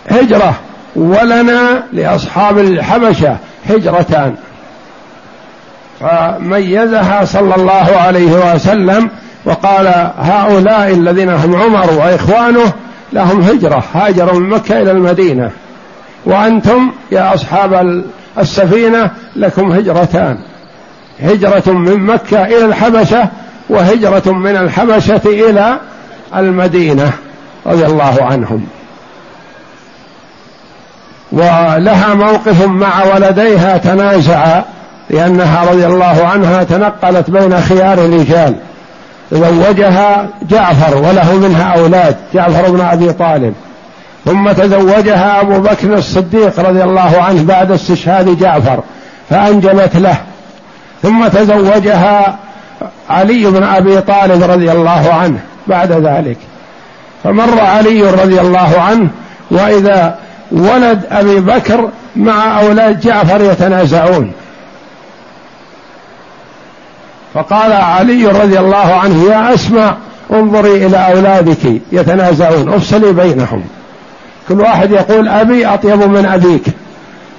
هجرة 0.10 0.56
ولنا 0.96 1.84
لأصحاب 1.94 2.58
الحبشة 2.60 3.38
هجرتان. 3.70 4.36
فميزها 6.00 7.26
صلى 7.26 7.56
الله 7.56 7.98
عليه 7.98 8.56
وسلم 8.56 9.10
وقال 9.46 9.88
هؤلاء 10.18 10.92
الذين 10.92 11.30
هم 11.30 11.56
عمر 11.56 11.94
وإخوانه 11.94 12.74
لهم 13.14 13.42
هجرة 13.42 13.84
هاجروا 13.94 14.40
من 14.40 14.50
مكة 14.50 14.82
إلى 14.82 14.92
المدينة. 14.92 15.52
وأنتم 16.26 16.92
يا 17.12 17.34
أصحاب 17.34 18.04
السفينة 18.40 19.12
لكم 19.36 19.72
هجرتان. 19.72 20.38
هجرة 21.20 21.72
من 21.72 22.00
مكة 22.00 22.46
إلى 22.46 22.66
الحبشة 22.66 23.28
وهجرة 23.70 24.32
من 24.32 24.56
الحبشة 24.56 25.22
إلى 25.26 25.78
المدينة 26.36 27.12
رضي 27.66 27.86
الله 27.86 28.18
عنهم. 28.22 28.66
ولها 31.32 32.14
موقف 32.14 32.66
مع 32.66 33.04
ولديها 33.04 33.78
تنازعا 33.78 34.64
لأنها 35.10 35.72
رضي 35.72 35.86
الله 35.86 36.28
عنها 36.28 36.64
تنقلت 36.64 37.30
بين 37.30 37.62
خيار 37.62 37.94
الرجال. 37.94 38.56
تزوجها 39.32 40.28
جعفر 40.50 40.98
وله 40.98 41.36
منها 41.36 41.64
أولاد 41.64 42.16
جعفر 42.34 42.72
بن 42.72 42.82
أبي 42.82 43.14
طالب. 43.14 43.54
ثم 44.26 44.52
تزوجها 44.52 45.42
أبو 45.42 45.60
بكر 45.60 45.94
الصديق 45.94 46.60
رضي 46.60 46.84
الله 46.84 47.22
عنه 47.22 47.44
بعد 47.44 47.72
استشهاد 47.72 48.40
جعفر 48.40 48.80
فأنجبت 49.30 49.96
له. 49.96 50.18
ثم 51.04 51.28
تزوجها 51.28 52.38
علي 53.10 53.46
بن 53.46 53.64
أبي 53.64 54.02
طالب 54.02 54.44
رضي 54.44 54.72
الله 54.72 55.14
عنه 55.14 55.40
بعد 55.68 55.92
ذلك. 55.92 56.38
فمر 57.24 57.60
علي 57.60 58.02
رضي 58.02 58.42
الله 58.42 58.82
عنه 58.82 59.10
وإذا 59.52 60.20
ولد 60.52 61.02
أبي 61.12 61.40
بكر 61.40 61.90
مع 62.16 62.60
أولاد 62.62 63.00
جعفر 63.00 63.42
يتنازعون. 63.42 64.32
فقال 67.34 67.72
علي 67.72 68.26
رضي 68.26 68.60
الله 68.60 68.94
عنه 68.94 69.24
يا 69.24 69.54
أسماء 69.54 69.98
انظري 70.34 70.86
إلى 70.86 70.98
أولادك 70.98 71.82
يتنازعون 71.92 72.74
أفصلي 72.74 73.14
بينهم. 73.14 73.64
كل 74.50 74.62
واحد 74.62 74.92
يقول 74.92 75.28
أبي 75.28 75.68
أطيب 75.68 76.04
من 76.04 76.26
أبيك 76.26 76.64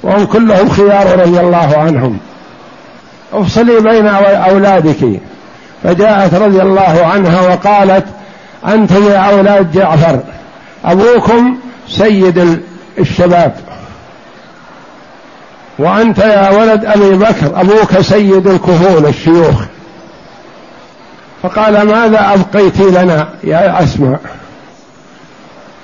وهم 0.03 0.25
كلهم 0.25 0.69
خيار 0.69 1.21
رضي 1.21 1.41
الله 1.41 1.79
عنهم. 1.79 2.19
أفصلي 3.35 3.81
بين 3.81 4.07
أولادك. 4.37 5.21
فجاءت 5.83 6.35
رضي 6.35 6.63
الله 6.63 7.07
عنها 7.07 7.41
وقالت 7.41 8.05
أنتم 8.69 9.09
يا 9.09 9.19
أولاد 9.19 9.73
جعفر 9.73 10.21
أبوكم 10.85 11.57
سيد 11.89 12.63
الشباب. 12.99 13.55
وأنت 15.79 16.19
يا 16.19 16.51
ولد 16.51 16.85
أبي 16.85 17.11
بكر 17.11 17.61
أبوك 17.61 18.01
سيد 18.01 18.47
الكهول 18.47 19.07
الشيوخ. 19.07 19.63
فقال 21.43 21.83
ماذا 21.83 22.35
أبقيت 22.35 22.81
لنا 22.81 23.29
يا 23.45 23.83
أسماء؟ 23.83 24.21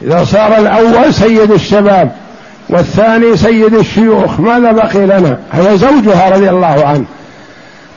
إذا 0.03 0.25
صار 0.25 0.59
الأول 0.59 1.15
سيد 1.15 1.51
الشباب 1.51 2.13
والثاني 2.69 3.37
سيد 3.37 3.75
الشيوخ 3.75 4.41
ماذا 4.41 4.73
بقي 4.73 5.07
لنا؟ 5.07 5.39
هو 5.55 5.77
زوجها 5.77 6.31
رضي 6.31 6.51
الله 6.51 6.87
عنه. 6.87 7.05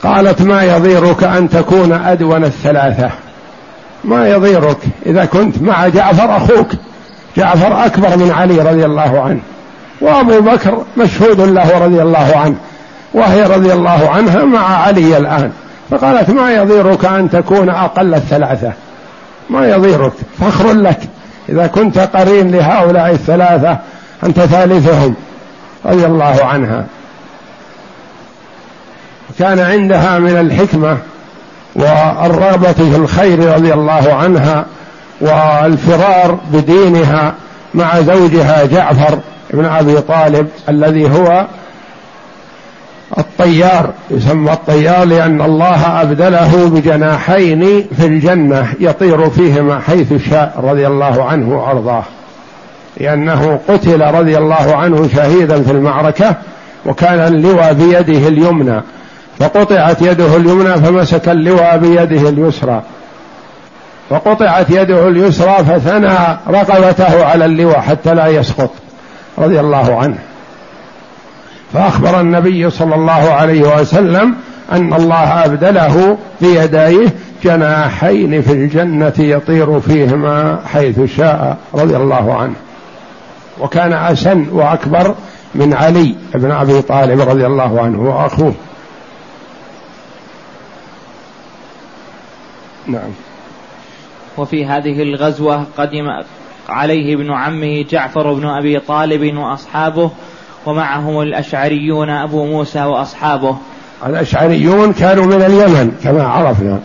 قالت 0.04 0.42
ما 0.42 0.62
يضيرك 0.62 1.24
أن 1.24 1.48
تكون 1.48 1.92
أدون 1.92 2.44
الثلاثة؟ 2.44 3.10
ما 4.04 4.28
يضيرك. 4.28 4.78
إذا 5.06 5.24
كنت 5.24 5.62
مع 5.62 5.88
جعفر 5.88 6.36
أخوك 6.36 6.68
جعفر 7.36 7.86
أكبر 7.86 8.16
من 8.16 8.30
علي 8.30 8.58
رضي 8.58 8.84
الله 8.84 9.20
عنه 9.20 9.40
وأبو 10.00 10.40
بكر 10.40 10.82
مشهود 10.96 11.40
له 11.40 11.78
رضي 11.78 12.02
الله 12.02 12.36
عنه 12.36 12.56
وهي 13.14 13.42
رضي 13.42 13.72
الله 13.72 14.10
عنها 14.10 14.44
مع 14.44 14.76
علي 14.76 15.16
الآن. 15.16 15.52
فقالت 15.90 16.30
ما 16.30 16.54
يضيرك 16.54 17.04
أن 17.04 17.30
تكون 17.30 17.68
أقل 17.68 18.14
الثلاثة؟ 18.14 18.72
ما 19.50 19.68
يضيرك. 19.68 20.12
فخر 20.40 20.72
لك. 20.72 20.98
إذا 21.48 21.66
كنت 21.66 21.98
قرين 21.98 22.50
لهؤلاء 22.50 23.10
الثلاثة 23.10 23.78
أنت 24.24 24.40
ثالثهم 24.40 25.14
رضي 25.86 26.06
الله 26.06 26.44
عنها. 26.44 26.84
كان 29.38 29.60
عندها 29.60 30.18
من 30.18 30.36
الحكمة 30.40 30.98
والرغبة 31.74 32.72
في 32.72 32.96
الخير 32.96 33.54
رضي 33.54 33.74
الله 33.74 34.14
عنها 34.14 34.66
والفرار 35.20 36.38
بدينها 36.52 37.34
مع 37.74 38.00
زوجها 38.00 38.64
جعفر 38.64 39.18
بن 39.50 39.64
أبي 39.64 40.00
طالب 40.00 40.48
الذي 40.68 41.10
هو 41.10 41.46
الطيار 43.18 43.90
يسمى 44.10 44.52
الطيار 44.52 45.04
لأن 45.04 45.42
الله 45.42 46.02
أبدله 46.02 46.68
بجناحين 46.68 47.86
في 47.96 48.06
الجنة 48.06 48.74
يطير 48.80 49.30
فيهما 49.30 49.80
حيث 49.80 50.30
شاء 50.30 50.60
رضي 50.64 50.86
الله 50.86 51.24
عنه 51.24 51.58
وأرضاه. 51.58 52.04
لأنه 53.00 53.60
قتل 53.68 54.00
رضي 54.00 54.38
الله 54.38 54.76
عنه 54.76 55.08
شهيدا 55.14 55.62
في 55.62 55.70
المعركة 55.70 56.36
وكان 56.86 57.34
اللواء 57.34 57.72
بيده 57.72 58.28
اليمنى. 58.28 58.82
فقطعت 59.38 60.02
يده 60.02 60.36
اليمنى 60.36 60.74
فمسك 60.74 61.28
اللواء 61.28 61.78
بيده 61.78 62.28
اليسرى. 62.28 62.82
فقطعت 64.10 64.70
يده 64.70 65.08
اليسرى 65.08 65.54
فثنى 65.54 66.38
رقبته 66.48 67.24
على 67.24 67.44
اللواء 67.44 67.80
حتى 67.80 68.14
لا 68.14 68.26
يسقط 68.26 68.70
رضي 69.38 69.60
الله 69.60 69.98
عنه. 69.98 70.18
فأخبر 71.72 72.20
النبي 72.20 72.70
صلى 72.70 72.94
الله 72.94 73.32
عليه 73.32 73.80
وسلم 73.80 74.34
أن 74.72 74.94
الله 74.94 75.44
أبدله 75.44 76.18
بيديه 76.40 77.08
جناحين 77.44 78.42
في 78.42 78.52
الجنة 78.52 79.12
يطير 79.18 79.80
فيهما 79.80 80.58
حيث 80.72 81.16
شاء 81.16 81.56
رضي 81.74 81.96
الله 81.96 82.34
عنه. 82.34 82.54
وكان 83.60 83.92
أسن 83.92 84.46
وأكبر 84.52 85.14
من 85.54 85.74
علي 85.74 86.14
بن 86.34 86.50
أبي 86.50 86.82
طالب 86.82 87.20
رضي 87.20 87.46
الله 87.46 87.82
عنه 87.82 88.00
وأخوه. 88.00 88.54
نعم. 92.86 93.10
وفي 94.38 94.66
هذه 94.66 95.02
الغزوة 95.02 95.64
قدم 95.78 96.06
عليه 96.68 97.14
ابن 97.14 97.32
عمه 97.32 97.84
جعفر 97.90 98.32
بن 98.32 98.46
أبي 98.46 98.80
طالب 98.80 99.36
وأصحابه 99.36 100.10
ومعهم 100.66 101.20
الأشعريون 101.20 102.10
أبو 102.10 102.44
موسى 102.44 102.84
وأصحابه. 102.84 103.56
الأشعريون 104.06 104.92
كانوا 104.92 105.26
من 105.26 105.42
اليمن 105.42 105.92
كما 106.04 106.22
عرفنا. 106.22 106.80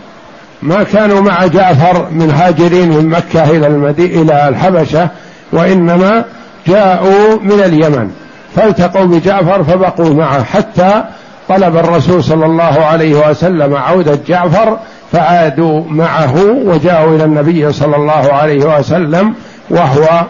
ما 0.62 0.84
كانوا 0.84 1.22
مع 1.22 1.47
جعفر 1.47 2.10
من 2.12 2.32
هاجرين 2.32 2.89
من 2.89 3.10
مكة 3.10 3.50
إلى 3.50 3.68
المدينة 3.68 4.22
إلى 4.22 4.50
الحبشة 4.50 5.10
وإنما 5.54 6.26
جاءوا 6.68 7.39
من 7.41 7.60
اليمن. 7.60 8.12
فالتقوا 8.56 9.06
بجعفر 9.06 9.64
فبقوا 9.64 10.14
معه 10.14 10.43
حتى 10.43 11.04
طلب 11.50 11.78
الرسول 11.78 12.24
صلى 12.24 12.45
الله 12.45 12.64
عليه 12.64 13.30
وسلم 13.30 13.76
عودة 13.76 14.20
جعفر 14.28 14.80
فعادوا 15.12 15.84
معه 15.88 16.36
وجاءوا 16.43 17.16
إلى 17.16 17.24
النبي 17.24 17.72
صلى 17.72 17.95
الله 17.95 18.34
عليه 18.34 18.80
وسلم 18.80 19.36
وهو 19.70 20.26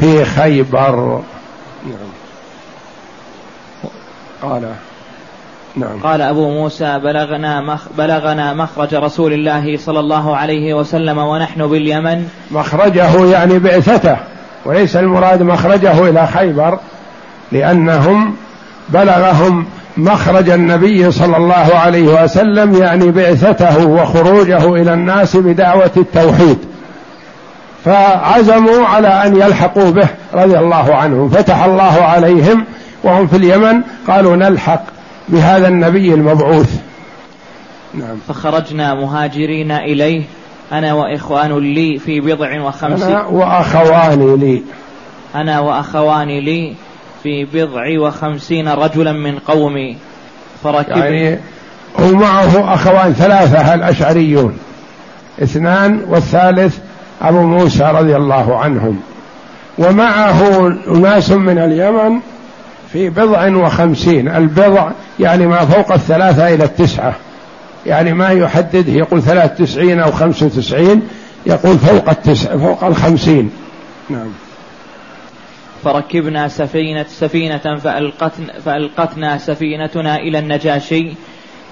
في 0.00 0.24
خيبر. 0.24 1.20
نعم 1.86 2.16
قال 4.42 4.72
نعم. 5.76 6.00
قال 6.02 6.22
أبو 6.22 6.50
موسى 6.50 6.98
بلغنا 6.98 7.60
مخ 7.60 7.82
بلغنا 7.98 8.54
مخرج 8.54 8.94
رسول 8.94 9.32
الله 9.32 9.76
صلى 9.76 10.00
الله 10.00 10.36
عليه 10.36 10.74
وسلم 10.74 11.18
ونحن 11.18 11.66
باليمن. 11.66 12.28
مخرجه 12.50 13.26
يعني 13.26 13.58
بعثته 13.58 14.16
وليس 14.64 14.96
المراد 14.96 15.42
مخرجه 15.42 16.08
إلى 16.08 16.26
خيبر 16.26 16.78
لأنهم 17.52 18.36
بلغهم 18.88 19.66
مخرج 19.96 20.50
النبي 20.50 21.10
صلى 21.10 21.36
الله 21.36 21.74
عليه 21.74 22.24
وسلم 22.24 22.74
يعني 22.74 23.10
بعثته 23.10 23.86
وخروجه 23.86 24.74
إلى 24.74 24.94
الناس 24.94 25.36
بدعوة 25.36 25.90
التوحيد. 25.96 26.58
فعزموا 27.84 28.86
على 28.86 29.08
أن 29.08 29.36
يلحقوا 29.36 29.90
به 29.90 30.08
رضي 30.34 30.58
الله 30.58 30.94
عنهم. 30.94 31.28
فتح 31.28 31.64
الله 31.64 32.02
عليهم 32.02 32.64
وهم 33.04 33.26
في 33.26 33.36
اليمن 33.36 33.80
قالوا 34.08 34.36
نلحق 34.36 34.82
بهذا 35.28 35.68
النبي 35.68 36.14
المبعوث. 36.14 36.80
نعم. 37.94 38.16
فخرجنا 38.28 38.94
مهاجرين 38.94 39.72
إليه 39.72 40.22
أنا 40.72 40.94
وإخوان 40.94 41.58
لي 41.58 41.98
في 41.98 42.20
بضع 42.20 42.60
وخمسين 42.60 43.08
أنا 43.08 43.26
وأخوان 43.26 44.36
لي. 44.40 44.62
أنا 45.34 45.60
وأخوان 45.60 46.28
لي 46.28 46.74
في 47.26 47.44
بضع 47.44 48.00
وخمسين 48.00 48.68
رجلا 48.68 49.12
من 49.12 49.38
قومي 49.38 49.96
فركب 50.64 50.96
يعني 50.96 51.38
ومعه 51.98 52.74
أخوان 52.74 53.12
ثلاثة 53.12 53.74
الأشعريون. 53.74 54.58
اثنان 55.42 56.00
والثالث 56.08 56.78
أبو 57.22 57.42
موسى 57.42 57.84
رضي 57.84 58.16
الله 58.16 58.58
عنهم. 58.58 59.00
ومعه 59.78 60.66
أناس 60.88 61.30
من 61.30 61.58
اليمن 61.58 62.20
في 62.92 63.10
بضع 63.10 63.56
وخمسين. 63.56 64.28
البضع 64.28 64.90
يعني 65.20 65.46
ما 65.46 65.64
فوق 65.64 65.92
الثلاثة 65.92 66.54
إلى 66.54 66.64
التسعة. 66.64 67.14
يعني 67.86 68.12
ما 68.12 68.28
يحدده 68.28 68.92
يقول 68.92 69.22
ثلاث 69.22 69.58
تسعين 69.58 70.00
أو 70.00 70.12
خمس 70.12 70.42
وتسعين 70.42 71.02
يقول 71.46 71.78
فوق 71.78 72.10
التسعة 72.10 72.58
فوق 72.58 72.84
الخمسين. 72.84 73.50
نعم. 74.10 74.28
فركبنا 75.84 76.48
سفينة 76.48 77.04
سفينة 77.08 77.76
فألقتنا, 77.84 78.52
فألقتنا 78.64 79.38
سفينتنا 79.38 80.16
إلى 80.16 80.38
النجاشي 80.38 81.14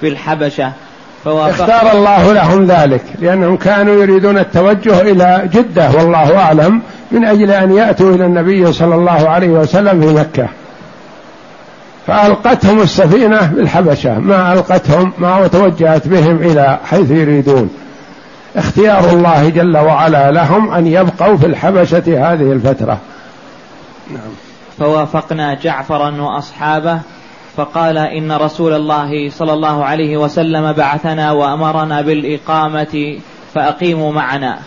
في 0.01 0.09
الحبشة 0.09 0.73
اختار 1.27 1.93
الله 1.93 2.33
لهم 2.33 2.67
ذلك 2.67 3.03
لأنهم 3.21 3.57
كانوا 3.57 4.03
يريدون 4.03 4.39
التوجه 4.39 5.01
إلى 5.01 5.49
جدة 5.53 5.91
والله 5.91 6.39
أعلم 6.39 6.83
من 7.11 7.25
أجل 7.25 7.51
أن 7.51 7.73
يأتوا 7.77 8.15
إلى 8.15 8.27
النبي 8.27 8.73
صلى 8.73 8.95
الله 8.95 9.29
عليه 9.29 9.49
وسلم 9.49 10.01
في 10.01 10.07
مكة. 10.07 10.49
فألقتهم 12.07 12.81
السفينة 12.81 13.47
بالحبشة 13.47 14.19
ما 14.19 14.53
ألقتهم 14.53 15.13
ما 15.19 15.47
توجهت 15.47 16.09
بهم 16.09 16.37
إلى 16.37 16.79
حيث 16.85 17.11
يريدون. 17.11 17.71
اختيار 18.57 19.11
الله 19.11 19.49
جل 19.49 19.77
وعلا 19.77 20.31
لهم 20.31 20.75
أن 20.75 20.87
يبقوا 20.87 21.37
في 21.37 21.47
الحبشة 21.47 22.33
هذه 22.33 22.53
الفترة. 22.53 22.99
نعم. 24.11 24.33
فوافقنا 24.79 25.55
جعفرا 25.55 26.23
وأصحابه 26.23 27.01
فقال 27.57 27.99
إن 27.99 28.33
رسول 28.33 28.73
الله 28.73 29.31
صلى 29.31 29.53
الله 29.53 29.85
عليه 29.85 30.17
وسلم 30.17 30.73
بعثنا 30.73 31.33
وأمرنا 31.33 32.03
بالإقامة 32.03 33.19
فأقيموا 33.55 34.13
معنا. 34.13 34.59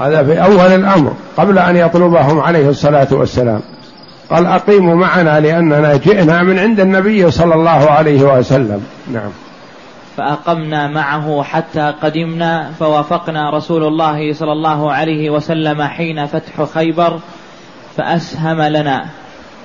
هذا 0.00 0.24
في 0.24 0.42
أول 0.42 0.72
الأمر 0.72 1.14
قبل 1.36 1.58
أن 1.58 1.76
يطلبهم 1.76 2.40
عليه 2.40 2.68
الصلاة 2.68 3.08
والسلام. 3.10 3.60
قال 4.30 4.46
أقيموا 4.46 4.94
معنا 4.94 5.40
لأننا 5.40 5.96
جئنا 5.96 6.42
من 6.42 6.58
عند 6.58 6.80
النبي 6.80 7.30
صلى 7.30 7.54
الله 7.54 7.90
عليه 7.90 8.22
وسلم. 8.22 8.86
نعم. 9.12 9.30
فأقمنا 10.16 10.88
معه 10.88 11.42
حتى 11.42 11.94
قدمنا 12.02 12.70
فوافقنا 12.78 13.50
رسول 13.50 13.84
الله 13.84 14.32
صلى 14.32 14.52
الله 14.52 14.92
عليه 14.92 15.30
وسلم 15.30 15.82
حين 15.82 16.26
فتح 16.26 16.64
خيبر 16.74 17.18
فأسهم 17.96 18.62
لنا. 18.62 19.06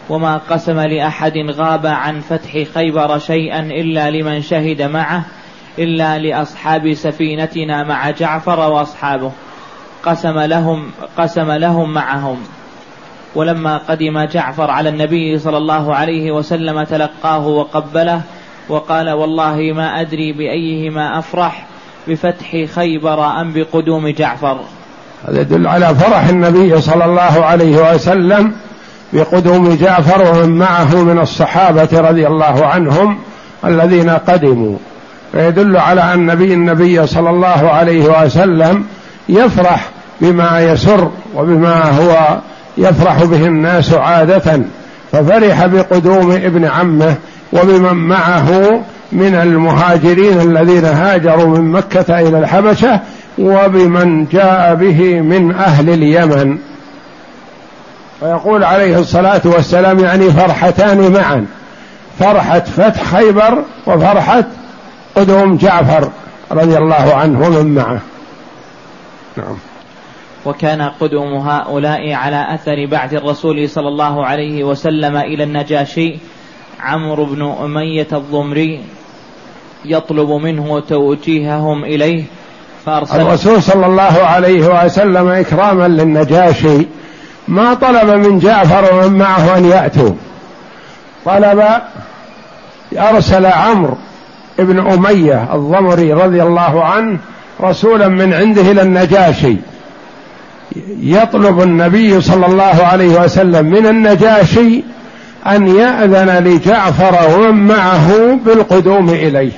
وما 0.10 0.38
قسم 0.38 0.80
لأحد 0.80 1.38
غاب 1.38 1.86
عن 1.86 2.20
فتح 2.20 2.64
خيبر 2.74 3.20
شيئا 3.20 3.60
إلا 3.60 4.10
لمن 4.10 4.42
شهد 4.42 4.82
معه 4.82 5.26
إلا 5.80 6.20
لأصحاب 6.20 6.94
سفينتنا 6.94 7.84
مع 7.84 8.10
جعفر 8.10 8.60
وأصحابه. 8.60 9.32
قسم 10.04 10.40
لهم 10.40 10.92
قسم 11.18 11.52
لهم 11.52 11.94
معهم. 11.94 12.44
ولما 13.36 13.78
قدم 13.78 14.24
جعفر 14.24 14.72
على 14.72 14.90
النبي 14.90 15.40
صلى 15.40 15.58
الله 15.58 15.96
عليه 15.96 16.32
وسلم 16.32 16.84
تلقاه 16.84 17.48
وقبله 17.48 18.22
وقال 18.70 19.10
والله 19.10 19.74
ما 19.76 20.02
أدري 20.02 20.34
بأيهما 20.34 21.20
أفرح 21.20 21.66
بفتح 22.08 22.66
خيبر 22.66 23.42
أم 23.42 23.54
بقدوم 23.54 24.10
جعفر. 24.10 24.60
هذا 25.28 25.42
يدل 25.42 25.68
على 25.68 25.96
فرح 25.96 26.28
النبي 26.28 26.82
صلى 26.82 27.06
الله 27.06 27.46
عليه 27.46 27.94
وسلم 27.94 28.52
بقدوم 29.14 29.78
جعفر 29.82 30.32
ومن 30.32 30.58
معه 30.58 31.04
من 31.04 31.20
الصحابة 31.20 31.90
رضي 31.94 32.28
الله 32.28 32.66
عنهم 32.66 33.18
الذين 33.66 34.10
قدموا. 34.10 34.78
فيدل 35.32 35.78
على 35.78 36.02
أن 36.02 36.20
النبي 36.20 36.54
النبي 36.54 37.08
صلى 37.08 37.30
الله 37.30 37.70
عليه 37.70 38.24
وسلم 38.24 38.86
يفرح 39.30 39.90
بما 40.22 40.62
يسر 40.62 41.12
وبما 41.36 41.84
هو 41.84 42.38
يفرح 42.78 43.24
به 43.24 43.46
الناس 43.46 43.94
عادة. 43.94 44.62
ففرح 45.12 45.66
بقدوم 45.66 46.32
ابن 46.32 46.66
عمه 46.66 47.16
وبمن 47.54 47.94
معه 47.94 48.82
من 49.12 49.36
المهاجرين 49.36 50.42
الذين 50.42 50.86
هاجروا 50.86 51.58
من 51.58 51.72
مكة 51.72 52.20
إلى 52.20 52.40
الحبشة 52.40 53.00
وبمن 53.40 54.26
جاء 54.26 54.76
به 54.76 55.22
من 55.22 55.52
أهل 55.52 55.90
اليمن. 55.90 56.58
ويقول 58.22 58.64
عليه 58.64 59.00
الصلاة 59.00 59.42
والسلام 59.46 60.00
يعني 60.00 60.32
فرحتان 60.32 61.12
معا. 61.12 61.46
فرحة 62.20 62.60
فتح 62.60 63.04
خيبر 63.04 63.64
وفرحة 63.88 64.44
قدوم 65.16 65.58
جعفر 65.58 66.10
رضي 66.52 66.78
الله 66.78 67.14
عنه 67.14 67.48
ومن 67.48 67.76
معه. 67.76 68.00
نعم. 69.38 69.58
وكان 70.46 70.82
قدوم 70.82 71.34
هؤلاء 71.34 72.14
على 72.14 72.54
أثر 72.54 72.86
بعث 72.86 73.14
الرسول 73.14 73.70
صلى 73.70 73.88
الله 73.88 74.26
عليه 74.26 74.64
وسلم 74.64 75.18
إلى 75.18 75.44
النجاشي 75.44 76.16
عمرو 76.82 77.26
بن 77.26 77.56
أمية 77.64 78.08
الضمري 78.14 78.82
يطلب 79.86 80.30
منه 80.30 80.80
توجيههم 80.80 81.84
إليه. 81.84 82.24
فأرسل 82.86 83.22
الرسول 83.22 83.64
صلى 83.64 83.86
الله 83.86 84.20
عليه 84.24 84.86
وسلم 84.86 85.28
إكراما 85.28 85.88
للنجاشي 85.88 86.88
ما 87.48 87.74
طلب 87.74 88.10
من 88.10 88.40
جعفر 88.40 88.96
ومن 88.96 89.18
معه 89.18 89.58
أن 89.58 89.66
يأتوا. 89.66 90.14
طلب 91.26 91.64
أرسل 92.98 93.46
عمرو 93.46 93.98
ابن 94.60 94.80
أمية 94.80 95.54
الضمري 95.54 96.14
رضي 96.14 96.44
الله 96.44 96.84
عنه 96.86 97.18
رسولا 97.62 98.08
من 98.08 98.34
عنده 98.34 98.62
إلى 98.62 98.82
النجاشي. 98.82 99.56
يطلب 101.00 101.62
النبي 101.62 102.22
صلى 102.22 102.46
الله 102.46 102.86
عليه 102.92 103.22
وسلم 103.22 103.66
من 103.66 103.86
النجاشي 103.86 104.84
أن 105.48 105.68
يأذن 105.68 106.44
لجعفر 106.44 107.38
ومن 107.40 107.68
معه 107.68 108.40
بالقدوم 108.46 109.10
إليه. 109.10 109.52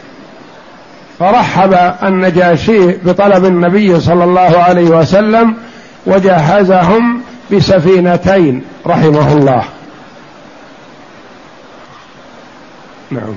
فرحب 1.19 1.73
النجاشي 2.03 2.87
بطلب 2.87 3.45
النبي 3.45 3.99
صلى 3.99 4.23
الله 4.23 4.57
عليه 4.57 4.89
وسلم 4.89 5.55
وجهزهم 6.05 7.21
بسفينتين 7.51 8.63
رحمه 8.87 9.33
الله. 9.33 9.63
نعم. 13.11 13.35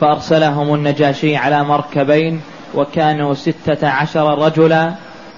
فأرسلهم 0.00 0.74
النجاشي 0.74 1.36
على 1.36 1.64
مركبين 1.64 2.40
وكانوا 2.74 3.34
ستة 3.34 3.88
عشر 3.88 4.38
رجلا 4.38 4.92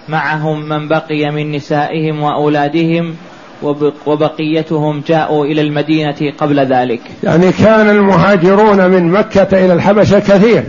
معهم 0.09 0.68
من 0.68 0.88
بقي 0.88 1.30
من 1.30 1.53
نسائهم 1.53 2.22
وأولادهم 2.22 3.16
وبقيتهم 4.07 5.03
جاءوا 5.07 5.45
إلى 5.45 5.61
المدينة 5.61 6.32
قبل 6.38 6.61
ذلك. 6.61 7.01
يعني 7.22 7.53
كان 7.53 7.90
المهاجرون 7.90 8.90
من 8.90 9.11
مكة 9.11 9.64
إلى 9.64 9.72
الحبشة 9.72 10.18
كثير. 10.18 10.64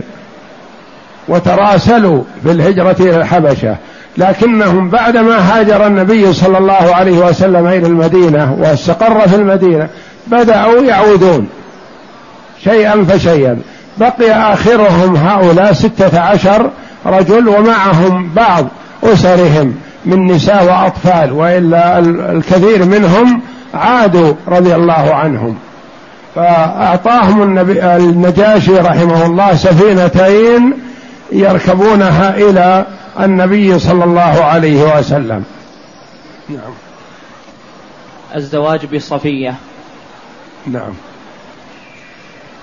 وتراسلوا 1.28 2.22
بالهجرة 2.44 2.96
إلى 3.00 3.16
الحبشة. 3.16 3.76
لكنهم 4.18 4.90
بعدما 4.90 5.38
هاجر 5.38 5.86
النبي 5.86 6.32
صلى 6.32 6.58
الله 6.58 6.94
عليه 6.94 7.18
وسلم 7.18 7.66
إلى 7.66 7.86
المدينة 7.86 8.56
واستقر 8.60 9.28
في 9.28 9.36
المدينة 9.36 9.88
بدأوا 10.26 10.80
يعودون 10.80 11.48
شيئا 12.64 13.04
فشيئا. 13.08 13.58
بقي 13.98 14.52
آخرهم 14.52 15.16
هؤلاء 15.16 15.72
ستة 15.72 16.20
عشر 16.20 16.70
رجل 17.06 17.48
ومعهم 17.48 18.30
بعض 18.34 18.66
أسرهم 19.04 19.74
من 20.06 20.26
نساء 20.26 20.64
وأطفال 20.64 21.32
وإلا 21.32 21.98
الكثير 22.32 22.84
منهم 22.84 23.42
عادوا 23.74 24.34
رضي 24.48 24.74
الله 24.74 25.14
عنهم. 25.14 25.56
فأعطاهم 26.34 27.42
النبي 27.42 27.84
النجاشي 27.84 28.78
رحمه 28.78 29.26
الله 29.26 29.54
سفينتين 29.54 30.85
يركبونها 31.32 32.36
إلى 32.36 32.86
النبي 33.20 33.78
صلى 33.78 34.04
الله 34.04 34.44
عليه 34.44 34.98
وسلم. 34.98 35.44
نعم. 36.48 36.72
الزواج 38.36 38.86
بصفية. 38.94 39.54
نعم. 40.66 40.92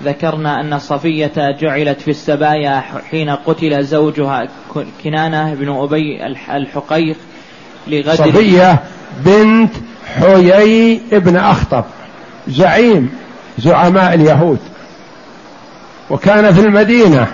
ذكرنا 0.04 0.60
أن 0.60 0.78
صفية 0.78 1.32
جعلت 1.60 2.00
في 2.00 2.10
السبايا 2.10 2.82
حين 3.10 3.30
قتل 3.30 3.84
زوجها 3.84 4.48
كنانة 5.04 5.54
بن 5.54 5.68
أبي 5.68 6.26
الحقيق 6.26 7.16
لغدر. 7.86 8.14
صفية 8.14 8.82
بنت 9.24 9.72
حيي 10.20 11.00
ابن 11.12 11.36
أخطب 11.36 11.84
زعيم 12.48 13.10
زعماء 13.58 14.14
اليهود. 14.14 14.58
وكان 16.10 16.54
في 16.54 16.60
المدينة. 16.60 17.26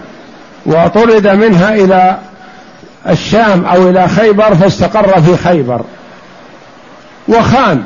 وطرد 0.67 1.27
منها 1.27 1.75
إلى 1.75 2.19
الشام 3.09 3.65
أو 3.65 3.89
إلى 3.89 4.09
خيبر 4.09 4.55
فاستقر 4.55 5.23
في 5.23 5.37
خيبر. 5.37 5.81
وخان 7.29 7.83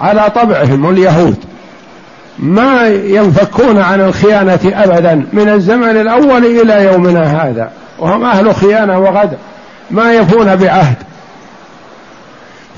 على 0.00 0.30
طبعهم 0.34 0.90
اليهود. 0.90 1.36
ما 2.38 2.88
ينفكون 2.88 3.78
عن 3.78 4.00
الخيانة 4.00 4.60
أبدا 4.64 5.26
من 5.32 5.48
الزمن 5.48 6.00
الأول 6.00 6.46
إلى 6.46 6.84
يومنا 6.84 7.44
هذا. 7.44 7.70
وهم 7.98 8.24
أهل 8.24 8.54
خيانة 8.54 8.98
وغدر. 8.98 9.36
ما 9.90 10.12
يفون 10.12 10.56
بعهد. 10.56 10.96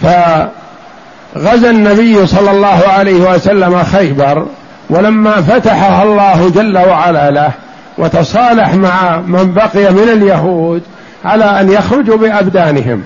فغزا 0.03 1.71
النبي 1.71 2.27
صلى 2.27 2.51
الله 2.51 2.83
عليه 2.89 3.35
وسلم 3.35 3.83
خيبر 3.85 4.47
ولما 4.91 5.43
فتحها 5.43 6.03
الله 6.03 6.51
جل 6.55 6.79
وعلا 6.79 7.31
له 7.31 7.51
وتصالح 7.99 8.75
مع 8.75 9.21
من 9.21 9.55
بقي 9.55 9.93
من 9.93 10.09
اليهود 10.09 10.83
على 11.25 11.45
أن 11.45 11.71
يخرجوا 11.73 12.17
بأبدانهم. 12.17 13.05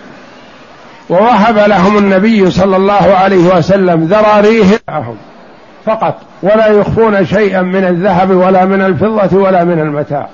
ووهب 1.09 1.59
لهم 1.59 1.99
النبي 1.99 2.51
صلى 2.51 2.77
الله 2.77 3.15
عليه 3.15 3.57
وسلم 3.57 4.05
ذراريه 4.05 4.65
معهم 4.89 5.17
فقط 5.87 6.15
ولا 6.43 6.67
يخفون 6.67 7.27
شيئا 7.27 7.63
من 7.63 7.85
الذهب 7.85 8.31
ولا 8.31 8.65
من 8.65 8.83
الفضة 8.83 9.39
ولا 9.39 9.65
من 9.65 9.79
المتاع. 9.79 10.29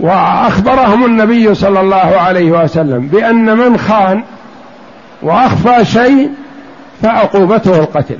وأخبرهم 0.00 1.04
النبي 1.04 1.54
صلى 1.54 1.80
الله 1.80 2.20
عليه 2.20 2.50
وسلم 2.50 3.06
بأن 3.06 3.56
من 3.56 3.78
خان 3.78 4.22
وأخفى 5.22 5.84
شيء 5.84 6.30
فعقوبته 7.02 7.78
القتل. 7.78 8.18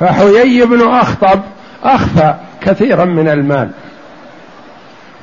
فحيي 0.00 0.64
بن 0.64 0.88
أخطب 0.88 1.40
أخفى 1.84 2.34
كثيرا 2.60 3.04
من 3.04 3.28
المال 3.28 3.70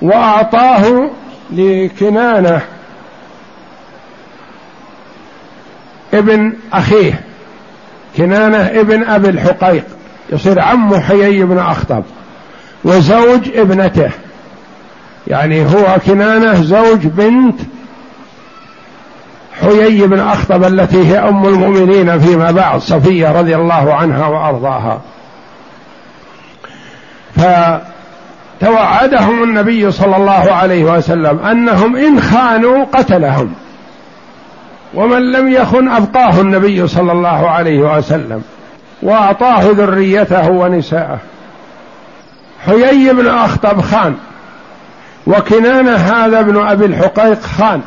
وأعطاه 0.02 1.10
لكنانة 1.52 2.62
ابن 6.14 6.54
أخيه 6.74 7.22
كنانة 8.18 8.58
ابن 8.58 9.04
أبي 9.04 9.30
الحقيق 9.30 9.86
يصير 10.30 10.60
عم 10.60 11.00
حيي 11.00 11.44
بن 11.44 11.58
أخطب 11.58 12.04
وزوج 12.84 13.58
ابنته 13.58 14.10
يعني 15.28 15.66
هو 15.66 15.98
كنانة 16.06 16.62
زوج 16.62 17.08
بنت 17.08 17.60
حيي 19.62 20.08
بن 20.08 20.20
أخطب 20.20 20.64
التي 20.64 21.08
هي 21.08 21.20
أم 21.20 21.46
المؤمنين 21.46 22.20
فيما 22.20 22.52
بعد 22.52 22.80
صفية 22.80 23.40
رضي 23.40 23.56
الله 23.56 23.94
عنها 23.94 24.28
وأرضاها. 24.28 25.02
فتوعدهم 28.62 29.44
النبي 29.44 29.92
صلى 29.92 30.18
الله 30.18 30.54
عليه 30.54 30.84
وسلم 30.84 31.40
أنهم 31.40 31.96
إن 31.96 32.22
خانوا 32.22 32.86
قتلهم 32.86 33.54
ومن 34.94 35.32
لم 35.32 35.50
يخن 35.50 35.90
أبقاه 35.90 36.42
النبي 36.42 36.88
صلى 36.88 37.12
الله 37.12 37.50
عليه 37.50 37.98
وسلم 37.98 38.44
وأعطاه 39.02 39.62
ذريته 39.64 40.50
ونساءه. 40.50 41.20
حيي 42.66 43.14
بن 43.14 43.28
أخطب 43.28 43.82
خان 43.82 44.16
وكنانة 45.28 45.96
هذا 45.96 46.40
ابن 46.40 46.68
أبي 46.68 46.86
الحقيق 46.86 47.42
خان. 47.42 47.82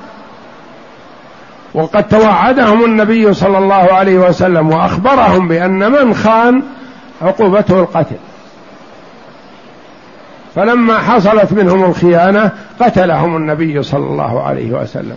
وقد 1.78 2.08
توعدهم 2.08 2.84
النبي 2.84 3.34
صلى 3.34 3.58
الله 3.58 3.74
عليه 3.74 4.18
وسلم 4.18 4.68
وأخبرهم 4.68 5.48
بأن 5.48 5.92
من 5.92 6.14
خان 6.14 6.62
عقوبته 7.22 7.80
القتل. 7.80 8.16
فلما 10.54 10.98
حصلت 10.98 11.52
منهم 11.52 11.84
الخيانة 11.84 12.50
قتلهم 12.80 13.36
النبي 13.36 13.82
صلى 13.82 14.04
الله 14.04 14.42
عليه 14.42 14.72
وسلم. 14.72 15.16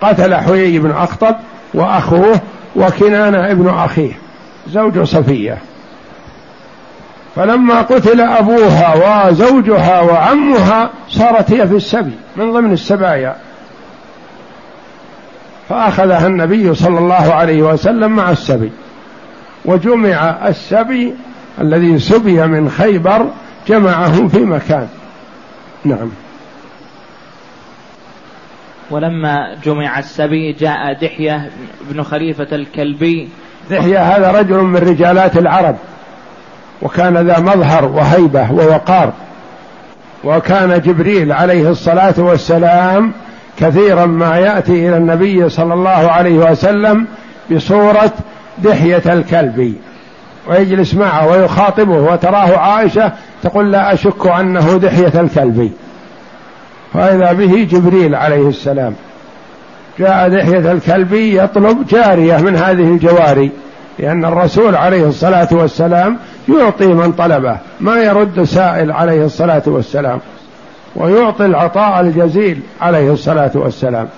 قتل 0.00 0.34
حيي 0.34 0.78
بن 0.78 0.90
أخطب 0.90 1.36
وأخوه 1.74 2.40
وكنانة 2.76 3.50
ابن 3.50 3.68
أخيه 3.68 4.12
زوج 4.68 5.02
صفية. 5.02 5.58
فلما 7.36 7.80
قتل 7.82 8.20
أبوها 8.20 8.94
وزوجها 9.28 10.00
وعمها 10.00 10.90
صارت 11.08 11.52
هي 11.52 11.68
في 11.68 11.76
السبي 11.76 12.14
من 12.36 12.52
ضمن 12.52 12.72
السبايا. 12.72 13.36
فأخذها 15.68 16.26
النبي 16.26 16.74
صلى 16.74 16.98
الله 16.98 17.34
عليه 17.34 17.62
وسلم 17.62 18.16
مع 18.16 18.30
السبي. 18.30 18.72
وجمع 19.64 20.48
السبي 20.48 21.14
الذي 21.60 21.98
سبي 21.98 22.46
من 22.46 22.70
خيبر 22.70 23.26
جمعه 23.68 24.28
في 24.28 24.38
مكان. 24.38 24.88
نعم. 25.84 26.10
ولما 28.90 29.56
جمع 29.64 29.98
السبي 29.98 30.52
جاء 30.52 30.92
دحية 31.02 31.50
بن 31.90 32.02
خليفة 32.02 32.48
الكلبي. 32.52 33.28
دحية 33.70 34.16
هذا 34.16 34.30
رجل 34.30 34.56
من 34.56 34.76
رجالات 34.76 35.36
العرب. 35.36 35.76
وكان 36.82 37.16
ذا 37.16 37.40
مظهر 37.40 37.84
وهيبة 37.84 38.52
ووقار. 38.52 39.12
وكان 40.24 40.80
جبريل 40.80 41.32
عليه 41.32 41.70
الصلاة 41.70 42.14
والسلام 42.18 43.12
كثيرا 43.60 44.06
ما 44.06 44.36
يأتي 44.36 44.88
إلى 44.88 44.96
النبي 44.96 45.48
صلى 45.48 45.74
الله 45.74 45.90
عليه 45.90 46.50
وسلم 46.50 47.06
بصورة 47.50 48.12
دحية 48.58 49.02
الكلب 49.06 49.74
ويجلس 50.48 50.94
معه 50.94 51.28
ويخاطبه 51.28 52.12
وتراه 52.12 52.58
عائشة 52.58 53.12
تقول 53.42 53.72
لا 53.72 53.92
أشك 53.92 54.26
أنه 54.26 54.78
دحية 54.78 55.20
الكلب. 55.20 55.70
فإذا 56.94 57.32
به 57.32 57.68
جبريل 57.70 58.14
عليه 58.14 58.48
السلام. 58.48 58.94
جاء 59.98 60.28
دحية 60.28 60.72
الكلب 60.72 61.12
يطلب 61.12 61.86
جارية 61.86 62.36
من 62.36 62.56
هذه 62.56 62.82
الجواري 62.82 63.50
لأن 63.98 64.24
الرسول 64.24 64.76
عليه 64.76 65.08
الصلاة 65.08 65.48
والسلام 65.52 66.18
يعطي 66.48 66.86
من 66.86 67.12
طلبه 67.12 67.56
ما 67.80 67.96
يرد 67.96 68.42
سائل 68.42 68.92
عليه 68.92 69.24
الصلاة 69.24 69.62
والسلام. 69.66 70.20
ويعطي 70.96 71.44
العطاء 71.44 72.00
الجزيل 72.00 72.60
عليه 72.80 73.12
الصلاة 73.12 73.50
والسلام. 73.54 74.08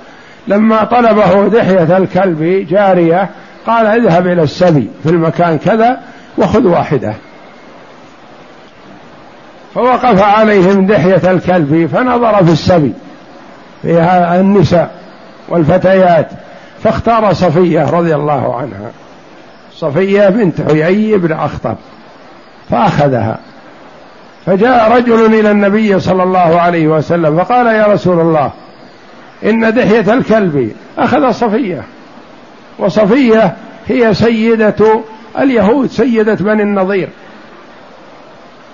لما 0.48 0.84
طلبه 0.84 1.48
دحية 1.48 1.96
الكلب 1.96 2.66
جارية 2.70 3.30
قال 3.66 3.86
اذهب 3.86 4.26
إلى 4.26 4.42
السبي 4.42 4.90
في 5.02 5.10
المكان 5.10 5.58
كذا 5.58 6.00
وخذ 6.38 6.66
واحدة. 6.66 7.14
فوقف 9.74 10.22
عليهم 10.22 10.86
دحية 10.86 11.30
الكلب 11.30 11.86
فنظر 11.92 12.44
في 12.44 12.52
السبي 12.52 12.92
فيها 13.82 14.40
النساء 14.40 14.90
والفتيات 15.48 16.28
فاختار 16.82 17.32
صفية 17.32 17.90
رضي 17.90 18.14
الله 18.14 18.56
عنها. 18.56 18.90
صفية 19.74 20.28
بنت 20.28 20.72
حيي 20.72 21.16
بن 21.16 21.32
أخطب 21.32 21.76
فأخذها. 22.70 23.38
فجاء 24.46 24.92
رجل 24.96 25.34
إلى 25.34 25.50
النبي 25.50 26.00
صلى 26.00 26.22
الله 26.22 26.60
عليه 26.60 26.88
وسلم 26.88 27.44
فقال 27.44 27.66
يا 27.66 27.86
رسول 27.86 28.20
الله 28.20 28.50
إن 29.44 29.74
دحية 29.74 30.14
الكلب 30.14 30.72
أخذ 30.98 31.30
صفية. 31.30 31.82
وصفية 32.78 33.56
هي 33.86 34.14
سيدة 34.14 35.00
اليهود 35.38 35.90
سيدة 35.90 36.34
بني 36.34 36.62
النضير. 36.62 37.08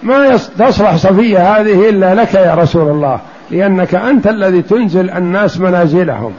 ما 0.02 0.36
تصلح 0.58 0.96
صفية 0.96 1.56
هذه 1.56 1.88
إلا 1.88 2.14
لك 2.14 2.34
يا 2.34 2.54
رسول 2.54 2.90
الله 2.90 3.20
لأنك 3.50 3.94
أنت 3.94 4.26
الذي 4.26 4.62
تنزل 4.62 5.10
الناس 5.10 5.60
منازلهم. 5.60 6.32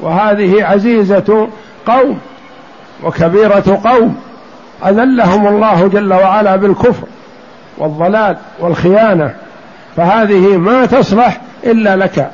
وهذه 0.00 0.64
عزيزة 0.64 1.48
قوم 1.86 2.18
وكبيرة 3.04 3.80
قوم 3.84 4.16
أذلهم 4.86 5.46
الله 5.46 5.88
جل 5.88 6.12
وعلا 6.12 6.56
بالكفر. 6.56 7.06
والضلال 7.80 8.36
والخيانة 8.58 9.34
فهذه 9.96 10.56
ما 10.56 10.86
تصلح 10.86 11.40
إلا 11.64 11.96
لك. 11.96 12.30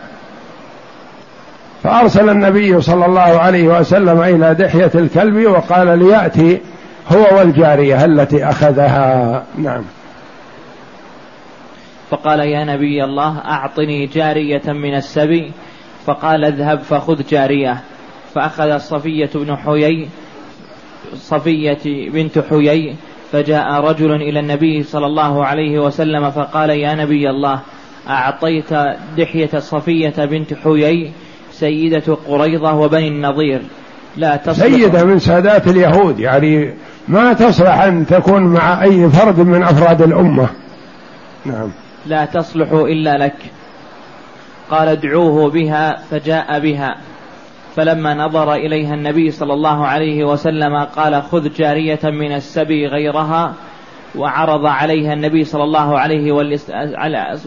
فأرسل 1.83 2.29
النبي 2.29 2.81
صلى 2.81 3.07
الله 3.07 3.21
عليه 3.21 3.79
وسلم 3.79 4.23
إلى 4.23 4.55
دحية 4.55 4.91
الكلب 4.95 5.47
وقال 5.47 5.99
ليأتي 5.99 6.61
هو 7.13 7.39
والجارية 7.39 8.05
التي 8.05 8.45
أخذها. 8.45 9.45
نعم. 9.59 9.83
فقال 12.11 12.41
يا 12.41 12.65
نبي 12.65 13.05
الله 13.05 13.39
أعطني 13.39 14.07
جارية 14.07 14.63
من 14.67 14.95
السبي. 14.95 15.53
فقال 16.07 16.45
اذهب 16.45 16.81
فخذ 16.81 17.23
جارية. 17.31 17.81
فأخذ 18.35 18.79
صفية 18.79 19.31
بن 19.35 19.57
حيي 19.57 20.09
صفية 21.15 22.11
بنت 22.11 22.39
حيي 22.39 22.97
فجاء 23.33 23.81
رجل 23.81 24.13
إلى 24.13 24.41
النبي 24.41 24.83
صلى 24.83 25.07
الله 25.07 25.45
عليه 25.45 25.79
وسلم 25.79 26.31
فقال 26.31 26.71
يا 26.71 26.95
نبي 26.95 27.31
الله 27.31 27.61
أعطيت 28.09 28.73
دحية 29.19 29.59
صفية 29.59 30.25
بنت 30.25 30.55
حيي 30.55 31.13
سيدة 31.53 32.17
قريضة 32.29 32.73
وبني 32.73 33.09
النضير 33.09 33.63
لا 34.17 34.37
تصلح. 34.37 34.67
سيدة 34.67 35.05
من 35.05 35.19
سادات 35.19 35.69
اليهود 35.69 36.21
يعني 36.21 36.75
ما 37.09 37.33
تصلح 37.33 37.81
أن 37.81 38.07
تكون 38.07 38.43
مع 38.43 38.83
أي 38.83 39.09
فرد 39.11 39.41
من 39.41 39.63
أفراد 39.63 40.03
الأمة. 40.03 40.49
نعم. 41.45 41.71
لا 42.07 42.25
تصلح 42.25 42.73
إلا 42.73 43.19
لك. 43.19 43.37
قال 44.71 44.89
ادعوه 44.89 45.51
بها 45.51 46.03
فجاء 46.11 46.61
بها. 46.61 46.97
فلما 47.77 48.15
نظر 48.15 48.55
إليها 48.55 48.95
النبي 48.95 49.31
صلى 49.31 49.53
الله 49.53 49.87
عليه 49.87 50.25
وسلم 50.25 50.77
قال 50.77 51.23
خذ 51.23 51.49
جارية 51.55 52.01
من 52.05 52.35
السبي 52.35 52.87
غيرها 52.87 53.53
وعرض 54.17 54.67
عليها 54.67 55.13
النبي 55.13 55.45
صلى 55.45 55.65
الله 55.65 55.99
عليه 55.99 56.33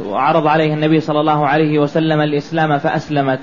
وعرض 0.06 0.48
عليها 0.48 0.74
النبي 0.74 1.00
صلى 1.00 1.20
الله 1.20 1.48
عليه 1.48 1.80
وسلم 1.80 2.22
الإسلام 2.22 2.78
فأسلمت. 2.78 3.40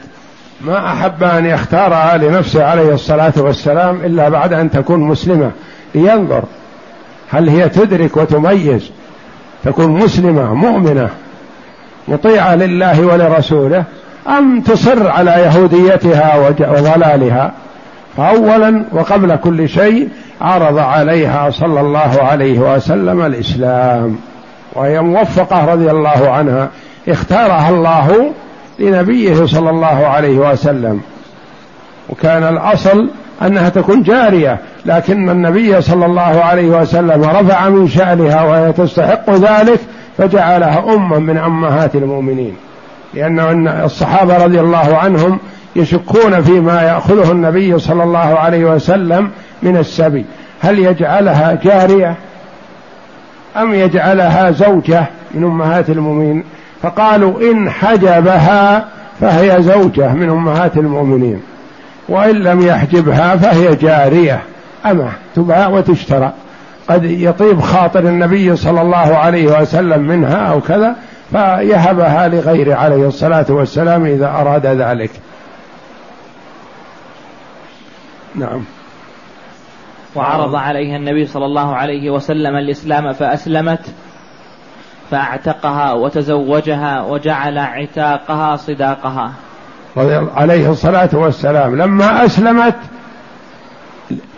ما 0.61 0.87
أحب 0.93 1.23
أن 1.23 1.47
يختارها 1.47 2.17
لنفسه 2.17 2.65
عليه 2.65 2.95
الصلاة 2.95 3.33
والسلام 3.37 4.01
إلا 4.05 4.29
بعد 4.29 4.53
أن 4.53 4.71
تكون 4.71 5.01
مسلمة. 5.01 5.51
لينظر 5.95 6.45
هل 7.31 7.49
هي 7.49 7.69
تدرك 7.69 8.17
وتميز. 8.17 8.91
تكون 9.65 9.91
مسلمة 9.91 10.55
مؤمنة 10.55 11.11
مطيعة 12.09 12.55
لله 12.55 13.07
ولرسوله. 13.07 13.85
أم 14.29 14.61
تصر 14.61 15.09
على 15.09 15.31
يهوديتها 15.31 16.49
وضلالها. 16.61 17.53
فأولا 18.17 18.85
وقبل 18.93 19.37
كل 19.37 19.69
شيء 19.69 20.09
عرض 20.41 20.79
عليها 20.79 21.51
صلى 21.51 21.81
الله 21.81 22.23
عليه 22.23 22.59
وسلم 22.59 23.23
الإسلام. 23.23 24.17
وهي 24.75 25.01
موفقة 25.01 25.73
رضي 25.73 25.91
الله 25.91 26.31
عنها. 26.31 26.69
اختارها 27.09 27.71
الله 27.71 28.31
لنبيه 28.79 29.47
صلى 29.47 29.71
الله 29.71 30.07
عليه 30.07 30.39
وسلم. 30.39 31.01
وكان 32.09 32.43
الأصل 32.43 33.11
أنها 33.43 33.69
تكون 33.69 34.03
جارية 34.03 34.59
لكن 34.87 35.31
النبي 35.31 35.81
صلى 35.81 36.07
الله 36.07 36.23
عليه 36.23 36.67
وسلم 36.67 37.25
رفع 37.25 37.69
من 37.69 37.89
شأنها 37.89 38.43
وهي 38.43 38.73
تستحق 38.73 39.31
ذلك 39.31 39.81
فجعلها 40.19 40.95
أما 40.95 41.19
من 41.19 41.39
أمهات 41.39 41.95
المؤمنين. 41.95 42.57
لأن 43.17 43.69
الصحابة 43.69 44.45
رضي 44.45 44.61
الله 44.61 44.97
عنهم 44.97 45.39
يشكون 45.77 46.43
فيما 46.43 46.83
يأخذه 46.83 47.33
النبي 47.33 47.79
صلى 47.79 48.03
الله 48.05 48.19
عليه 48.19 48.65
وسلم 48.65 49.31
من 49.63 49.77
السبي. 49.77 50.25
هل 50.61 50.79
يجعلها 50.79 51.59
جارية 51.65 52.15
أم 53.57 53.75
يجعلها 53.75 54.51
زوجة 54.51 55.07
من 55.35 55.45
أمهات 55.45 55.91
المؤمنين؟ 55.91 56.45
فقالوا 56.83 57.51
إن 57.51 57.71
حجبها 57.71 58.85
فهي 59.21 59.63
زوجة 59.63 60.13
من 60.13 60.31
أمهات 60.31 60.77
المؤمنين 60.77 61.41
وإن 62.09 62.35
لم 62.35 62.61
يحجبها 62.61 63.37
فهي 63.37 63.75
جارية 63.75 64.41
أمة 64.87 65.09
تباع 65.37 65.69
وتشترى. 65.69 66.33
قد 66.89 67.05
يطيب 67.05 67.61
خاطر 67.61 68.01
النبي 68.01 68.57
صلى 68.57 68.81
الله 68.81 69.17
عليه 69.17 69.61
وسلم 69.61 70.03
منها 70.03 70.37
أو 70.37 70.61
كذا 70.61 70.97
فيهبها 71.31 72.29
لغيره 72.29 72.75
عليه 72.75 73.09
الصلاة 73.09 73.47
والسلام 73.49 74.05
إذا 74.05 74.29
أراد 74.29 74.67
ذلك. 74.67 75.11
نعم. 78.35 78.65
وعرض 80.15 80.55
عليها 80.55 80.97
النبي 80.97 81.27
صلى 81.27 81.45
الله 81.45 81.75
عليه 81.75 82.11
وسلم 82.11 82.57
الإسلام 82.57 83.13
فأسلمت 83.13 83.81
فاعتقها 85.11 85.93
وتزوجها 85.93 87.03
وجعل 87.03 87.59
عتاقها 87.59 88.57
صداقها. 88.57 89.33
عليه 90.37 90.71
الصلاة 90.71 91.09
والسلام. 91.13 91.77
لما 91.77 92.25
أسلمت 92.25 92.77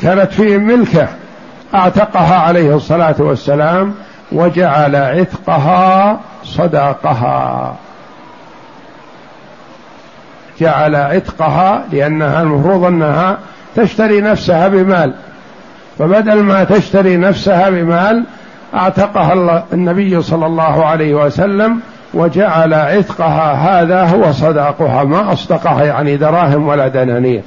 كانت 0.01 0.33
في 0.33 0.59
ملكه 0.59 1.09
أعتقها 1.75 2.35
عليه 2.35 2.77
الصلاة 2.77 3.15
والسلام 3.19 3.95
وجعل 4.33 4.97
عتقها 4.97 6.21
صداقها. 6.45 7.75
جعل 10.61 10.97
عتقها 10.97 11.85
لأنها 11.93 12.43
المفروض 12.43 12.85
أنها 12.85 13.39
تشتري 13.77 14.21
نفسها 14.21 14.69
بمال. 14.69 15.15
فبدل 15.99 16.43
ما 16.43 16.65
تشتري 16.65 17.17
نفسها 17.17 17.71
بمال 17.71 18.25
أعتقها 18.75 19.65
النبي 19.73 20.23
صلى 20.23 20.47
الله 20.47 20.85
عليه 20.85 21.15
وسلم 21.15 21.81
وجعل 22.15 22.75
عتقها 22.75 23.53
هذا 23.53 24.05
هو 24.05 24.33
صداقها. 24.33 25.05
ما 25.05 25.33
أصدقها 25.33 25.85
يعني 25.85 26.17
دراهم 26.17 26.69
ولا 26.69 26.89
دنانير. 26.89 27.43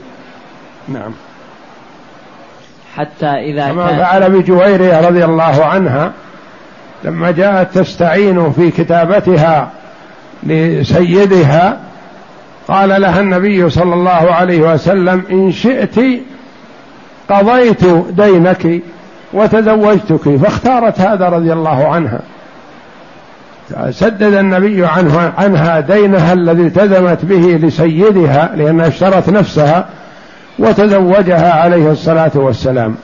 نعم. 0.88 1.12
حتى 2.98 3.26
إذا 3.26 3.68
كما 3.68 3.88
فعل 3.88 4.30
بجويرية 4.30 5.08
رضي 5.08 5.26
الله 5.26 5.66
عنها 5.66 6.12
لما 7.04 7.32
جاءت 7.32 7.80
تستعين 7.80 8.52
في 8.52 8.72
كتابتها 8.72 9.70
لسيدها 10.44 11.80
قال 12.68 13.02
لها 13.02 13.20
النبي 13.20 13.70
صلى 13.70 13.94
الله 13.94 14.12
عليه 14.12 14.74
وسلم 14.74 15.24
إن 15.32 15.52
شئت 15.52 16.00
قضيت 17.30 17.86
دينك 18.10 18.82
وتزوجتك. 19.34 20.36
فاختارت 20.36 21.00
هذا 21.00 21.30
رضي 21.30 21.54
الله 21.54 21.88
عنها. 21.88 22.20
سدد 23.90 24.34
النبي 24.34 24.86
عنه 24.86 25.34
عنها 25.38 25.80
دينها 25.80 26.34
الذي 26.34 26.62
التزمت 26.62 27.26
به 27.26 27.60
لسيدها 27.68 28.52
لأنها 28.56 28.88
اشترت 28.88 29.30
نفسها 29.30 29.86
وتزوجها 30.60 31.54
عليه 31.54 31.92
الصلاة 31.92 32.32
والسلام. 32.36 32.96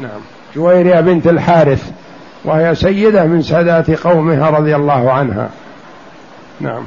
نعم. 0.00 0.20
جويرية 0.56 1.00
بنت 1.00 1.26
الحارث. 1.26 1.90
وهي 2.44 2.74
سيدة 2.74 3.24
من 3.24 3.42
سادات 3.42 3.90
قومها 3.90 4.50
رضي 4.50 4.76
الله 4.76 5.12
عنها. 5.12 5.48
نعم. 6.60 6.84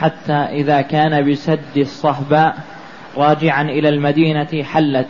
حتى 0.00 0.32
إذا 0.32 0.80
كان 0.80 1.32
بسد 1.32 1.76
الصهباء 1.76 2.56
راجعا 3.16 3.62
إلى 3.62 3.88
المدينة 3.88 4.62
حلت 4.62 5.08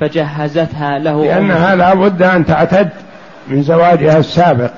فجهزتها 0.00 0.98
له 0.98 1.24
لأنها 1.24 1.74
لا 1.74 1.94
بد 1.94 2.22
أن 2.22 2.46
تعتد 2.46 2.90
من 3.48 3.62
زواجها 3.62 4.18
السابق 4.18 4.70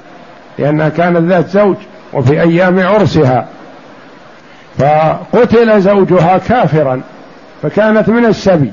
لأنها 0.58 0.88
كانت 0.88 1.18
ذات 1.18 1.48
زوج 1.48 1.76
وفي 2.12 2.40
أيام 2.40 2.80
عرسها. 2.80 3.48
فقتل 4.78 5.80
زوجها 5.80 6.38
كافرا 6.38 7.00
فكانت 7.62 8.08
من 8.08 8.24
السبي. 8.24 8.72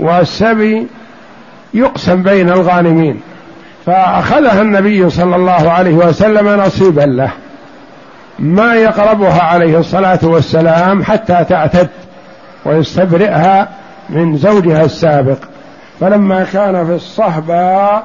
والسبي 0.00 0.86
يقسم 1.74 2.22
بين 2.22 2.50
الغانمين. 2.50 3.20
فأخذها 3.86 4.62
النبي 4.62 5.10
صلى 5.10 5.36
الله 5.36 5.70
عليه 5.70 5.94
وسلم 5.94 6.48
نصيبا 6.60 7.00
له. 7.00 7.30
ما 8.38 8.74
يقربها 8.74 9.42
عليه 9.42 9.78
الصلاة 9.78 10.18
والسلام 10.22 11.04
حتى 11.04 11.44
تعتد 11.48 11.88
ويستبرئها 12.64 13.68
من 14.10 14.36
زوجها 14.36 14.84
السابق. 14.84 15.38
فلما 16.00 16.44
كان 16.44 16.86
في 16.86 16.94
الصهبة 16.94 18.02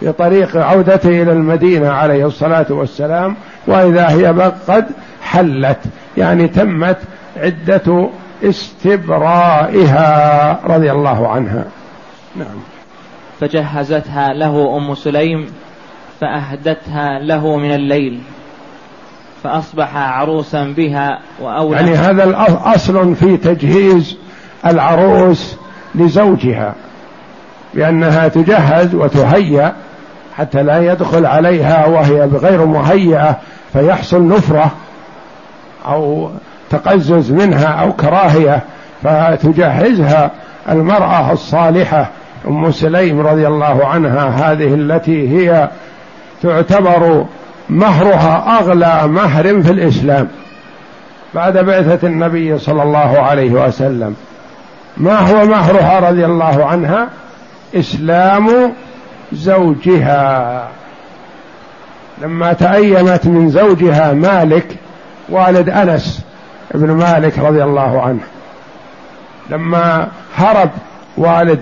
في 0.00 0.12
طريق 0.12 0.56
عودته 0.56 1.22
إلى 1.22 1.32
المدينة 1.32 1.90
عليه 1.90 2.26
الصلاة 2.26 2.66
والسلام 2.70 3.36
وإذا 3.66 4.08
هي 4.08 4.26
قد 4.68 4.86
حلت 5.22 5.78
يعني 6.16 6.48
تمت 6.48 6.98
عدة 7.36 8.08
استبرائها 8.44 10.00
رضي 10.66 10.92
الله 10.92 11.28
عنها. 11.28 11.64
نعم. 12.36 12.77
فجهزتها 13.40 14.32
له 14.32 14.76
أم 14.76 14.94
سليم 14.94 15.46
فأهدتها 16.20 17.18
له 17.18 17.56
من 17.56 17.74
الليل 17.74 18.20
فأصبح 19.44 19.96
عروسا 19.96 20.64
بها 20.76 21.18
وأولى. 21.40 21.76
يعني 21.76 21.94
هذا 21.94 22.46
أصل 22.74 23.14
في 23.14 23.36
تجهيز 23.36 24.16
العروس 24.66 25.56
لزوجها 25.94 26.74
بأنها 27.74 28.28
تجهز 28.28 28.94
وتهيأ 28.94 29.74
حتى 30.36 30.62
لا 30.62 30.92
يدخل 30.92 31.26
عليها 31.26 31.86
وهي 31.86 32.26
بغير 32.26 32.64
مهيئة 32.64 33.38
فيحصل 33.72 34.28
نفرة 34.28 34.70
أو 35.86 36.30
تقزز 36.70 37.32
منها 37.32 37.66
أو 37.66 37.92
كراهية 37.92 38.62
فتجهزها 39.02 40.30
المرأة 40.68 41.32
الصالحة 41.32 42.10
أم 42.46 42.70
سليم 42.70 43.20
رضي 43.20 43.46
الله 43.46 43.86
عنها 43.86 44.28
هذه 44.28 44.74
التي 44.74 45.28
هي 45.28 45.70
تعتبر 46.42 47.24
مهرها 47.70 48.58
أغلى 48.60 49.08
مهر 49.08 49.62
في 49.62 49.70
الإسلام. 49.70 50.28
بعد 51.34 51.58
بعثة 51.58 52.08
النبي 52.08 52.58
صلى 52.58 52.82
الله 52.82 53.18
عليه 53.18 53.50
وسلم 53.50 54.14
ما 54.96 55.18
هو 55.18 55.46
مهرها 55.46 56.10
رضي 56.10 56.24
الله 56.24 56.64
عنها؟ 56.64 57.08
إسلام 57.74 58.72
زوجها. 59.32 60.68
لما 62.22 62.52
تأيمت 62.52 63.26
من 63.26 63.50
زوجها 63.50 64.12
مالك 64.12 64.76
والد 65.28 65.70
أنس 65.70 66.24
ابن 66.74 66.90
مالك 66.90 67.38
رضي 67.38 67.62
الله 67.62 68.02
عنه. 68.02 68.20
لما 69.50 70.08
هرب 70.36 70.70
والد 71.16 71.60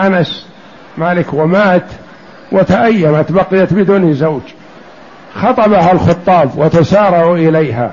أنس 0.00 0.46
مالك 0.98 1.34
ومات 1.34 1.86
وتأيمت 2.52 3.32
بقيت 3.32 3.72
بدون 3.72 4.14
زوج. 4.14 4.42
خطبها 5.34 5.92
الخطاب 5.92 6.50
وتسارعوا 6.56 7.36
إليها. 7.36 7.90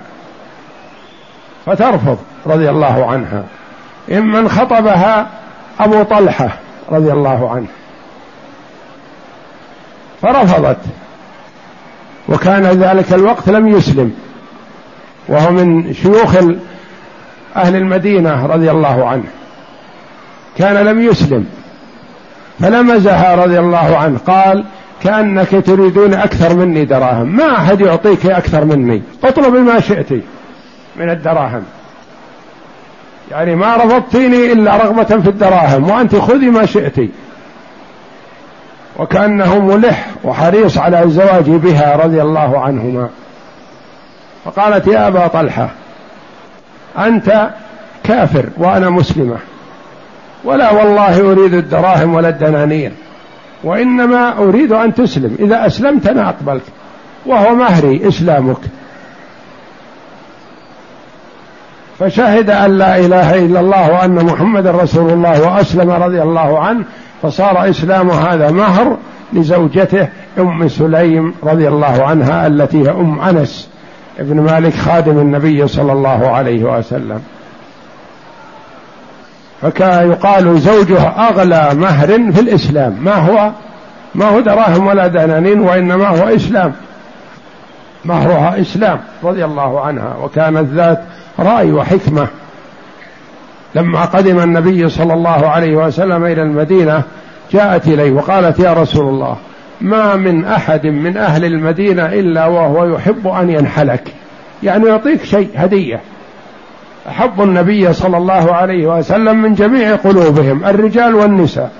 فترفض 1.65 2.17
رضي 2.45 2.69
الله 2.69 3.11
عنها. 3.11 3.43
إمن 4.11 4.49
خطبها 4.49 5.29
أبو 5.79 6.03
طلحة 6.03 6.49
رضي 6.91 7.11
الله 7.11 7.51
عنه. 7.51 7.67
فرفضت. 10.21 10.77
وكان 12.29 12.63
ذلك 12.63 13.13
الوقت 13.13 13.49
لم 13.49 13.67
يسلم. 13.67 14.13
وهو 15.27 15.51
من 15.51 15.93
شيوخ 15.93 16.35
أهل 17.55 17.75
المدينة 17.75 18.45
رضي 18.45 18.71
الله 18.71 19.09
عنه. 19.09 19.23
كان 20.57 20.75
لم 20.75 21.01
يسلم. 21.01 21.47
فلمزها 22.59 23.35
رضي 23.35 23.59
الله 23.59 23.97
عنه 23.97 24.17
قال 24.17 24.65
كأنك 25.03 25.49
تريدون 25.65 26.13
أكثر 26.13 26.55
مني 26.55 26.85
دراهم. 26.85 27.35
ما 27.35 27.57
أحد 27.57 27.81
يعطيك 27.81 28.25
أكثر 28.25 28.65
مني. 28.65 29.01
اطلبي 29.23 29.59
ما 29.59 29.79
شئت 29.79 30.11
من 30.95 31.09
الدراهم. 31.09 31.63
يعني 33.31 33.55
ما 33.55 33.75
رفضتيني 33.75 34.51
إلا 34.51 34.77
رغبة 34.77 35.03
في 35.03 35.29
الدراهم 35.29 35.89
وأنت 35.89 36.15
خذي 36.15 36.49
ما 36.49 36.65
شئت. 36.65 37.09
وكأنه 38.99 39.59
ملح 39.59 40.07
وحريص 40.23 40.77
على 40.77 41.03
الزواج 41.03 41.49
بها 41.49 41.95
رضي 41.95 42.21
الله 42.21 42.59
عنهما. 42.59 43.09
فقالت 44.45 44.87
يا 44.87 45.07
أبا 45.07 45.27
طلحة 45.27 45.69
أنت 46.97 47.49
كافر 48.03 48.45
وأنا 48.57 48.89
مسلمة. 48.89 49.37
ولا 50.43 50.71
والله 50.71 51.31
أريد 51.31 51.53
الدراهم 51.53 52.13
ولا 52.15 52.29
الدنانير 52.29 52.91
وإنما 53.63 54.37
أريد 54.37 54.71
أن 54.71 54.93
تسلم. 54.93 55.35
إذا 55.39 55.65
أسلمت 55.65 56.07
أنا 56.07 56.29
أقبلك 56.29 56.63
وهو 57.25 57.55
مهري 57.55 58.07
إسلامك. 58.07 58.57
فشهد 61.99 62.49
أن 62.49 62.77
لا 62.77 62.97
إله 62.97 63.45
إلا 63.45 63.59
الله 63.59 63.91
وأن 63.91 64.25
محمد 64.25 64.67
رسول 64.67 65.09
الله 65.09 65.47
وأسلم 65.47 65.89
رضي 65.89 66.21
الله 66.21 66.59
عنه 66.59 66.83
فصار 67.21 67.69
إسلام 67.69 68.09
هذا 68.09 68.51
مهر 68.51 68.97
لزوجته 69.33 70.07
أم 70.39 70.67
سليم 70.67 71.33
رضي 71.43 71.67
الله 71.67 72.03
عنها 72.03 72.47
التي 72.47 72.83
هي 72.83 72.91
أم 72.91 73.19
أنس 73.19 73.69
ابن 74.19 74.39
مالك 74.39 74.73
خادم 74.73 75.19
النبي 75.19 75.67
صلى 75.67 75.91
الله 75.91 76.27
عليه 76.27 76.63
وسلم. 76.63 77.21
فكان 79.61 80.11
يقال 80.11 80.59
زوجها 80.59 81.29
أغلى 81.29 81.69
مهر 81.73 82.07
في 82.07 82.41
الإسلام. 82.41 82.97
ما 83.01 83.15
هو؟ 83.15 83.51
ما 84.15 84.25
هو 84.25 84.39
دراهم 84.39 84.87
ولا 84.87 85.07
دنانين 85.07 85.59
وإنما 85.59 86.07
هو 86.07 86.35
إسلام. 86.35 86.73
مهرها 88.05 88.61
إسلام 88.61 88.99
رضي 89.23 89.45
الله 89.45 89.81
عنها. 89.81 90.15
وكانت 90.23 90.73
ذات 90.73 91.01
رأي 91.39 91.71
وحكمة. 91.71 92.27
لما 93.75 94.05
قدم 94.05 94.39
النبي 94.39 94.89
صلى 94.89 95.13
الله 95.13 95.47
عليه 95.47 95.75
وسلم 95.75 96.25
إلى 96.25 96.41
المدينة 96.41 97.03
جاءت 97.51 97.87
إليه 97.87 98.11
وقالت 98.11 98.59
يا 98.59 98.73
رسول 98.73 99.09
الله 99.09 99.37
ما 99.81 100.15
من 100.15 100.45
أحد 100.45 100.85
من 100.85 101.17
أهل 101.17 101.45
المدينة 101.45 102.05
إلا 102.05 102.45
وهو 102.45 102.85
يحب 102.95 103.27
أن 103.27 103.49
ينحلك. 103.49 104.03
يعني 104.63 104.87
يعطيك 104.87 105.23
شيء 105.23 105.49
هدية. 105.55 105.99
أحب 107.09 107.41
النبي 107.41 107.93
صلى 107.93 108.17
الله 108.17 108.53
عليه 108.53 108.87
وسلم 108.87 109.41
من 109.41 109.53
جميع 109.53 109.95
قلوبهم 109.95 110.65
الرجال 110.65 111.15
والنساء. 111.15 111.71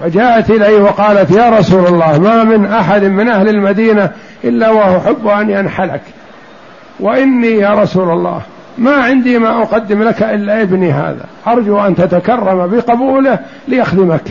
فجاءت 0.00 0.50
إليه 0.50 0.80
وقالت 0.80 1.30
يا 1.30 1.50
رسول 1.50 1.86
الله 1.86 2.18
ما 2.18 2.44
من 2.44 2.66
أحد 2.66 3.04
من 3.04 3.28
أهل 3.28 3.48
المدينة 3.48 4.10
إلا 4.44 4.70
وهو 4.70 4.96
يحب 4.96 5.26
أن 5.26 5.50
ينحلك. 5.50 6.02
وإني 7.00 7.50
يا 7.50 7.70
رسول 7.70 8.10
الله 8.10 8.40
ما 8.78 8.94
عندي 8.94 9.38
ما 9.38 9.62
أقدم 9.62 10.02
لك 10.02 10.22
إلا 10.22 10.62
ابني 10.62 10.92
هذا. 10.92 11.24
أرجو 11.46 11.80
أن 11.80 11.94
تتكرم 11.94 12.66
بقبوله 12.66 13.38
ليخدمك. 13.68 14.24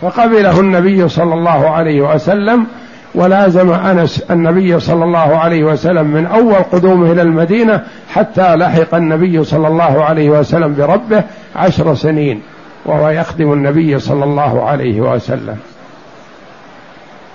فقبله 0.00 0.60
النبي 0.60 1.08
صلى 1.08 1.34
الله 1.34 1.70
عليه 1.70 2.00
وسلم 2.00 2.66
ولازم 3.14 3.72
أنس 3.72 4.20
النبي 4.30 4.80
صلى 4.80 5.04
الله 5.04 5.38
عليه 5.38 5.64
وسلم 5.64 6.06
من 6.06 6.26
أول 6.26 6.54
قدومه 6.54 7.12
إلى 7.12 7.22
المدينة 7.22 7.82
حتى 8.14 8.56
لحق 8.56 8.94
النبي 8.94 9.44
صلى 9.44 9.68
الله 9.68 10.04
عليه 10.04 10.30
وسلم 10.30 10.74
بربه 10.74 11.22
عشر 11.56 11.94
سنين 11.94 12.42
وهو 12.86 13.08
يخدم 13.08 13.52
النبي 13.52 13.98
صلى 13.98 14.24
الله 14.24 14.64
عليه 14.64 15.00
وسلم. 15.00 15.56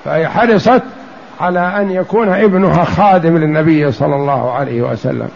فهي 0.05 0.27
حرصت 0.27 0.81
على 1.41 1.59
أن 1.59 1.91
يكون 1.91 2.29
ابنها 2.29 2.83
خادم 2.83 3.37
للنبي 3.37 3.91
صلى 3.91 4.15
الله 4.15 4.51
عليه 4.51 4.81
وسلم. 4.81 5.27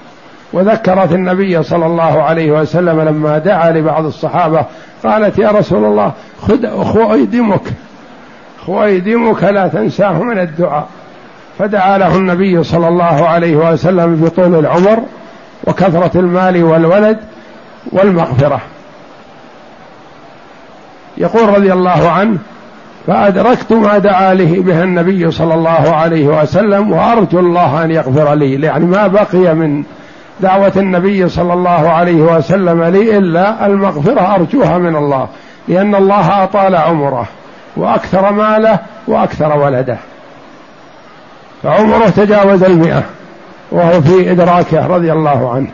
وذكرت 0.53 1.11
النبي 1.11 1.64
صلى 1.64 1.85
الله 1.85 2.23
عليه 2.23 2.51
وسلم 2.51 3.01
لما 3.01 3.38
دعا 3.38 3.72
لبعض 3.72 4.05
الصحابة 4.05 4.65
قالت 5.03 5.39
يا 5.39 5.51
رسول 5.51 5.85
الله 5.85 6.11
خذ 6.41 6.84
خويدمك 6.84 7.61
خويدمك 8.68 9.44
لا 9.44 9.68
تنساه 9.68 10.23
من 10.23 10.39
الدعاء. 10.39 10.88
فدعا 11.60 11.98
له 11.98 12.15
النبي 12.15 12.64
صلى 12.64 12.88
الله 12.88 13.27
عليه 13.27 13.56
وسلم 13.56 14.15
بطول 14.15 14.60
العمر 14.60 14.99
وكثرة 15.68 16.19
المال 16.19 16.64
والولد 16.64 17.19
والمغفرة. 17.91 18.61
يقول 21.18 21.49
رضي 21.49 21.73
الله 21.73 22.10
عنه 22.10 22.38
فأدركت 23.07 23.73
ما 23.73 23.98
دعا 23.98 24.34
له 24.34 24.61
به 24.61 24.84
النبي 24.84 25.31
صلى 25.31 25.53
الله 25.53 25.95
عليه 25.95 26.27
وسلم 26.27 26.91
وأرجو 26.91 27.39
الله 27.39 27.84
أن 27.84 27.91
يغفر 27.91 28.34
لي. 28.34 28.61
يعني 28.61 28.85
ما 28.85 29.07
بقي 29.07 29.56
من 29.56 29.84
دعوة 30.39 30.73
النبي 30.77 31.30
صلى 31.30 31.53
الله 31.53 31.89
عليه 31.89 32.22
وسلم 32.22 32.84
لي 32.84 33.18
إلا 33.18 33.65
المغفرة 33.65 34.35
أرجوها 34.35 34.77
من 34.77 34.95
الله 34.95 35.27
لأن 35.68 35.95
الله 35.95 36.44
أطال 36.44 36.76
عمره. 36.76 37.27
وأكثر 37.76 38.31
ماله 38.31 38.80
وأكثر 39.07 39.57
ولده. 39.57 39.98
فعمره 41.64 42.10
تجاوز 42.10 42.64
المئة 42.64 43.03
وهو 43.72 44.02
في 44.02 44.31
إدراكه 44.31 44.88
رضي 44.88 45.11
الله 45.11 45.53
عنه 45.53 45.68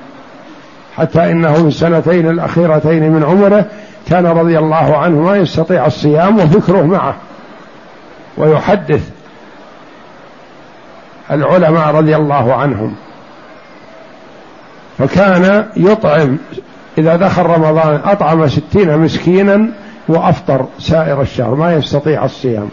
حتى 0.97 1.31
إنه 1.31 1.53
في 1.53 1.67
السنتين 1.67 2.29
الأخيرتين 2.29 3.11
من 3.11 3.23
عمره 3.23 3.65
كان 4.09 4.25
رضي 4.25 4.59
الله 4.59 4.97
عنه 4.97 5.21
ما 5.21 5.37
يستطيع 5.37 5.85
الصيام 5.85 6.39
وفكره 6.39 6.81
معه. 6.81 7.15
ويحدث 8.37 9.09
العلماء 11.31 11.95
رضي 11.95 12.15
الله 12.15 12.53
عنهم. 12.53 12.95
فكان 14.97 15.65
يطعم 15.75 16.37
إذا 16.97 17.15
دخل 17.15 17.43
رمضان 17.43 18.01
أطعم 18.05 18.47
ستين 18.47 18.97
مسكينا 18.97 19.69
وأفطر 20.07 20.65
سائر 20.79 21.21
الشهر 21.21 21.55
ما 21.55 21.73
يستطيع 21.73 22.25
الصيام. 22.25 22.69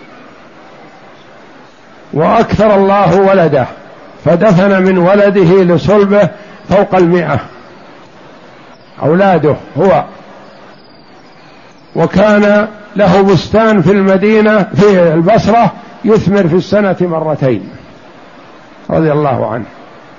وأكثر 2.13 2.75
الله 2.75 3.21
ولده 3.21 3.67
فدفن 4.25 4.83
من 4.83 4.99
ولده 4.99 5.63
لصلبه 5.63 6.29
فوق 6.69 6.95
المئة. 6.95 7.41
أولاده 9.03 9.57
هو. 9.79 10.05
وكان 11.97 12.69
له 12.97 13.23
بستان 13.23 13.83
في 13.83 13.93
المدينة 13.93 14.63
في 14.63 15.13
البصرة 15.15 15.73
يثمر 16.05 16.49
في 16.49 16.55
السنة 16.55 16.97
مرتين. 17.01 17.69
رضي 18.91 19.13
الله 19.13 19.53
عنه. 19.53 19.65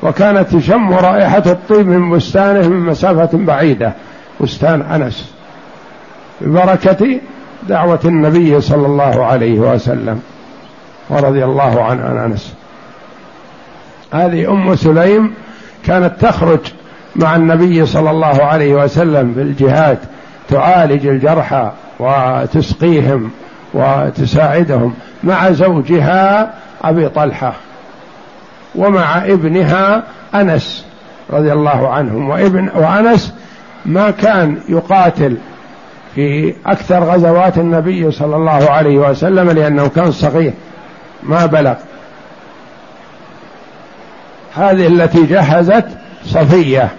وكانت 0.04 0.56
تشم 0.56 0.94
رائحة 0.94 1.44
الطيب 1.46 1.88
من 1.88 2.12
بستانه 2.12 2.68
من 2.68 2.80
مسافة 2.80 3.30
بعيدة. 3.38 3.94
بستان 4.42 4.82
أنس. 4.82 5.41
ببركة 6.42 7.20
دعوة 7.70 8.00
النبي 8.06 8.62
صلى 8.62 8.86
الله 8.88 9.26
عليه 9.26 9.60
وسلم 9.60 10.22
ورضي 11.10 11.44
الله 11.44 11.84
عن 11.84 12.00
أنس. 12.00 12.54
هذه 14.14 14.52
أم 14.52 14.76
سليم 14.76 15.34
كانت 15.86 16.14
تخرج 16.22 16.60
مع 17.16 17.36
النبي 17.36 17.86
صلى 17.86 18.12
الله 18.12 18.44
عليه 18.44 18.76
وسلم 18.76 19.34
في 19.34 19.42
الجهاد 19.42 19.98
تعالج 20.50 21.08
الجرحى 21.08 21.72
وتسقيهم 22.00 23.32
وتساعدهم 23.74 24.94
مع 25.24 25.52
زوجها 25.52 26.54
أبي 26.84 27.10
طلحة 27.10 27.54
ومع 28.76 29.26
ابنها 29.26 30.04
أنس 30.36 30.86
رضي 31.30 31.54
الله 31.54 31.90
عنهم. 31.90 32.30
وابن 32.30 32.70
وأنس 32.76 33.34
ما 33.86 34.12
كان 34.12 34.58
يقاتل 34.70 35.38
في 36.16 36.56
أكثر 36.66 37.04
غزوات 37.04 37.58
النبي 37.58 38.12
صلى 38.12 38.36
الله 38.36 38.70
عليه 38.70 38.98
وسلم 38.98 39.50
لأنه 39.50 39.90
كان 39.90 40.12
صغير. 40.12 40.54
ما 41.24 41.46
بلغ. 41.46 41.76
هذه 44.56 44.88
التي 44.88 45.26
جهزت 45.26 45.88
صفية. 46.26 46.90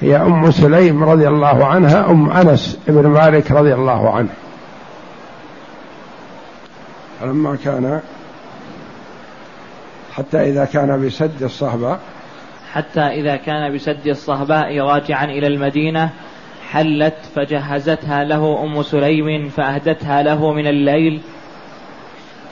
هي 0.00 0.16
أم 0.16 0.50
سليم 0.50 1.04
رضي 1.04 1.28
الله 1.28 1.66
عنها 1.66 2.10
أم 2.10 2.30
أنس 2.30 2.78
بن 2.88 3.06
مالك 3.06 3.50
رضي 3.50 3.74
الله 3.74 4.10
عنه. 4.10 4.28
فلما 7.20 7.56
كان 7.64 8.00
حتى 10.16 10.50
إذا 10.50 10.64
كان 10.64 11.06
بسد 11.06 11.42
الصهباء 11.42 12.00
حتى 12.72 13.00
إذا 13.00 13.36
كان 13.36 13.74
بسد 13.74 14.06
الصهباء 14.06 14.78
راجعا 14.78 15.24
إلى 15.24 15.46
المدينة 15.46 16.10
حلت 16.76 17.14
فجهزتها 17.34 18.24
له 18.24 18.64
أم 18.64 18.82
سليم 18.82 19.48
فأهدتها 19.48 20.22
له 20.22 20.52
من 20.52 20.66
الليل 20.66 21.20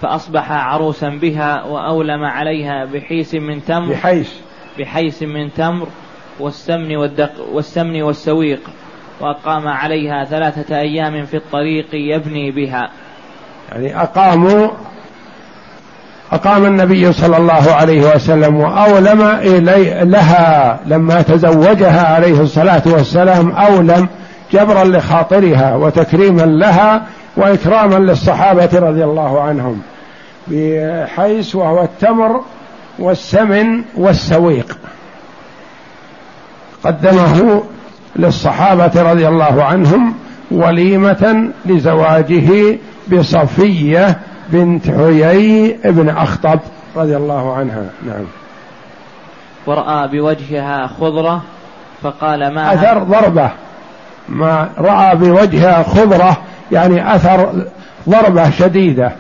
فأصبح 0.00 0.52
عروسا 0.52 1.08
بها 1.08 1.64
وأولم 1.64 2.24
عليها 2.24 2.84
بحيس 2.84 3.34
من 3.34 3.64
تمر 3.64 3.92
بحيس. 3.92 4.40
بحيس 4.78 5.22
من 5.22 5.52
تمر 5.52 5.88
والسمن 6.40 6.96
والدق 6.96 7.32
والسمن 7.52 8.02
والسويق 8.02 8.60
وأقام 9.20 9.68
عليها 9.68 10.24
ثلاثة 10.24 10.78
أيام 10.78 11.24
في 11.24 11.36
الطريق 11.36 11.86
يبني 11.92 12.50
بها. 12.50 12.90
يعني 13.72 14.02
أقاموا 14.02 14.68
أقام 16.32 16.64
النبي 16.64 17.12
صلى 17.12 17.36
الله 17.36 17.72
عليه 17.72 18.14
وسلم 18.14 18.56
وأولم 18.56 19.22
إلي 19.22 20.00
لها 20.04 20.80
لما 20.86 21.22
تزوجها 21.22 22.14
عليه 22.14 22.40
الصلاة 22.40 22.82
والسلام 22.86 23.50
أولم 23.52 24.08
جبرا 24.52 24.84
لخاطرها 24.84 25.74
وتكريما 25.76 26.42
لها 26.42 27.02
وإكراما 27.36 27.94
للصحابة 27.94 28.70
رضي 28.74 29.04
الله 29.04 29.40
عنهم 29.40 29.80
بحيث 30.48 31.54
وهو 31.54 31.82
التمر 31.82 32.40
والسمن 32.98 33.82
والسويق. 33.96 34.78
قدمه 36.84 37.62
للصحابة 38.16 39.02
رضي 39.12 39.28
الله 39.28 39.64
عنهم 39.64 40.14
وليمة 40.50 41.50
لزواجه 41.66 42.78
بصفية 43.12 44.18
بنت 44.48 44.90
حيي 44.90 45.78
بن 45.84 46.08
أخطب 46.08 46.60
رضي 46.96 47.16
الله 47.16 47.54
عنها. 47.54 47.84
نعم. 48.06 48.24
ورأى 49.66 50.08
بوجهها 50.08 50.86
خضرة 50.86 51.42
فقال 52.02 52.54
ما 52.54 52.74
أثر 52.74 52.98
ضربة. 52.98 53.50
ما 54.28 54.68
رأى 54.78 55.16
بوجهها 55.16 55.82
خضرة 55.82 56.36
يعني 56.72 57.14
أثر 57.14 57.66
ضربة 58.08 58.50
شديدة 58.50 59.12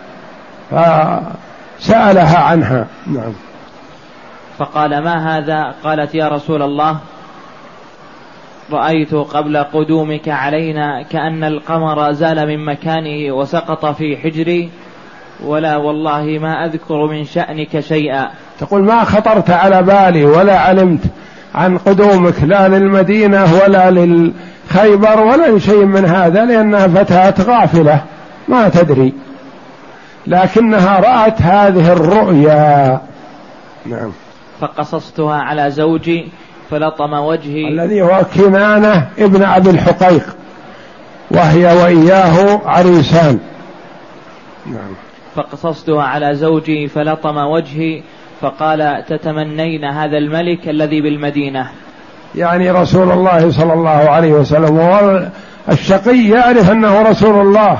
فسألها 0.70 2.38
عنها. 2.38 2.86
نعم. 3.06 3.32
فقال 4.58 5.04
ما 5.04 5.38
هذا؟ 5.38 5.74
قالت 5.84 6.14
يا 6.14 6.28
رسول 6.28 6.62
الله 6.62 6.98
رأيت 8.72 9.14
قبل 9.14 9.56
قدومك 9.56 10.28
علينا 10.28 11.02
كأن 11.02 11.44
القمر 11.44 12.12
زال 12.12 12.46
من 12.46 12.64
مكانه 12.64 13.34
وسقط 13.34 13.86
في 13.86 14.16
حجري. 14.16 14.70
ولا 15.44 15.76
والله 15.76 16.38
ما 16.42 16.64
أذكر 16.64 17.06
من 17.06 17.24
شأنك 17.24 17.80
شيئا. 17.80 18.30
تقول 18.60 18.82
ما 18.82 19.04
خطرت 19.04 19.50
على 19.50 19.82
بالي 19.82 20.24
ولا 20.24 20.58
علمت 20.58 21.00
عن 21.54 21.78
قدومك 21.78 22.34
لا 22.42 22.68
للمدينة 22.68 23.44
ولا 23.64 23.90
للخيبر 23.90 25.20
ولا 25.20 25.50
لشيء 25.56 25.84
من 25.84 26.04
هذا 26.04 26.44
لأنها 26.44 26.88
فتاة 26.88 27.34
غافلة 27.44 28.00
ما 28.48 28.68
تدري. 28.68 29.12
لكنها 30.26 31.00
رأت 31.00 31.42
هذه 31.42 31.92
الرؤيا. 31.92 33.00
نعم. 33.86 34.12
فقصصتها 34.60 35.36
على 35.36 35.70
زوجي 35.70 36.28
فلطم 36.70 37.12
وجهي. 37.12 37.68
الذي 37.68 38.02
هو 38.02 38.22
كنانة 38.34 39.08
ابن 39.18 39.42
أبي 39.42 39.70
الحقيق 39.70 40.36
وهي 41.30 41.64
وإياه 41.64 42.60
عريسان. 42.66 43.38
نعم. 44.66 45.03
فقصصتها 45.36 46.02
على 46.02 46.34
زوجي 46.34 46.88
فلطم 46.88 47.36
وجهي 47.36 48.02
فقال 48.40 49.04
تتمنين 49.08 49.84
هذا 49.84 50.18
الملك 50.18 50.68
الذي 50.68 51.00
بالمدينة. 51.00 51.66
يعني 52.34 52.70
رسول 52.70 53.10
الله 53.10 53.50
صلى 53.50 53.72
الله 53.72 53.90
عليه 53.90 54.32
وسلم. 54.32 55.30
الشقي 55.68 56.28
يعرف 56.28 56.70
أنه 56.70 57.02
رسول 57.02 57.46
الله 57.46 57.78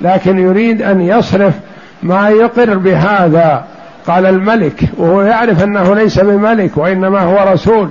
لكن 0.00 0.38
يريد 0.38 0.82
أن 0.82 1.00
يصرف 1.00 1.54
ما 2.02 2.28
يقر 2.28 2.74
بهذا. 2.74 3.64
قال 4.06 4.26
الملك 4.26 4.82
وهو 4.96 5.22
يعرف 5.22 5.64
أنه 5.64 5.94
ليس 5.94 6.20
بملك 6.20 6.76
وإنما 6.76 7.20
هو 7.20 7.52
رسول. 7.52 7.88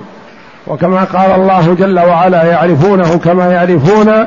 وكما 0.66 1.04
قال 1.04 1.30
الله 1.30 1.74
جل 1.74 1.98
وعلا 1.98 2.44
يعرفونه 2.44 3.18
كما 3.18 3.52
يعرفون 3.52 4.26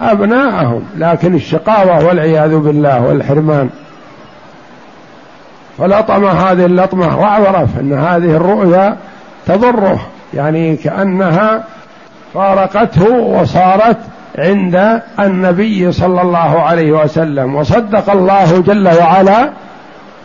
أبناءهم. 0.00 0.82
لكن 0.98 1.34
الشقاوة 1.34 2.06
والعياذ 2.06 2.56
بالله 2.56 3.02
والحرمان. 3.02 3.70
فلطم 5.78 6.24
هذه 6.24 6.64
اللطمة 6.64 7.18
وعرف 7.18 7.78
أن 7.80 7.92
هذه 7.92 8.36
الرؤيا 8.36 8.96
تضره 9.46 10.00
يعني 10.34 10.76
كأنها 10.76 11.64
فارقته 12.34 13.10
وصارت 13.10 13.96
عند 14.38 15.00
النبي 15.20 15.92
صلى 15.92 16.22
الله 16.22 16.60
عليه 16.62 16.92
وسلم 16.92 17.54
وصدق 17.54 18.10
الله 18.10 18.60
جل 18.60 18.88
وعلا 18.88 19.50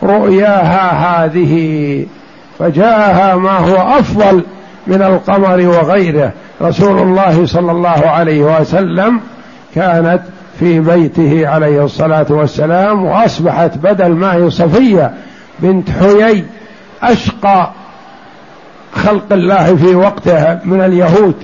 رؤياها 0.02 1.24
هذه 1.24 2.06
فجاءها 2.58 3.36
ما 3.36 3.58
هو 3.58 3.98
أفضل 3.98 4.44
من 4.86 5.02
القمر 5.02 5.68
وغيره. 5.68 6.32
رسول 6.62 6.98
الله 6.98 7.46
صلى 7.46 7.72
الله 7.72 8.06
عليه 8.06 8.60
وسلم 8.60 9.20
كانت 9.74 10.20
في 10.58 10.80
بيته 10.80 11.48
عليه 11.48 11.84
الصلاة 11.84 12.26
والسلام 12.30 13.04
وأصبحت 13.04 13.78
بدل 13.78 14.12
ما 14.12 14.34
هي 14.34 14.50
صفية 14.50 15.12
بنت 15.58 15.90
حيي 15.90 16.44
أشقى 17.02 17.70
خلق 18.92 19.32
الله 19.32 19.76
في 19.76 19.94
وقتها 19.94 20.60
من 20.64 20.80
اليهود 20.80 21.34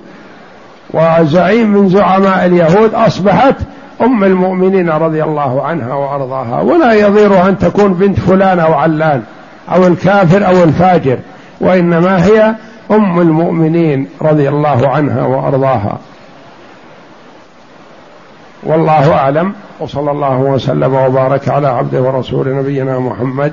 وزعيم 0.90 1.70
من 1.70 1.88
زعماء 1.88 2.46
اليهود 2.46 2.94
أصبحت 2.94 3.56
أم 4.00 4.24
المؤمنين 4.24 4.90
رضي 4.90 5.24
الله 5.24 5.62
عنها 5.62 5.94
وأرضاها. 5.94 6.60
ولا 6.60 6.92
يضير 6.92 7.48
أن 7.48 7.58
تكون 7.58 7.94
بنت 7.94 8.20
فلان 8.20 8.58
أو 8.58 8.74
علان 8.74 9.22
أو 9.74 9.86
الكافر 9.86 10.46
أو 10.46 10.64
الفاجر 10.64 11.18
وإنما 11.60 12.26
هي 12.26 12.54
أم 12.90 13.20
المؤمنين 13.20 14.08
رضي 14.22 14.48
الله 14.48 14.88
عنها 14.88 15.22
وأرضاها. 15.22 15.98
والله 18.62 19.12
أعلم 19.12 19.52
وصلى 19.80 20.10
الله 20.10 20.38
وسلم 20.38 20.94
وبارك 20.94 21.48
على 21.48 21.68
عبده 21.68 22.00
ورسول 22.02 22.56
نبينا 22.56 22.98
محمد 22.98 23.52